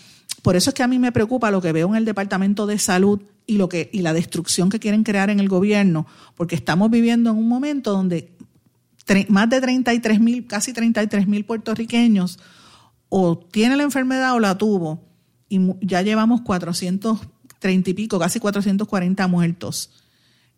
Por 0.41 0.55
eso 0.55 0.69
es 0.69 0.73
que 0.73 0.83
a 0.83 0.87
mí 0.87 0.99
me 0.99 1.11
preocupa 1.11 1.51
lo 1.51 1.61
que 1.61 1.71
veo 1.71 1.89
en 1.89 1.95
el 1.95 2.05
Departamento 2.05 2.65
de 2.65 2.79
Salud 2.79 3.21
y, 3.45 3.57
lo 3.57 3.67
que, 3.67 3.89
y 3.91 4.01
la 4.01 4.13
destrucción 4.13 4.69
que 4.69 4.79
quieren 4.79 5.03
crear 5.03 5.29
en 5.29 5.39
el 5.39 5.49
gobierno, 5.49 6.05
porque 6.35 6.55
estamos 6.55 6.89
viviendo 6.89 7.31
en 7.31 7.37
un 7.37 7.47
momento 7.47 7.91
donde 7.91 8.31
más 9.27 9.49
de 9.49 9.59
33 9.59 10.19
mil, 10.19 10.45
casi 10.45 10.71
33 10.71 11.27
mil 11.27 11.43
puertorriqueños 11.43 12.37
o 13.09 13.37
tienen 13.37 13.79
la 13.79 13.83
enfermedad 13.83 14.35
o 14.35 14.39
la 14.39 14.57
tuvo 14.57 15.03
y 15.49 15.59
ya 15.81 16.03
llevamos 16.03 16.41
430 16.41 17.89
y 17.89 17.93
pico, 17.93 18.19
casi 18.19 18.39
440 18.39 19.27
muertos. 19.27 19.89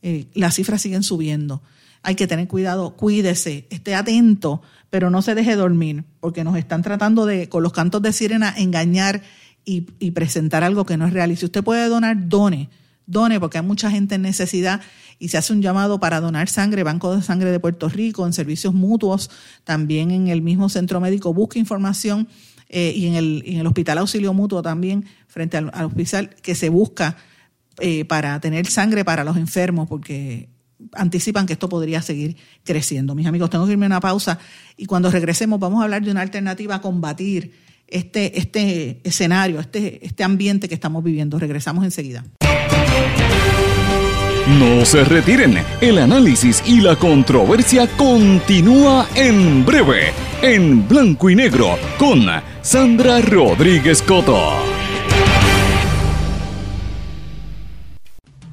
Eh, 0.01 0.27
las 0.33 0.55
cifras 0.55 0.81
siguen 0.81 1.03
subiendo. 1.03 1.61
Hay 2.03 2.15
que 2.15 2.27
tener 2.27 2.47
cuidado, 2.47 2.95
cuídese, 2.95 3.67
esté 3.69 3.93
atento, 3.93 4.61
pero 4.89 5.09
no 5.09 5.21
se 5.21 5.35
deje 5.35 5.55
dormir, 5.55 6.03
porque 6.19 6.43
nos 6.43 6.57
están 6.57 6.81
tratando 6.81 7.25
de, 7.25 7.47
con 7.47 7.61
los 7.61 7.73
cantos 7.73 8.01
de 8.01 8.11
sirena, 8.11 8.53
engañar 8.57 9.21
y, 9.63 9.81
presentar 10.11 10.63
algo 10.63 10.85
que 10.85 10.97
no 10.97 11.05
es 11.05 11.13
real. 11.13 11.31
Y 11.31 11.35
si 11.35 11.45
usted 11.45 11.63
puede 11.63 11.87
donar, 11.87 12.27
done, 12.27 12.69
done, 13.05 13.39
porque 13.39 13.59
hay 13.59 13.63
mucha 13.63 13.91
gente 13.91 14.15
en 14.15 14.23
necesidad 14.23 14.81
y 15.19 15.27
se 15.27 15.37
hace 15.37 15.53
un 15.53 15.61
llamado 15.61 15.99
para 15.99 16.19
donar 16.19 16.49
sangre, 16.49 16.81
Banco 16.81 17.15
de 17.15 17.21
Sangre 17.21 17.51
de 17.51 17.59
Puerto 17.59 17.87
Rico, 17.87 18.25
en 18.25 18.33
servicios 18.33 18.73
mutuos, 18.73 19.29
también 19.63 20.09
en 20.09 20.27
el 20.29 20.41
mismo 20.41 20.69
centro 20.69 20.99
médico, 20.99 21.33
busque 21.33 21.59
información 21.59 22.27
eh, 22.69 22.93
y 22.95 23.05
en 23.05 23.13
el, 23.13 23.43
en 23.45 23.59
el 23.59 23.67
Hospital 23.67 23.99
Auxilio 23.99 24.33
Mutuo 24.33 24.63
también, 24.63 25.05
frente 25.27 25.57
al 25.57 25.71
hospital, 25.85 26.35
que 26.41 26.55
se 26.55 26.69
busca 26.69 27.17
eh, 27.81 28.05
para 28.05 28.39
tener 28.39 28.67
sangre 28.67 29.03
para 29.03 29.23
los 29.23 29.37
enfermos, 29.37 29.87
porque 29.87 30.49
anticipan 30.93 31.45
que 31.45 31.53
esto 31.53 31.69
podría 31.69 32.01
seguir 32.01 32.37
creciendo. 32.63 33.15
Mis 33.15 33.27
amigos, 33.27 33.49
tengo 33.49 33.65
que 33.65 33.73
irme 33.73 33.85
a 33.85 33.87
una 33.87 33.99
pausa 33.99 34.39
y 34.77 34.85
cuando 34.85 35.11
regresemos 35.11 35.59
vamos 35.59 35.81
a 35.81 35.85
hablar 35.85 36.03
de 36.03 36.11
una 36.11 36.21
alternativa 36.21 36.75
a 36.75 36.81
combatir 36.81 37.53
este, 37.87 38.39
este 38.39 39.01
escenario, 39.03 39.59
este, 39.59 40.05
este 40.05 40.23
ambiente 40.23 40.69
que 40.69 40.75
estamos 40.75 41.03
viviendo. 41.03 41.37
Regresamos 41.39 41.83
enseguida. 41.83 42.23
No 44.59 44.85
se 44.85 45.03
retiren, 45.03 45.59
el 45.81 45.97
análisis 45.99 46.63
y 46.65 46.81
la 46.81 46.95
controversia 46.95 47.87
continúa 47.95 49.07
en 49.15 49.63
breve, 49.65 50.11
en 50.41 50.87
blanco 50.87 51.29
y 51.29 51.35
negro, 51.35 51.77
con 51.97 52.25
Sandra 52.61 53.21
Rodríguez 53.21 54.01
Coto. 54.01 54.80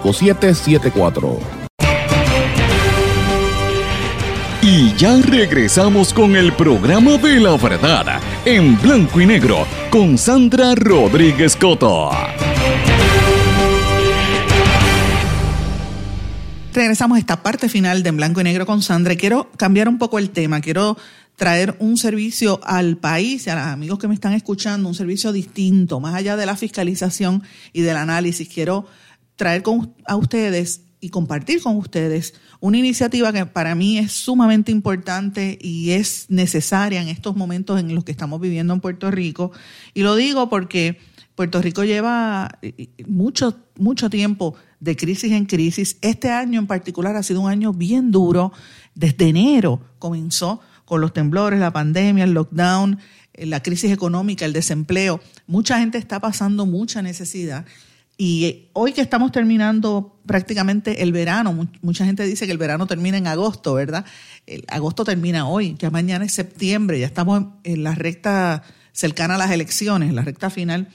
5774. 0.00 1.38
Y 4.62 4.92
ya 4.96 5.16
regresamos 5.22 6.12
con 6.12 6.34
el 6.34 6.52
programa 6.52 7.18
de 7.18 7.38
la 7.38 7.56
verdad 7.56 8.20
en 8.44 8.80
blanco 8.80 9.20
y 9.20 9.26
negro 9.26 9.64
con 9.90 10.18
Sandra 10.18 10.74
Rodríguez 10.74 11.54
Coto. 11.54 12.10
Regresamos 16.76 17.16
a 17.16 17.18
esta 17.20 17.42
parte 17.42 17.68
final 17.70 18.02
de 18.02 18.10
En 18.10 18.18
Blanco 18.18 18.42
y 18.42 18.44
Negro 18.44 18.66
con 18.66 18.82
Sandra. 18.82 19.14
y 19.14 19.16
Quiero 19.16 19.50
cambiar 19.56 19.88
un 19.88 19.96
poco 19.96 20.18
el 20.18 20.28
tema. 20.28 20.60
Quiero 20.60 20.98
traer 21.36 21.74
un 21.78 21.96
servicio 21.96 22.60
al 22.64 22.98
país 22.98 23.46
y 23.46 23.50
a 23.50 23.54
los 23.54 23.64
amigos 23.64 23.98
que 23.98 24.08
me 24.08 24.14
están 24.14 24.34
escuchando, 24.34 24.86
un 24.88 24.94
servicio 24.94 25.32
distinto, 25.32 26.00
más 26.00 26.14
allá 26.14 26.36
de 26.36 26.44
la 26.44 26.54
fiscalización 26.54 27.42
y 27.72 27.80
del 27.80 27.96
análisis. 27.96 28.46
Quiero 28.48 28.86
traer 29.36 29.62
con, 29.62 29.94
a 30.06 30.16
ustedes 30.16 30.82
y 31.00 31.10
compartir 31.10 31.62
con 31.62 31.76
ustedes 31.76 32.34
una 32.58 32.78
iniciativa 32.78 33.32
que 33.32 33.46
para 33.46 33.74
mí 33.74 33.98
es 33.98 34.12
sumamente 34.12 34.72
importante 34.72 35.58
y 35.60 35.90
es 35.92 36.26
necesaria 36.28 37.00
en 37.00 37.08
estos 37.08 37.36
momentos 37.36 37.78
en 37.78 37.94
los 37.94 38.02
que 38.02 38.12
estamos 38.12 38.40
viviendo 38.40 38.74
en 38.74 38.80
Puerto 38.80 39.10
Rico. 39.10 39.52
Y 39.94 40.02
lo 40.02 40.16
digo 40.16 40.48
porque 40.48 40.98
Puerto 41.34 41.60
Rico 41.60 41.84
lleva 41.84 42.58
eh, 42.62 42.74
eh, 42.78 43.04
mucho, 43.06 43.56
mucho 43.76 44.08
tiempo 44.08 44.54
de 44.80 44.96
crisis 44.96 45.32
en 45.32 45.44
crisis. 45.44 45.98
Este 46.00 46.30
año 46.30 46.58
en 46.58 46.66
particular 46.66 47.14
ha 47.14 47.22
sido 47.22 47.42
un 47.42 47.50
año 47.50 47.72
bien 47.72 48.10
duro. 48.10 48.52
Desde 48.94 49.28
enero 49.28 49.80
comenzó 49.98 50.60
con 50.86 51.00
los 51.02 51.12
temblores, 51.12 51.60
la 51.60 51.72
pandemia, 51.72 52.24
el 52.24 52.32
lockdown, 52.32 52.98
eh, 53.34 53.44
la 53.44 53.62
crisis 53.62 53.92
económica, 53.92 54.46
el 54.46 54.54
desempleo. 54.54 55.20
Mucha 55.46 55.78
gente 55.78 55.98
está 55.98 56.20
pasando 56.20 56.64
mucha 56.64 57.02
necesidad 57.02 57.66
y 58.18 58.68
hoy 58.72 58.92
que 58.92 59.02
estamos 59.02 59.30
terminando 59.30 60.18
prácticamente 60.24 61.02
el 61.02 61.12
verano, 61.12 61.68
mucha 61.82 62.06
gente 62.06 62.24
dice 62.24 62.46
que 62.46 62.52
el 62.52 62.58
verano 62.58 62.86
termina 62.86 63.18
en 63.18 63.26
agosto, 63.26 63.74
¿verdad? 63.74 64.06
El 64.46 64.64
agosto 64.68 65.04
termina 65.04 65.46
hoy, 65.46 65.76
ya 65.78 65.90
mañana 65.90 66.24
es 66.24 66.32
septiembre, 66.32 66.98
ya 66.98 67.06
estamos 67.06 67.44
en 67.62 67.84
la 67.84 67.94
recta 67.94 68.62
cercana 68.92 69.34
a 69.34 69.38
las 69.38 69.50
elecciones, 69.50 70.08
en 70.08 70.16
la 70.16 70.22
recta 70.22 70.48
final. 70.48 70.88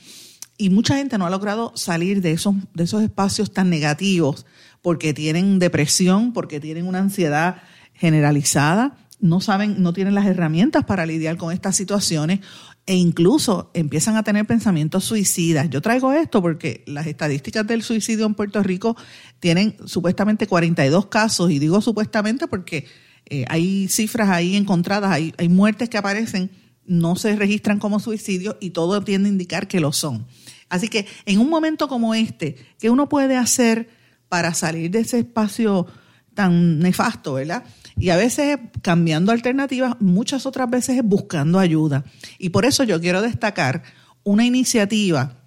Y 0.58 0.72
mucha 0.72 0.96
gente 0.96 1.18
no 1.20 1.28
ha 1.28 1.30
logrado 1.30 1.72
salir 1.76 2.22
de 2.22 2.32
esos, 2.32 2.56
de 2.74 2.86
esos 2.86 3.04
espacios 3.04 3.54
tan 3.54 3.70
negativos 3.70 4.48
porque 4.82 5.14
tienen 5.14 5.60
depresión, 5.60 6.34
porque 6.34 6.60
tienen 6.60 6.88
una 6.88 7.00
ansiedad 7.00 7.58
generalizada, 7.94 8.98
no 9.20 9.40
saben, 9.42 9.82
no 9.84 9.94
tienen 9.94 10.16
las 10.16 10.26
herramientas 10.26 10.84
para 10.86 11.06
lidiar 11.06 11.38
con 11.38 11.54
estas 11.54 11.76
situaciones 11.76 12.40
e 12.86 12.96
incluso 12.96 13.72
empiezan 13.74 14.18
a 14.18 14.24
tener 14.24 14.46
pensamientos 14.46 15.04
suicidas. 15.04 15.70
Yo 15.70 15.82
traigo 15.82 16.12
esto 16.14 16.42
porque 16.42 16.84
las 16.88 17.08
estadísticas 17.08 17.66
del 17.68 17.84
suicidio 17.84 18.26
en 18.26 18.34
Puerto 18.34 18.62
Rico 18.64 18.98
tienen 19.40 19.76
supuestamente 19.86 20.48
42 20.48 21.06
casos, 21.08 21.52
y 21.52 21.60
digo 21.60 21.82
supuestamente 21.82 22.48
porque 22.48 22.88
eh, 23.28 23.46
hay 23.48 23.88
cifras 23.88 24.30
ahí 24.30 24.56
encontradas, 24.56 25.12
hay, 25.12 25.34
hay 25.38 25.48
muertes 25.48 25.90
que 25.90 25.98
aparecen, 25.98 26.50
no 26.86 27.16
se 27.16 27.36
registran 27.36 27.80
como 27.80 28.00
suicidio 28.00 28.58
y 28.60 28.72
todo 28.72 29.04
tiende 29.04 29.30
a 29.30 29.32
indicar 29.32 29.68
que 29.68 29.80
lo 29.80 29.94
son. 29.94 30.26
Así 30.70 30.88
que 30.88 31.06
en 31.26 31.40
un 31.40 31.50
momento 31.50 31.88
como 31.88 32.16
este, 32.16 32.56
¿qué 32.80 32.90
uno 32.90 33.08
puede 33.08 33.38
hacer 33.38 33.90
para 34.28 34.54
salir 34.54 34.90
de 34.90 35.00
ese 35.00 35.20
espacio 35.20 35.86
tan 36.34 36.80
nefasto, 36.80 37.34
verdad? 37.34 37.64
Y 38.02 38.10
a 38.10 38.18
veces 38.18 38.58
cambiando 38.82 39.32
alternativas, 39.32 39.96
muchas 40.00 40.48
otras 40.48 40.68
veces 40.72 41.00
buscando 41.04 41.60
ayuda. 41.60 42.04
Y 42.40 42.50
por 42.50 42.66
eso 42.66 42.84
yo 42.84 43.00
quiero 43.00 43.22
destacar 43.22 43.84
una 44.24 44.44
iniciativa 44.44 45.38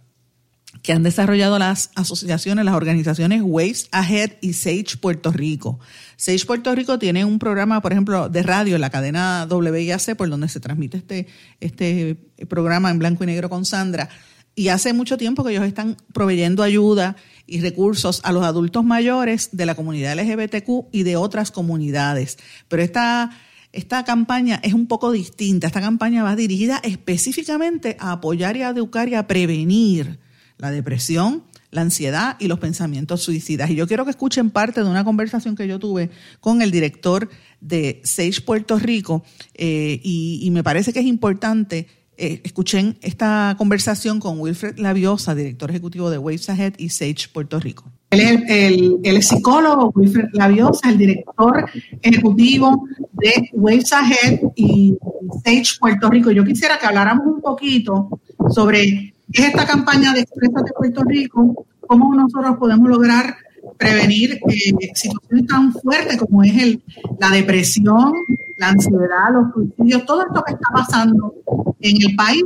que 0.80 0.92
han 0.92 1.02
desarrollado 1.02 1.59
las 1.59 1.90
asociaciones, 1.96 2.64
las 2.64 2.76
organizaciones 2.76 3.42
Waves 3.42 3.88
Ahead 3.90 4.34
y 4.40 4.52
Sage 4.52 4.98
Puerto 5.00 5.32
Rico. 5.32 5.80
Sage 6.14 6.46
Puerto 6.46 6.72
Rico 6.76 6.96
tiene 6.96 7.24
un 7.24 7.40
programa, 7.40 7.82
por 7.82 7.90
ejemplo, 7.90 8.28
de 8.28 8.44
radio 8.44 8.78
la 8.78 8.90
cadena 8.90 9.48
WIAC, 9.50 10.14
por 10.14 10.30
donde 10.30 10.48
se 10.48 10.61
transmite 10.61 10.98
este, 10.98 11.26
este 11.59 12.16
programa 12.48 12.88
en 12.92 13.00
blanco 13.00 13.24
y 13.24 13.26
negro 13.26 13.50
con 13.50 13.64
Sandra. 13.64 14.09
Y 14.55 14.68
hace 14.68 14.92
mucho 14.92 15.18
tiempo 15.18 15.42
que 15.42 15.50
ellos 15.50 15.64
están 15.64 15.96
proveyendo 16.12 16.62
ayuda 16.62 17.16
y 17.47 17.61
recursos 17.61 18.20
a 18.24 18.32
los 18.32 18.45
adultos 18.45 18.84
mayores 18.84 19.51
de 19.53 19.66
la 19.66 19.74
comunidad 19.74 20.18
LGBTQ 20.18 20.88
y 20.92 21.03
de 21.03 21.16
otras 21.16 21.51
comunidades. 21.51 22.38
Pero 22.68 22.82
esta, 22.82 23.30
esta 23.72 24.05
campaña 24.05 24.61
es 24.62 24.72
un 24.72 24.86
poco 24.86 25.12
distinta. 25.12 25.66
Esta 25.66 25.80
campaña 25.80 26.22
va 26.22 26.36
dirigida 26.36 26.80
específicamente 26.82 27.97
a 28.01 28.12
apoyar 28.12 28.57
y 28.57 28.62
a 28.62 28.70
educar 28.70 29.09
y 29.09 29.14
a 29.14 29.26
prevenir 29.26 30.18
la 30.57 30.70
depresión, 30.70 31.45
la 31.70 31.82
ansiedad 31.82 32.36
y 32.38 32.49
los 32.49 32.61
pensamientos 32.61 33.22
suicidas. 33.22 33.68
Y 33.70 33.74
yo 33.74 33.86
quiero 33.86 34.05
que 34.05 34.12
escuchen 34.12 34.51
parte 34.51 34.82
de 34.82 34.88
una 34.88 35.05
conversación 35.05 35.57
que 35.57 35.66
yo 35.66 35.78
tuve 35.78 36.11
con 36.40 36.62
el 36.62 36.70
director 36.70 37.28
de 37.61 38.01
Sage 38.05 38.40
Puerto 38.40 38.78
Rico 38.78 39.24
eh, 39.55 40.01
y, 40.03 40.40
y 40.42 40.51
me 40.51 40.62
parece 40.62 40.92
que 40.92 41.01
es 41.01 41.07
importante 41.07 41.88
eh, 42.17 42.41
escuchen 42.45 42.97
esta 43.03 43.55
conversación 43.59 44.21
con 44.21 44.41
Wilfred 44.41 44.79
Labiosa, 44.79 45.35
director 45.35 45.71
ejecutivo 45.71 46.11
de 46.11 46.19
Waves 46.19 46.49
Ahead 46.49 46.75
y 46.79 46.89
Sage 46.91 47.29
Puerto 47.33 47.59
Rico. 47.59 47.85
Él 48.11 48.21
es 48.21 49.01
el, 49.03 49.23
psicólogo 49.23 49.91
Wilfred 49.95 50.29
Labiosa, 50.33 50.91
el 50.91 50.99
director 50.99 51.69
ejecutivo 52.03 52.87
de 53.12 53.51
Waves 53.53 53.93
Ahead 53.93 54.41
y 54.55 54.97
Sage 55.45 55.79
Puerto 55.81 56.09
Rico. 56.09 56.31
Yo 56.31 56.45
quisiera 56.45 56.79
que 56.79 56.87
habláramos 56.87 57.27
un 57.27 57.41
poquito 57.41 58.21
sobre 58.51 59.15
qué 59.33 59.43
es 59.43 59.49
esta 59.49 59.67
campaña 59.67 60.12
de 60.12 60.21
Expresas 60.21 60.65
de 60.65 60.73
Puerto 60.73 61.03
Rico, 61.05 61.67
cómo 61.81 62.15
nosotros 62.15 62.57
podemos 62.59 62.89
lograr 62.89 63.37
prevenir 63.79 64.41
eh, 64.49 64.73
situaciones 64.95 65.47
tan 65.49 65.73
fuertes 65.73 66.17
como 66.19 66.43
es 66.43 66.57
el, 66.57 66.83
la 67.19 67.31
depresión, 67.31 68.12
la 68.59 68.69
ansiedad, 68.69 69.33
los 69.33 69.53
suicidios, 69.53 70.05
todo 70.07 70.23
esto 70.23 70.43
que 70.47 70.53
está 70.53 70.69
pasando 70.73 71.35
en 71.81 71.97
el 72.09 72.17
país. 72.17 72.45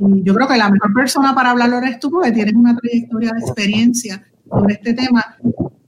Y 0.00 0.22
yo 0.22 0.34
creo 0.34 0.48
que 0.48 0.56
la 0.56 0.70
mejor 0.70 0.92
persona 0.94 1.34
para 1.34 1.50
hablarlo 1.50 1.78
eres 1.78 1.98
tú, 1.98 2.10
porque 2.10 2.32
tienes 2.32 2.54
una 2.54 2.76
trayectoria 2.76 3.32
de 3.32 3.40
experiencia 3.40 4.24
sobre 4.48 4.74
este 4.74 4.94
tema. 4.94 5.24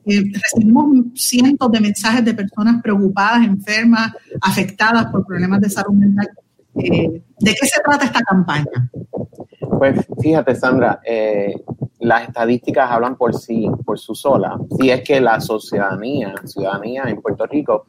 Eh, 0.05 0.23
recibimos 0.33 1.07
cientos 1.15 1.71
de 1.71 1.81
mensajes 1.81 2.25
de 2.25 2.35
personas 2.35 2.83
preocupadas, 2.83 3.47
enfermas, 3.47 4.13
afectadas 4.41 5.07
por 5.07 5.25
problemas 5.25 5.61
de 5.61 5.71
salud 5.71 5.95
mental. 5.95 6.29
Eh, 6.75 7.23
¿De 7.39 7.55
qué 7.55 7.67
se 7.67 7.81
trata 7.85 8.07
esta 8.07 8.21
campaña? 8.21 8.91
Pues 9.79 10.07
fíjate, 10.21 10.55
Sandra, 10.55 11.01
eh, 11.05 11.55
las 12.01 12.29
estadísticas 12.29 12.91
hablan 12.91 13.17
por 13.17 13.35
sí, 13.35 13.69
por 13.85 13.99
su 13.99 14.15
sola. 14.15 14.59
Si 14.79 14.91
es 14.91 15.03
que 15.03 15.21
la 15.21 15.41
ciudadanía, 15.41 16.35
ciudadanía 16.45 17.05
en 17.07 17.21
Puerto 17.21 17.47
Rico 17.47 17.87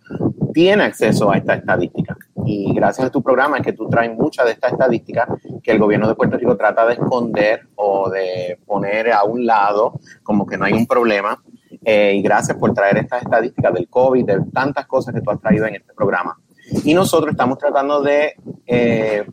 tiene 0.53 0.83
acceso 0.83 1.31
a 1.31 1.37
esta 1.37 1.55
estadística. 1.55 2.15
Y 2.45 2.73
gracias 2.73 3.07
a 3.07 3.09
tu 3.09 3.23
programa 3.23 3.57
es 3.57 3.63
que 3.63 3.73
tú 3.73 3.87
traes 3.89 4.15
muchas 4.15 4.45
de 4.45 4.51
estas 4.51 4.73
estadísticas 4.73 5.27
que 5.61 5.71
el 5.71 5.79
gobierno 5.79 6.07
de 6.07 6.15
Puerto 6.15 6.37
Rico 6.37 6.55
trata 6.55 6.85
de 6.85 6.93
esconder 6.93 7.67
o 7.75 8.09
de 8.09 8.59
poner 8.65 9.11
a 9.11 9.23
un 9.23 9.45
lado 9.45 9.99
como 10.21 10.45
que 10.45 10.57
no 10.57 10.65
hay 10.65 10.73
un 10.73 10.85
problema. 10.85 11.41
Eh, 11.85 12.13
y 12.15 12.21
gracias 12.21 12.57
por 12.57 12.73
traer 12.73 12.97
estas 12.97 13.23
estadísticas 13.23 13.73
del 13.73 13.89
COVID, 13.89 14.25
de 14.25 14.41
tantas 14.53 14.85
cosas 14.85 15.13
que 15.13 15.21
tú 15.21 15.31
has 15.31 15.41
traído 15.41 15.65
en 15.65 15.75
este 15.75 15.93
programa. 15.93 16.37
Y 16.83 16.93
nosotros 16.93 17.31
estamos 17.31 17.57
tratando 17.57 18.01
de 18.01 18.35
eh, 18.65 19.25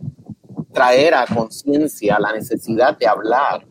traer 0.73 1.15
a 1.15 1.27
conciencia 1.27 2.19
la 2.19 2.33
necesidad 2.33 2.97
de 2.99 3.07
hablar 3.07 3.67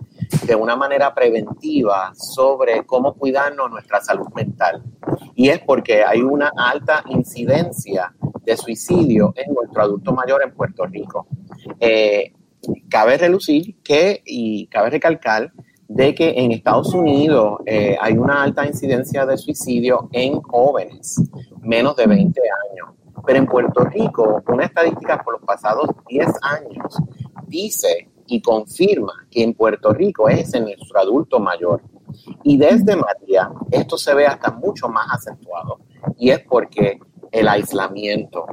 de 0.45 0.56
una 0.56 0.76
manera 0.76 1.14
preventiva 1.14 2.12
sobre 2.14 2.86
cómo 2.86 3.14
cuidarnos 3.14 3.70
nuestra 3.70 4.02
salud 4.02 4.28
mental. 4.36 4.84
Y 5.36 5.50
es 5.50 5.60
porque 5.60 6.04
hay 6.04 6.22
una 6.22 6.52
alta 6.56 7.04
incidencia 7.08 8.14
de 8.43 8.58
suicidio 8.58 9.34
en 9.36 9.54
nuestro 9.54 9.84
adulto 9.84 10.14
mayor 10.14 10.41
en 10.43 10.52
Puerto 10.54 10.86
Rico. 10.86 11.28
Eh, 11.80 12.34
cabe 12.89 13.18
relucir 13.18 13.78
que, 13.84 14.22
y 14.26 14.68
cabe 14.68 14.89
recalcar, 14.89 15.52
de 15.88 16.14
que 16.14 16.30
en 16.38 16.52
Estados 16.52 16.93
Unidos 16.93 17.62
eh, 17.66 17.97
hay 18.00 18.14
una 18.14 18.43
alta 18.43 18.66
incidencia 18.66 19.26
de 19.26 19.38
suicidio 19.38 20.08
en 20.12 20.39
jóvenes, 20.41 21.20
menos 21.62 21.95
de 21.95 22.06
20 22.06 22.41
años. 22.41 22.99
Pero 23.26 23.39
en 23.39 23.45
Puerto 23.45 23.84
Rico, 23.86 24.43
una 24.47 24.65
estadística 24.65 25.22
por 25.24 25.34
los 25.34 25.43
pasados 25.43 25.89
10 26.07 26.28
años 26.41 26.97
dice 27.47 28.09
y 28.28 28.41
confirma 28.41 29.26
que 29.30 29.43
en 29.43 29.53
Puerto 29.53 29.91
Rico 29.91 30.30
es 30.30 30.53
en 30.53 30.63
nuestro 30.63 30.99
adulto 30.99 31.39
mayor. 31.39 31.82
Y 32.43 32.57
desde 32.57 32.95
María, 32.95 33.51
esto 33.72 33.97
se 33.97 34.13
ve 34.13 34.26
hasta 34.28 34.51
mucho 34.51 34.88
más 34.88 35.07
acentuado. 35.11 35.80
Y 36.17 36.30
es 36.30 36.39
porque 36.41 36.99
el 37.32 37.47
aislamiento, 37.47 38.45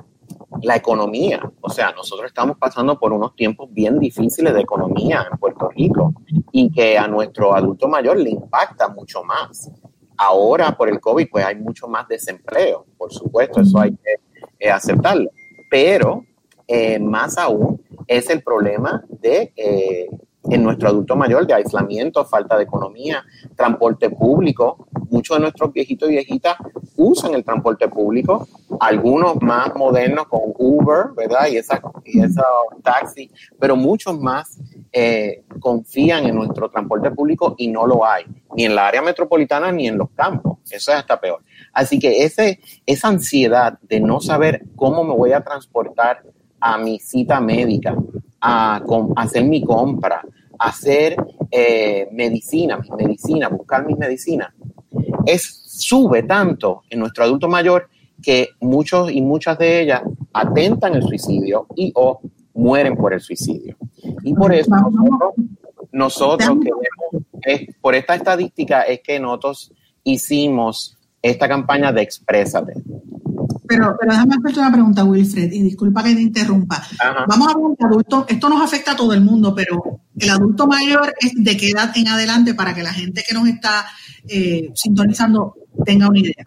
la 0.63 0.77
economía, 0.77 1.41
o 1.61 1.69
sea, 1.69 1.93
nosotros 1.93 2.27
estamos 2.29 2.57
pasando 2.59 2.99
por 2.99 3.13
unos 3.13 3.35
tiempos 3.35 3.73
bien 3.73 3.99
difíciles 3.99 4.55
de 4.55 4.61
economía 4.61 5.27
en 5.31 5.39
Puerto 5.39 5.69
Rico 5.69 6.15
y 6.53 6.71
que 6.71 6.99
a 6.99 7.07
nuestro 7.07 7.55
adulto 7.55 7.89
mayor 7.89 8.19
le 8.19 8.31
impacta 8.31 8.89
mucho 8.89 9.23
más. 9.23 9.71
Ahora 10.19 10.75
por 10.77 10.89
el 10.89 11.01
COVID, 11.01 11.29
pues 11.31 11.45
hay 11.45 11.57
mucho 11.57 11.89
más 11.89 12.09
desempleo, 12.09 12.87
por 12.97 13.13
supuesto, 13.13 13.61
eso 13.61 13.79
hay 13.79 13.91
que 13.91 14.26
eh, 14.59 14.71
aceptarlo. 14.71 15.31
Pero 15.71 16.25
eh, 16.67 16.99
más 16.99 17.39
aún 17.39 17.81
es 18.07 18.31
el 18.31 18.43
problema 18.43 19.05
de 19.09 19.53
eh, 19.57 20.07
en 20.49 20.63
nuestro 20.63 20.89
adulto 20.89 21.17
mayor 21.17 21.47
de 21.47 21.55
aislamiento, 21.55 22.25
falta 22.25 22.57
de 22.57 22.65
economía, 22.65 23.25
transporte 23.57 24.11
público. 24.11 24.87
Muchos 25.27 25.39
de 25.39 25.43
nuestros 25.43 25.73
viejitos 25.73 26.09
y 26.09 26.13
viejitas 26.13 26.57
usan 26.95 27.35
el 27.35 27.43
transporte 27.43 27.89
público, 27.89 28.47
algunos 28.79 29.43
más 29.43 29.75
modernos 29.75 30.29
con 30.29 30.41
Uber, 30.57 31.07
¿verdad? 31.17 31.49
Y 31.51 31.57
esa, 31.57 31.83
y 32.05 32.23
esa 32.23 32.45
taxi, 32.85 33.29
pero 33.59 33.75
muchos 33.75 34.21
más 34.21 34.61
eh, 34.93 35.43
confían 35.59 36.27
en 36.27 36.37
nuestro 36.37 36.71
transporte 36.71 37.11
público 37.11 37.57
y 37.59 37.67
no 37.67 37.89
lo 37.89 38.07
hay, 38.07 38.25
ni 38.55 38.67
en 38.67 38.77
la 38.77 38.87
área 38.87 39.03
metropolitana 39.03 39.73
ni 39.73 39.89
en 39.89 39.99
los 39.99 40.11
campos. 40.11 40.59
Eso 40.71 40.93
es 40.93 40.99
hasta 40.99 41.21
peor. 41.21 41.43
Así 41.73 41.99
que 41.99 42.23
ese, 42.23 42.61
esa 42.87 43.09
ansiedad 43.09 43.81
de 43.83 43.99
no 43.99 44.21
saber 44.21 44.63
cómo 44.77 45.03
me 45.03 45.13
voy 45.13 45.33
a 45.33 45.41
transportar 45.41 46.23
a 46.61 46.79
mi 46.79 47.01
cita 47.01 47.41
médica, 47.41 47.97
a, 48.41 48.81
hacer 49.17 49.43
mi 49.43 49.65
compra, 49.65 50.23
hacer 50.57 51.17
eh, 51.51 52.09
medicina, 52.13 52.79
mis 52.79 52.91
medicinas, 52.91 53.51
buscar 53.51 53.87
mis 53.87 53.97
medicinas, 53.97 54.53
es, 55.27 55.63
sube 55.67 56.23
tanto 56.23 56.83
en 56.89 57.01
nuestro 57.01 57.25
adulto 57.25 57.49
mayor 57.49 57.89
que 58.23 58.51
muchos 58.61 59.11
y 59.11 59.21
muchas 59.21 59.59
de 59.59 59.83
ellas 59.83 60.03
atentan 60.33 60.95
el 60.95 61.03
suicidio 61.03 61.67
y 61.77 61.93
o 61.95 62.21
mueren 62.55 62.97
por 62.97 63.13
el 63.13 63.21
suicidio. 63.21 63.77
Y 64.23 64.35
por 64.35 64.55
eso 64.55 64.71
nosotros, 64.71 65.35
nosotros 65.93 66.59
queremos, 66.61 67.75
por 67.81 67.95
esta 67.95 68.15
estadística 68.15 68.83
es 68.83 69.01
que 69.01 69.21
nosotros 69.21 69.73
hicimos 70.05 70.97
esta 71.21 71.49
campaña 71.49 71.93
de 71.93 72.03
Exprésate. 72.03 72.75
Pero, 73.69 73.97
pero 73.99 74.13
déjame 74.13 74.37
hacerte 74.37 74.61
una 74.61 74.73
pregunta, 74.73 75.05
Wilfred, 75.05 75.53
y 75.53 75.63
disculpa 75.63 76.03
que 76.03 76.15
te 76.15 76.23
interrumpa. 76.23 76.83
Vamos 77.27 77.49
a 77.49 77.57
ver 77.57 77.77
el 77.79 77.87
adulto, 77.87 78.25
esto 78.29 78.49
nos 78.49 78.63
afecta 78.63 78.93
a 78.93 78.97
todo 78.97 79.13
el 79.13 79.21
mundo, 79.21 79.55
pero 79.55 80.01
el 80.17 80.31
adulto 80.31 80.67
mayor 80.67 81.13
es 81.21 81.33
de 81.35 81.57
qué 81.57 81.71
edad 81.71 81.91
en 81.97 82.09
adelante 82.09 82.55
para 82.55 82.75
que 82.75 82.83
la 82.83 82.93
gente 82.93 83.25
que 83.27 83.35
nos 83.35 83.49
está 83.49 83.87
eh, 84.29 84.71
sintonizando 84.75 85.55
tenga 85.85 86.09
una 86.09 86.19
idea. 86.19 86.47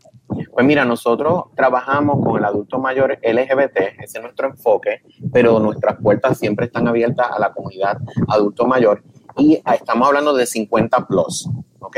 Pues 0.51 0.65
mira, 0.65 0.86
nosotros 0.86 1.45
trabajamos 1.55 2.23
con 2.23 2.38
el 2.38 2.45
adulto 2.45 2.80
mayor 2.80 3.17
LGBT, 3.23 3.99
ese 3.99 4.17
es 4.17 4.21
nuestro 4.21 4.47
enfoque, 4.47 5.01
pero 5.32 5.59
nuestras 5.59 5.97
puertas 6.01 6.38
siempre 6.38 6.67
están 6.67 6.88
abiertas 6.88 7.27
a 7.32 7.39
la 7.39 7.51
comunidad 7.51 7.97
adulto 8.27 8.65
mayor 8.67 9.03
y 9.38 9.61
estamos 9.73 10.07
hablando 10.07 10.34
de 10.34 10.45
50 10.45 11.07
plus, 11.07 11.49
¿ok? 11.80 11.97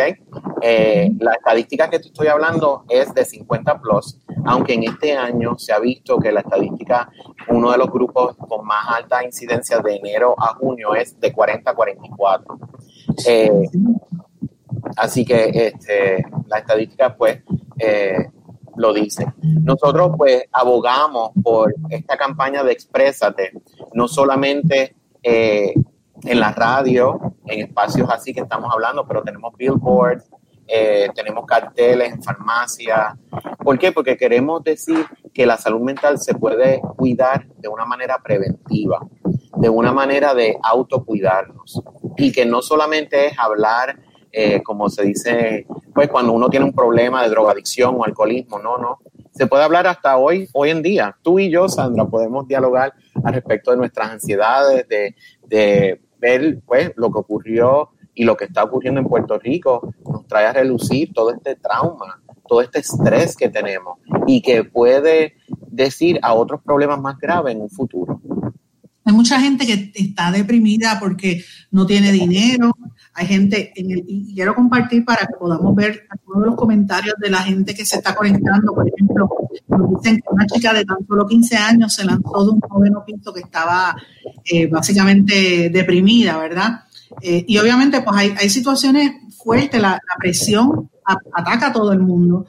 Eh, 0.62 1.10
la 1.20 1.34
estadística 1.34 1.90
que 1.90 2.00
te 2.00 2.08
estoy 2.08 2.28
hablando 2.28 2.86
es 2.88 3.14
de 3.14 3.26
50 3.26 3.82
plus, 3.82 4.20
aunque 4.46 4.76
en 4.76 4.84
este 4.84 5.14
año 5.18 5.58
se 5.58 5.74
ha 5.74 5.80
visto 5.80 6.18
que 6.20 6.32
la 6.32 6.42
estadística, 6.42 7.10
uno 7.50 7.72
de 7.72 7.78
los 7.78 7.92
grupos 7.92 8.36
con 8.38 8.66
más 8.66 8.88
alta 8.90 9.24
incidencia 9.24 9.80
de 9.80 9.96
enero 9.96 10.36
a 10.38 10.54
junio 10.56 10.94
es 10.96 11.20
de 11.20 11.34
40 11.34 11.72
a 11.72 11.74
44. 11.74 12.60
Eh, 13.28 13.70
así 14.98 15.26
que 15.26 15.50
este, 15.54 16.26
la 16.48 16.60
estadística 16.60 17.16
pues 17.16 17.42
eh, 17.80 18.30
lo 18.76 18.94
dice. 18.94 19.26
Nosotros 19.42 20.12
pues 20.18 20.44
abogamos 20.52 21.32
por 21.44 21.74
esta 21.90 22.18
campaña 22.18 22.64
de 22.64 22.72
Exprésate, 22.72 23.52
no 23.94 24.08
solamente 24.08 24.96
en 25.24 26.40
la 26.40 26.52
radio, 26.52 27.20
en 27.46 27.68
espacios 27.68 28.10
así 28.10 28.34
que 28.34 28.42
estamos 28.42 28.72
hablando, 28.74 29.06
pero 29.08 29.24
tenemos 29.24 29.54
billboards, 29.58 30.30
eh, 30.68 31.10
tenemos 31.14 31.46
carteles 31.46 32.14
en 32.14 32.24
farmacias. 32.24 33.16
¿Por 33.62 33.78
qué? 33.78 33.92
Porque 33.92 34.16
queremos 34.16 34.64
decir 34.64 35.06
que 35.34 35.46
la 35.46 35.58
salud 35.58 35.82
mental 35.82 36.18
se 36.18 36.34
puede 36.34 36.82
cuidar 36.96 37.48
de 37.58 37.68
una 37.68 37.86
manera 37.86 38.20
preventiva, 38.24 39.06
de 39.58 39.70
una 39.70 39.92
manera 39.92 40.34
de 40.34 40.58
autocuidarnos. 40.64 41.84
Y 42.18 42.32
que 42.32 42.46
no 42.46 42.62
solamente 42.62 43.28
es 43.28 43.40
hablar, 43.40 44.00
eh, 44.32 44.62
como 44.64 44.90
se 44.90 45.04
dice, 45.04 45.66
pues 45.94 46.10
cuando 46.10 46.34
uno 46.34 46.50
tiene 46.50 46.66
un 46.66 46.74
problema 46.74 47.24
de 47.24 47.30
drogadicción 47.30 47.96
o 47.98 48.06
alcoholismo, 48.06 48.60
no, 48.60 48.78
no. 48.78 49.00
Se 49.32 49.48
puede 49.48 49.64
hablar 49.64 49.88
hasta 49.88 50.18
hoy, 50.18 50.48
hoy 50.54 50.70
en 50.70 50.82
día. 50.82 51.16
Tú 51.22 51.40
y 51.40 51.50
yo, 51.50 51.70
Sandra, 51.70 52.06
podemos 52.06 52.48
dialogar 52.48 52.94
al 53.24 53.34
respecto 53.34 53.72
de 53.72 53.78
nuestras 53.78 54.12
ansiedades, 54.12 54.88
de, 54.88 55.16
de 55.48 56.02
ver 56.20 56.60
pues, 56.66 56.92
lo 56.96 57.12
que 57.12 57.20
ocurrió 57.20 57.90
y 58.14 58.24
lo 58.24 58.36
que 58.36 58.46
está 58.46 58.64
ocurriendo 58.64 59.00
en 59.00 59.08
Puerto 59.08 59.40
Rico 59.40 59.94
nos 60.06 60.28
trae 60.28 60.46
a 60.46 60.54
relucir 60.54 61.14
todo 61.14 61.34
este 61.34 61.56
trauma, 61.56 62.22
todo 62.48 62.62
este 62.62 62.80
estrés 62.80 63.36
que 63.36 63.50
tenemos 63.50 64.00
y 64.28 64.42
que 64.42 64.64
puede 64.64 65.36
decir 65.68 66.20
a 66.22 66.34
otros 66.34 66.62
problemas 66.62 67.00
más 67.00 67.18
graves 67.18 67.56
en 67.56 67.62
un 67.62 67.70
futuro. 67.70 68.22
Hay 69.04 69.14
mucha 69.14 69.40
gente 69.40 69.66
que 69.66 69.92
está 69.96 70.32
deprimida 70.32 70.98
porque 71.00 71.44
no 71.72 71.86
tiene 71.86 72.12
dinero. 72.12 72.72
Hay 73.14 73.28
gente, 73.28 73.74
en 73.76 73.92
el, 73.92 74.04
y 74.08 74.34
quiero 74.34 74.56
compartir 74.56 75.04
para 75.04 75.26
que 75.28 75.34
podamos 75.38 75.76
ver 75.76 76.08
algunos 76.10 76.44
de 76.44 76.48
los 76.48 76.56
comentarios 76.56 77.16
de 77.20 77.30
la 77.30 77.40
gente 77.40 77.76
que 77.76 77.86
se 77.86 77.98
está 77.98 78.16
conectando. 78.16 78.74
Por 78.74 78.88
ejemplo, 78.88 79.30
nos 79.68 79.90
dicen 79.90 80.18
que 80.18 80.30
una 80.32 80.46
chica 80.46 80.74
de 80.74 80.86
tan 80.86 81.06
solo 81.06 81.28
15 81.28 81.58
años 81.58 81.94
se 81.94 82.06
lanzó 82.06 82.46
de 82.46 82.52
un 82.52 82.62
noveno 82.70 83.04
piso 83.06 83.34
que 83.34 83.42
estaba 83.42 83.96
eh, 84.46 84.68
básicamente 84.68 85.70
deprimida, 85.70 86.38
¿verdad? 86.38 86.84
Eh, 87.22 87.44
y 87.48 87.58
obviamente, 87.58 88.02
pues 88.02 88.16
hay, 88.16 88.34
hay 88.40 88.50
situaciones 88.50 89.12
fuertes, 89.44 89.82
la, 89.82 90.00
presión 90.20 90.90
ataca 91.34 91.68
a 91.68 91.74
todo 91.74 91.92
el 91.92 92.00
mundo. 92.00 92.46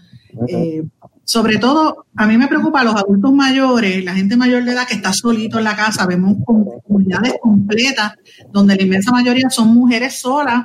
Eh, 0.48 0.84
sobre 1.24 1.58
todo, 1.58 2.06
a 2.16 2.26
mí 2.26 2.36
me 2.36 2.48
preocupa 2.48 2.82
los 2.82 2.94
adultos 2.94 3.32
mayores, 3.32 4.04
la 4.04 4.14
gente 4.14 4.36
mayor 4.36 4.64
de 4.64 4.72
edad 4.72 4.86
que 4.86 4.94
está 4.94 5.12
solito 5.12 5.58
en 5.58 5.64
la 5.64 5.76
casa. 5.76 6.06
Vemos 6.06 6.36
comunidades 6.44 7.34
completas 7.40 8.14
donde 8.52 8.76
la 8.76 8.82
inmensa 8.82 9.12
mayoría 9.12 9.48
son 9.48 9.68
mujeres 9.68 10.20
solas, 10.20 10.64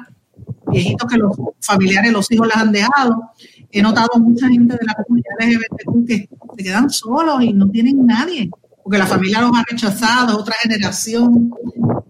viejitos 0.71 1.09
que 1.09 1.17
los 1.17 1.35
familiares, 1.61 2.11
los 2.11 2.31
hijos 2.31 2.47
las 2.47 2.57
han 2.57 2.71
dejado. 2.71 3.31
He 3.71 3.81
notado 3.81 4.09
mucha 4.19 4.47
gente 4.47 4.75
de 4.75 4.85
la 4.85 4.95
comunidad 4.95 5.35
LGBT 5.39 6.07
que 6.07 6.29
se 6.57 6.63
quedan 6.63 6.89
solos 6.89 7.43
y 7.43 7.53
no 7.53 7.69
tienen 7.69 8.05
nadie 8.05 8.49
porque 8.87 8.99
la 8.99 9.05
familia 9.05 9.41
los 9.41 9.51
ha 9.53 9.65
rechazado, 9.69 10.39
otra 10.39 10.55
generación. 10.63 11.51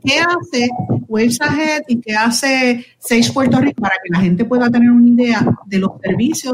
¿Qué 0.05 0.19
hace 0.19 0.69
Waves 1.07 1.41
Ahead 1.41 1.81
y 1.87 1.99
qué 1.99 2.13
hace 2.13 2.85
Sage 2.99 3.33
Puerto 3.33 3.59
Rico 3.59 3.81
para 3.81 3.95
que 3.95 4.11
la 4.11 4.19
gente 4.19 4.45
pueda 4.45 4.69
tener 4.69 4.91
una 4.91 5.07
idea 5.07 5.43
de 5.65 5.79
los 5.79 5.93
servicios 6.03 6.53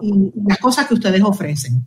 y 0.00 0.32
las 0.46 0.58
cosas 0.58 0.86
que 0.86 0.94
ustedes 0.94 1.20
ofrecen? 1.20 1.84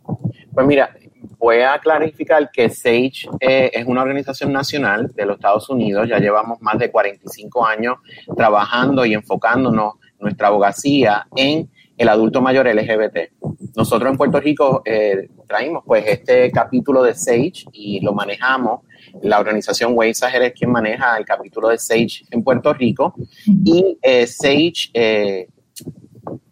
Pues 0.52 0.66
mira, 0.66 0.94
voy 1.38 1.62
a 1.62 1.78
clarificar 1.78 2.50
que 2.50 2.68
Sage 2.68 3.26
eh, 3.40 3.70
es 3.72 3.86
una 3.86 4.02
organización 4.02 4.52
nacional 4.52 5.10
de 5.16 5.24
los 5.24 5.36
Estados 5.36 5.70
Unidos. 5.70 6.06
Ya 6.06 6.18
llevamos 6.18 6.60
más 6.60 6.78
de 6.78 6.90
45 6.90 7.64
años 7.64 7.96
trabajando 8.36 9.06
y 9.06 9.14
enfocándonos 9.14 9.94
nuestra 10.18 10.48
abogacía 10.48 11.26
en 11.34 11.70
el 12.00 12.08
adulto 12.08 12.40
mayor 12.40 12.66
LGBT. 12.66 13.30
Nosotros 13.76 14.10
en 14.10 14.16
Puerto 14.16 14.40
Rico 14.40 14.80
eh, 14.86 15.28
traímos 15.46 15.82
pues 15.84 16.02
este 16.06 16.50
capítulo 16.50 17.02
de 17.02 17.14
Sage 17.14 17.66
y 17.72 18.00
lo 18.00 18.14
manejamos. 18.14 18.80
La 19.20 19.38
organización 19.38 19.92
Waves 19.94 20.22
es 20.22 20.52
quien 20.54 20.70
maneja 20.70 21.18
el 21.18 21.26
capítulo 21.26 21.68
de 21.68 21.76
Sage 21.76 22.24
en 22.30 22.42
Puerto 22.42 22.72
Rico 22.72 23.14
y 23.46 23.98
eh, 24.00 24.26
Sage 24.26 24.88
eh, 24.94 25.48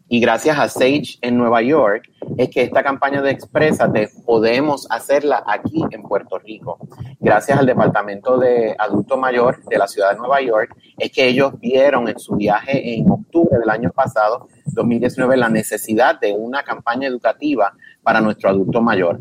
y 0.09 0.21
gracias 0.21 0.59
a 0.59 0.69
Sage 0.69 1.19
en 1.21 1.37
Nueva 1.37 1.61
York 1.63 2.11
es 2.39 2.49
que 2.51 2.63
esta 2.63 2.83
campaña 2.83 3.21
de 3.21 3.31
Exprésate 3.31 4.09
podemos 4.25 4.87
hacerla 4.91 5.43
aquí 5.47 5.85
en 5.91 6.03
Puerto 6.03 6.39
Rico. 6.39 6.79
Gracias 7.21 7.59
al 7.59 7.67
Departamento 7.67 8.39
de 8.39 8.75
Adulto 8.79 9.17
Mayor 9.17 9.63
de 9.65 9.77
la 9.77 9.87
Ciudad 9.87 10.13
de 10.13 10.19
Nueva 10.19 10.41
York, 10.41 10.75
es 10.97 11.11
que 11.13 11.27
ellos 11.27 11.59
vieron 11.61 12.09
en 12.09 12.19
su 12.19 12.37
viaje 12.37 12.95
en 12.95 13.11
octubre 13.11 13.59
del 13.59 13.69
año 13.69 13.91
pasado, 13.91 14.49
2019, 14.67 15.37
la 15.37 15.49
necesidad 15.49 16.19
de 16.19 16.33
una 16.33 16.63
campaña 16.63 17.09
educativa 17.09 17.75
para 18.03 18.21
nuestro 18.21 18.49
adulto 18.49 18.81
mayor. 18.81 19.19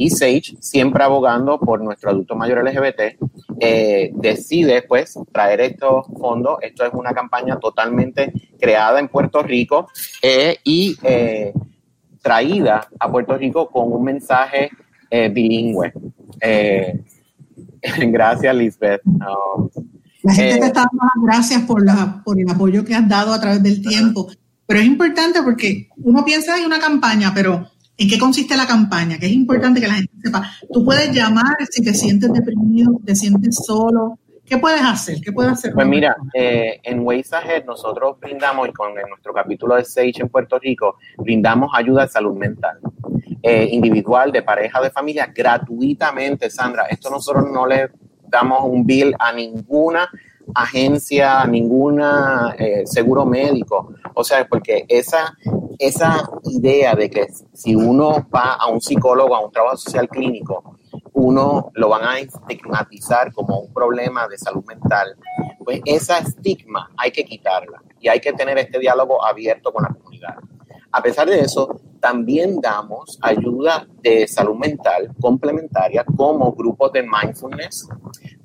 Y 0.00 0.10
Sage, 0.10 0.56
siempre 0.60 1.02
abogando 1.02 1.58
por 1.58 1.82
nuestro 1.82 2.10
adulto 2.10 2.36
mayor 2.36 2.64
LGBT, 2.64 3.18
eh, 3.58 4.12
decide 4.14 4.82
pues 4.82 5.18
traer 5.32 5.60
estos 5.60 6.06
fondos. 6.16 6.58
Esto 6.62 6.86
es 6.86 6.94
una 6.94 7.12
campaña 7.12 7.58
totalmente 7.58 8.32
creada 8.60 9.00
en 9.00 9.08
Puerto 9.08 9.42
Rico 9.42 9.88
eh, 10.22 10.58
y 10.62 10.96
eh, 11.02 11.52
traída 12.22 12.86
a 13.00 13.10
Puerto 13.10 13.36
Rico 13.36 13.68
con 13.68 13.92
un 13.92 14.04
mensaje 14.04 14.70
bilingüe. 15.10 15.92
gracias, 17.82 18.54
Lisbeth. 18.54 19.02
La 20.22 20.32
gente 20.32 20.60
te 20.60 20.66
está 20.66 20.82
dando 20.82 21.02
las 21.02 21.24
gracias 21.24 21.62
por, 21.62 21.84
la, 21.84 22.22
por 22.24 22.40
el 22.40 22.48
apoyo 22.48 22.84
que 22.84 22.94
has 22.94 23.08
dado 23.08 23.32
a 23.32 23.40
través 23.40 23.64
del 23.64 23.82
tiempo. 23.82 24.28
Pero 24.64 24.78
es 24.78 24.86
importante 24.86 25.42
porque 25.42 25.88
uno 25.96 26.24
piensa 26.24 26.56
en 26.56 26.66
una 26.66 26.78
campaña, 26.78 27.32
pero 27.34 27.68
¿En 28.00 28.08
qué 28.08 28.16
consiste 28.16 28.56
la 28.56 28.66
campaña? 28.66 29.18
Que 29.18 29.26
es 29.26 29.32
importante 29.32 29.80
que 29.80 29.88
la 29.88 29.94
gente 29.94 30.12
sepa. 30.22 30.48
Tú 30.72 30.84
puedes 30.84 31.10
llamar 31.10 31.56
si 31.68 31.82
te 31.82 31.92
sientes 31.92 32.32
deprimido, 32.32 33.00
te 33.04 33.16
sientes 33.16 33.56
solo. 33.66 34.20
¿Qué 34.44 34.56
puedes 34.56 34.80
hacer? 34.82 35.20
¿Qué 35.20 35.32
puedes 35.32 35.52
hacer? 35.52 35.74
Pues 35.74 35.86
mira, 35.86 36.16
eh, 36.32 36.80
en 36.84 37.00
Ways 37.00 37.32
Ahead 37.32 37.64
nosotros 37.66 38.16
brindamos, 38.20 38.68
y 38.68 38.72
con 38.72 38.94
nuestro 38.94 39.34
capítulo 39.34 39.74
de 39.74 39.84
Sage 39.84 40.20
en 40.20 40.28
Puerto 40.28 40.58
Rico, 40.60 40.96
brindamos 41.18 41.70
ayuda 41.74 42.02
de 42.02 42.08
salud 42.08 42.34
mental. 42.34 42.78
Eh, 43.42 43.68
individual, 43.72 44.30
de 44.30 44.42
pareja, 44.42 44.80
de 44.80 44.90
familia, 44.90 45.32
gratuitamente, 45.34 46.50
Sandra. 46.50 46.86
Esto 46.86 47.10
nosotros 47.10 47.46
no 47.52 47.66
le 47.66 47.90
damos 48.28 48.60
un 48.62 48.86
bill 48.86 49.14
a 49.18 49.32
ninguna 49.32 50.08
agencia, 50.54 51.44
ninguna 51.44 52.54
eh, 52.58 52.86
seguro 52.86 53.24
médico. 53.24 53.92
O 54.14 54.24
sea, 54.24 54.46
porque 54.48 54.84
esa, 54.88 55.36
esa 55.78 56.28
idea 56.44 56.94
de 56.94 57.10
que 57.10 57.26
si 57.52 57.74
uno 57.74 58.26
va 58.34 58.54
a 58.54 58.68
un 58.68 58.80
psicólogo, 58.80 59.34
a 59.34 59.44
un 59.44 59.52
trabajo 59.52 59.76
social 59.76 60.08
clínico, 60.08 60.76
uno 61.12 61.70
lo 61.74 61.88
van 61.88 62.04
a 62.04 62.18
estigmatizar 62.18 63.32
como 63.32 63.58
un 63.58 63.72
problema 63.72 64.28
de 64.28 64.38
salud 64.38 64.64
mental, 64.64 65.16
pues 65.64 65.80
esa 65.84 66.18
estigma 66.18 66.90
hay 66.96 67.10
que 67.10 67.24
quitarla 67.24 67.82
y 68.00 68.08
hay 68.08 68.20
que 68.20 68.32
tener 68.32 68.58
este 68.58 68.78
diálogo 68.78 69.24
abierto 69.24 69.72
con 69.72 69.82
la 69.82 69.88
comunidad. 69.88 70.36
A 70.90 71.02
pesar 71.02 71.28
de 71.28 71.40
eso, 71.40 71.80
también 72.00 72.60
damos 72.60 73.18
ayuda 73.20 73.86
de 74.00 74.26
salud 74.26 74.56
mental 74.56 75.10
complementaria 75.20 76.04
como 76.04 76.52
grupos 76.52 76.92
de 76.92 77.02
mindfulness, 77.02 77.88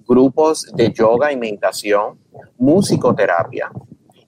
grupos 0.08 0.72
de 0.74 0.92
yoga 0.92 1.32
y 1.32 1.38
meditación, 1.38 2.20
musicoterapia. 2.58 3.72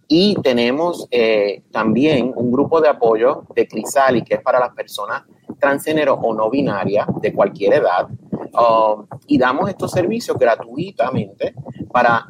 Y 0.08 0.36
tenemos 0.42 1.08
eh, 1.10 1.64
también 1.72 2.32
un 2.36 2.52
grupo 2.52 2.80
de 2.80 2.90
apoyo 2.90 3.44
de 3.56 3.68
Crisali, 3.68 4.24
que 4.24 4.36
es 4.36 4.42
para 4.42 4.60
las 4.60 4.74
personas 4.74 5.24
transgénero 5.60 6.14
o 6.14 6.34
no 6.34 6.50
binaria 6.50 7.08
de 7.22 7.34
cualquier 7.34 7.74
edad. 7.74 8.08
Um, 8.54 9.08
y 9.28 9.38
damos 9.38 9.70
estos 9.70 9.92
servicios 9.92 10.38
gratuitamente 10.38 11.56
para 11.92 12.26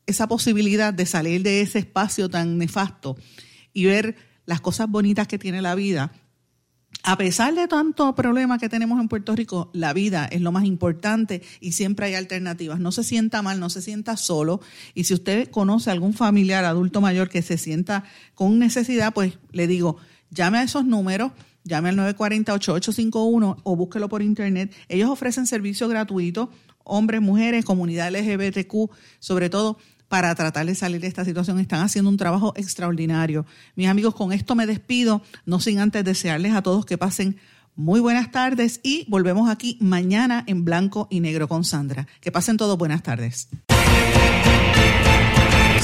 esa 0.06 0.28
posibilidad 0.28 0.94
de 0.94 1.06
salir 1.06 1.44
de 1.44 1.62
ese 1.62 1.80
espacio 1.80 2.30
tan 2.30 2.58
nefasto 2.58 3.18
y 3.74 3.86
ver 3.86 4.16
las 4.46 4.62
cosas 4.62 4.90
bonitas 4.90 5.28
que 5.28 5.40
tiene 5.40 5.62
la 5.62 5.76
vida. 5.76 6.12
A 7.04 7.18
pesar 7.18 7.54
de 7.54 7.68
tanto 7.68 8.16
problema 8.16 8.58
que 8.58 8.70
tenemos 8.70 9.00
en 9.00 9.08
Puerto 9.08 9.36
Rico, 9.36 9.70
la 9.74 9.94
vida 9.94 10.26
es 10.26 10.42
lo 10.42 10.52
más 10.52 10.66
importante 10.66 11.44
y 11.60 11.74
siempre 11.74 12.08
hay 12.08 12.16
alternativas. 12.16 12.80
No 12.80 12.92
se 12.92 13.04
sienta 13.04 13.42
mal, 13.42 13.60
no 13.60 13.70
se 13.70 13.82
sienta 13.82 14.18
solo. 14.18 14.62
Y 14.94 15.04
si 15.04 15.14
usted 15.14 15.50
conoce 15.50 15.90
a 15.90 15.94
algún 15.94 16.14
familiar 16.14 16.66
adulto 16.66 17.02
mayor 17.02 17.30
que 17.30 17.42
se 17.42 17.58
sienta 17.58 18.06
con 18.34 18.58
necesidad, 18.58 19.14
pues 19.14 19.38
le 19.52 19.68
digo, 19.68 19.98
llame 20.32 20.60
a 20.60 20.64
esos 20.64 20.86
números, 20.86 21.32
llame 21.64 21.90
al 21.90 21.98
940-8851 21.98 23.58
o 23.64 23.76
búsquelo 23.76 24.10
por 24.10 24.22
internet. 24.24 24.74
Ellos 24.88 25.10
ofrecen 25.10 25.46
servicio 25.46 25.88
gratuito, 25.88 26.50
hombres, 26.84 27.22
mujeres, 27.22 27.66
comunidad 27.66 28.12
LGBTQ, 28.16 28.90
sobre 29.20 29.50
todo 29.50 29.78
para 30.08 30.34
tratar 30.36 30.66
de 30.66 30.76
salir 30.76 31.02
de 31.02 31.08
esta 31.08 31.26
situación. 31.26 31.60
Están 31.60 31.82
haciendo 31.82 32.10
un 32.10 32.18
trabajo 32.18 32.54
extraordinario. 32.56 33.46
Mis 33.76 33.88
amigos, 33.88 34.16
con 34.16 34.32
esto 34.32 34.56
me 34.56 34.66
despido, 34.66 35.22
no 35.46 35.60
sin 35.60 35.80
antes 35.80 36.04
desearles 36.04 36.54
a 36.54 36.62
todos 36.62 36.86
que 36.86 36.98
pasen 36.98 37.38
muy 37.76 38.00
buenas 38.00 38.32
tardes 38.32 38.80
y 38.84 39.06
volvemos 39.10 39.50
aquí 39.50 39.78
mañana 39.82 40.44
en 40.48 40.64
blanco 40.64 41.08
y 41.10 41.20
negro 41.20 41.48
con 41.48 41.64
Sandra. 41.64 42.08
Que 42.22 42.32
pasen 42.32 42.58
todos 42.58 42.78
buenas 42.78 43.04
tardes. 43.04 43.50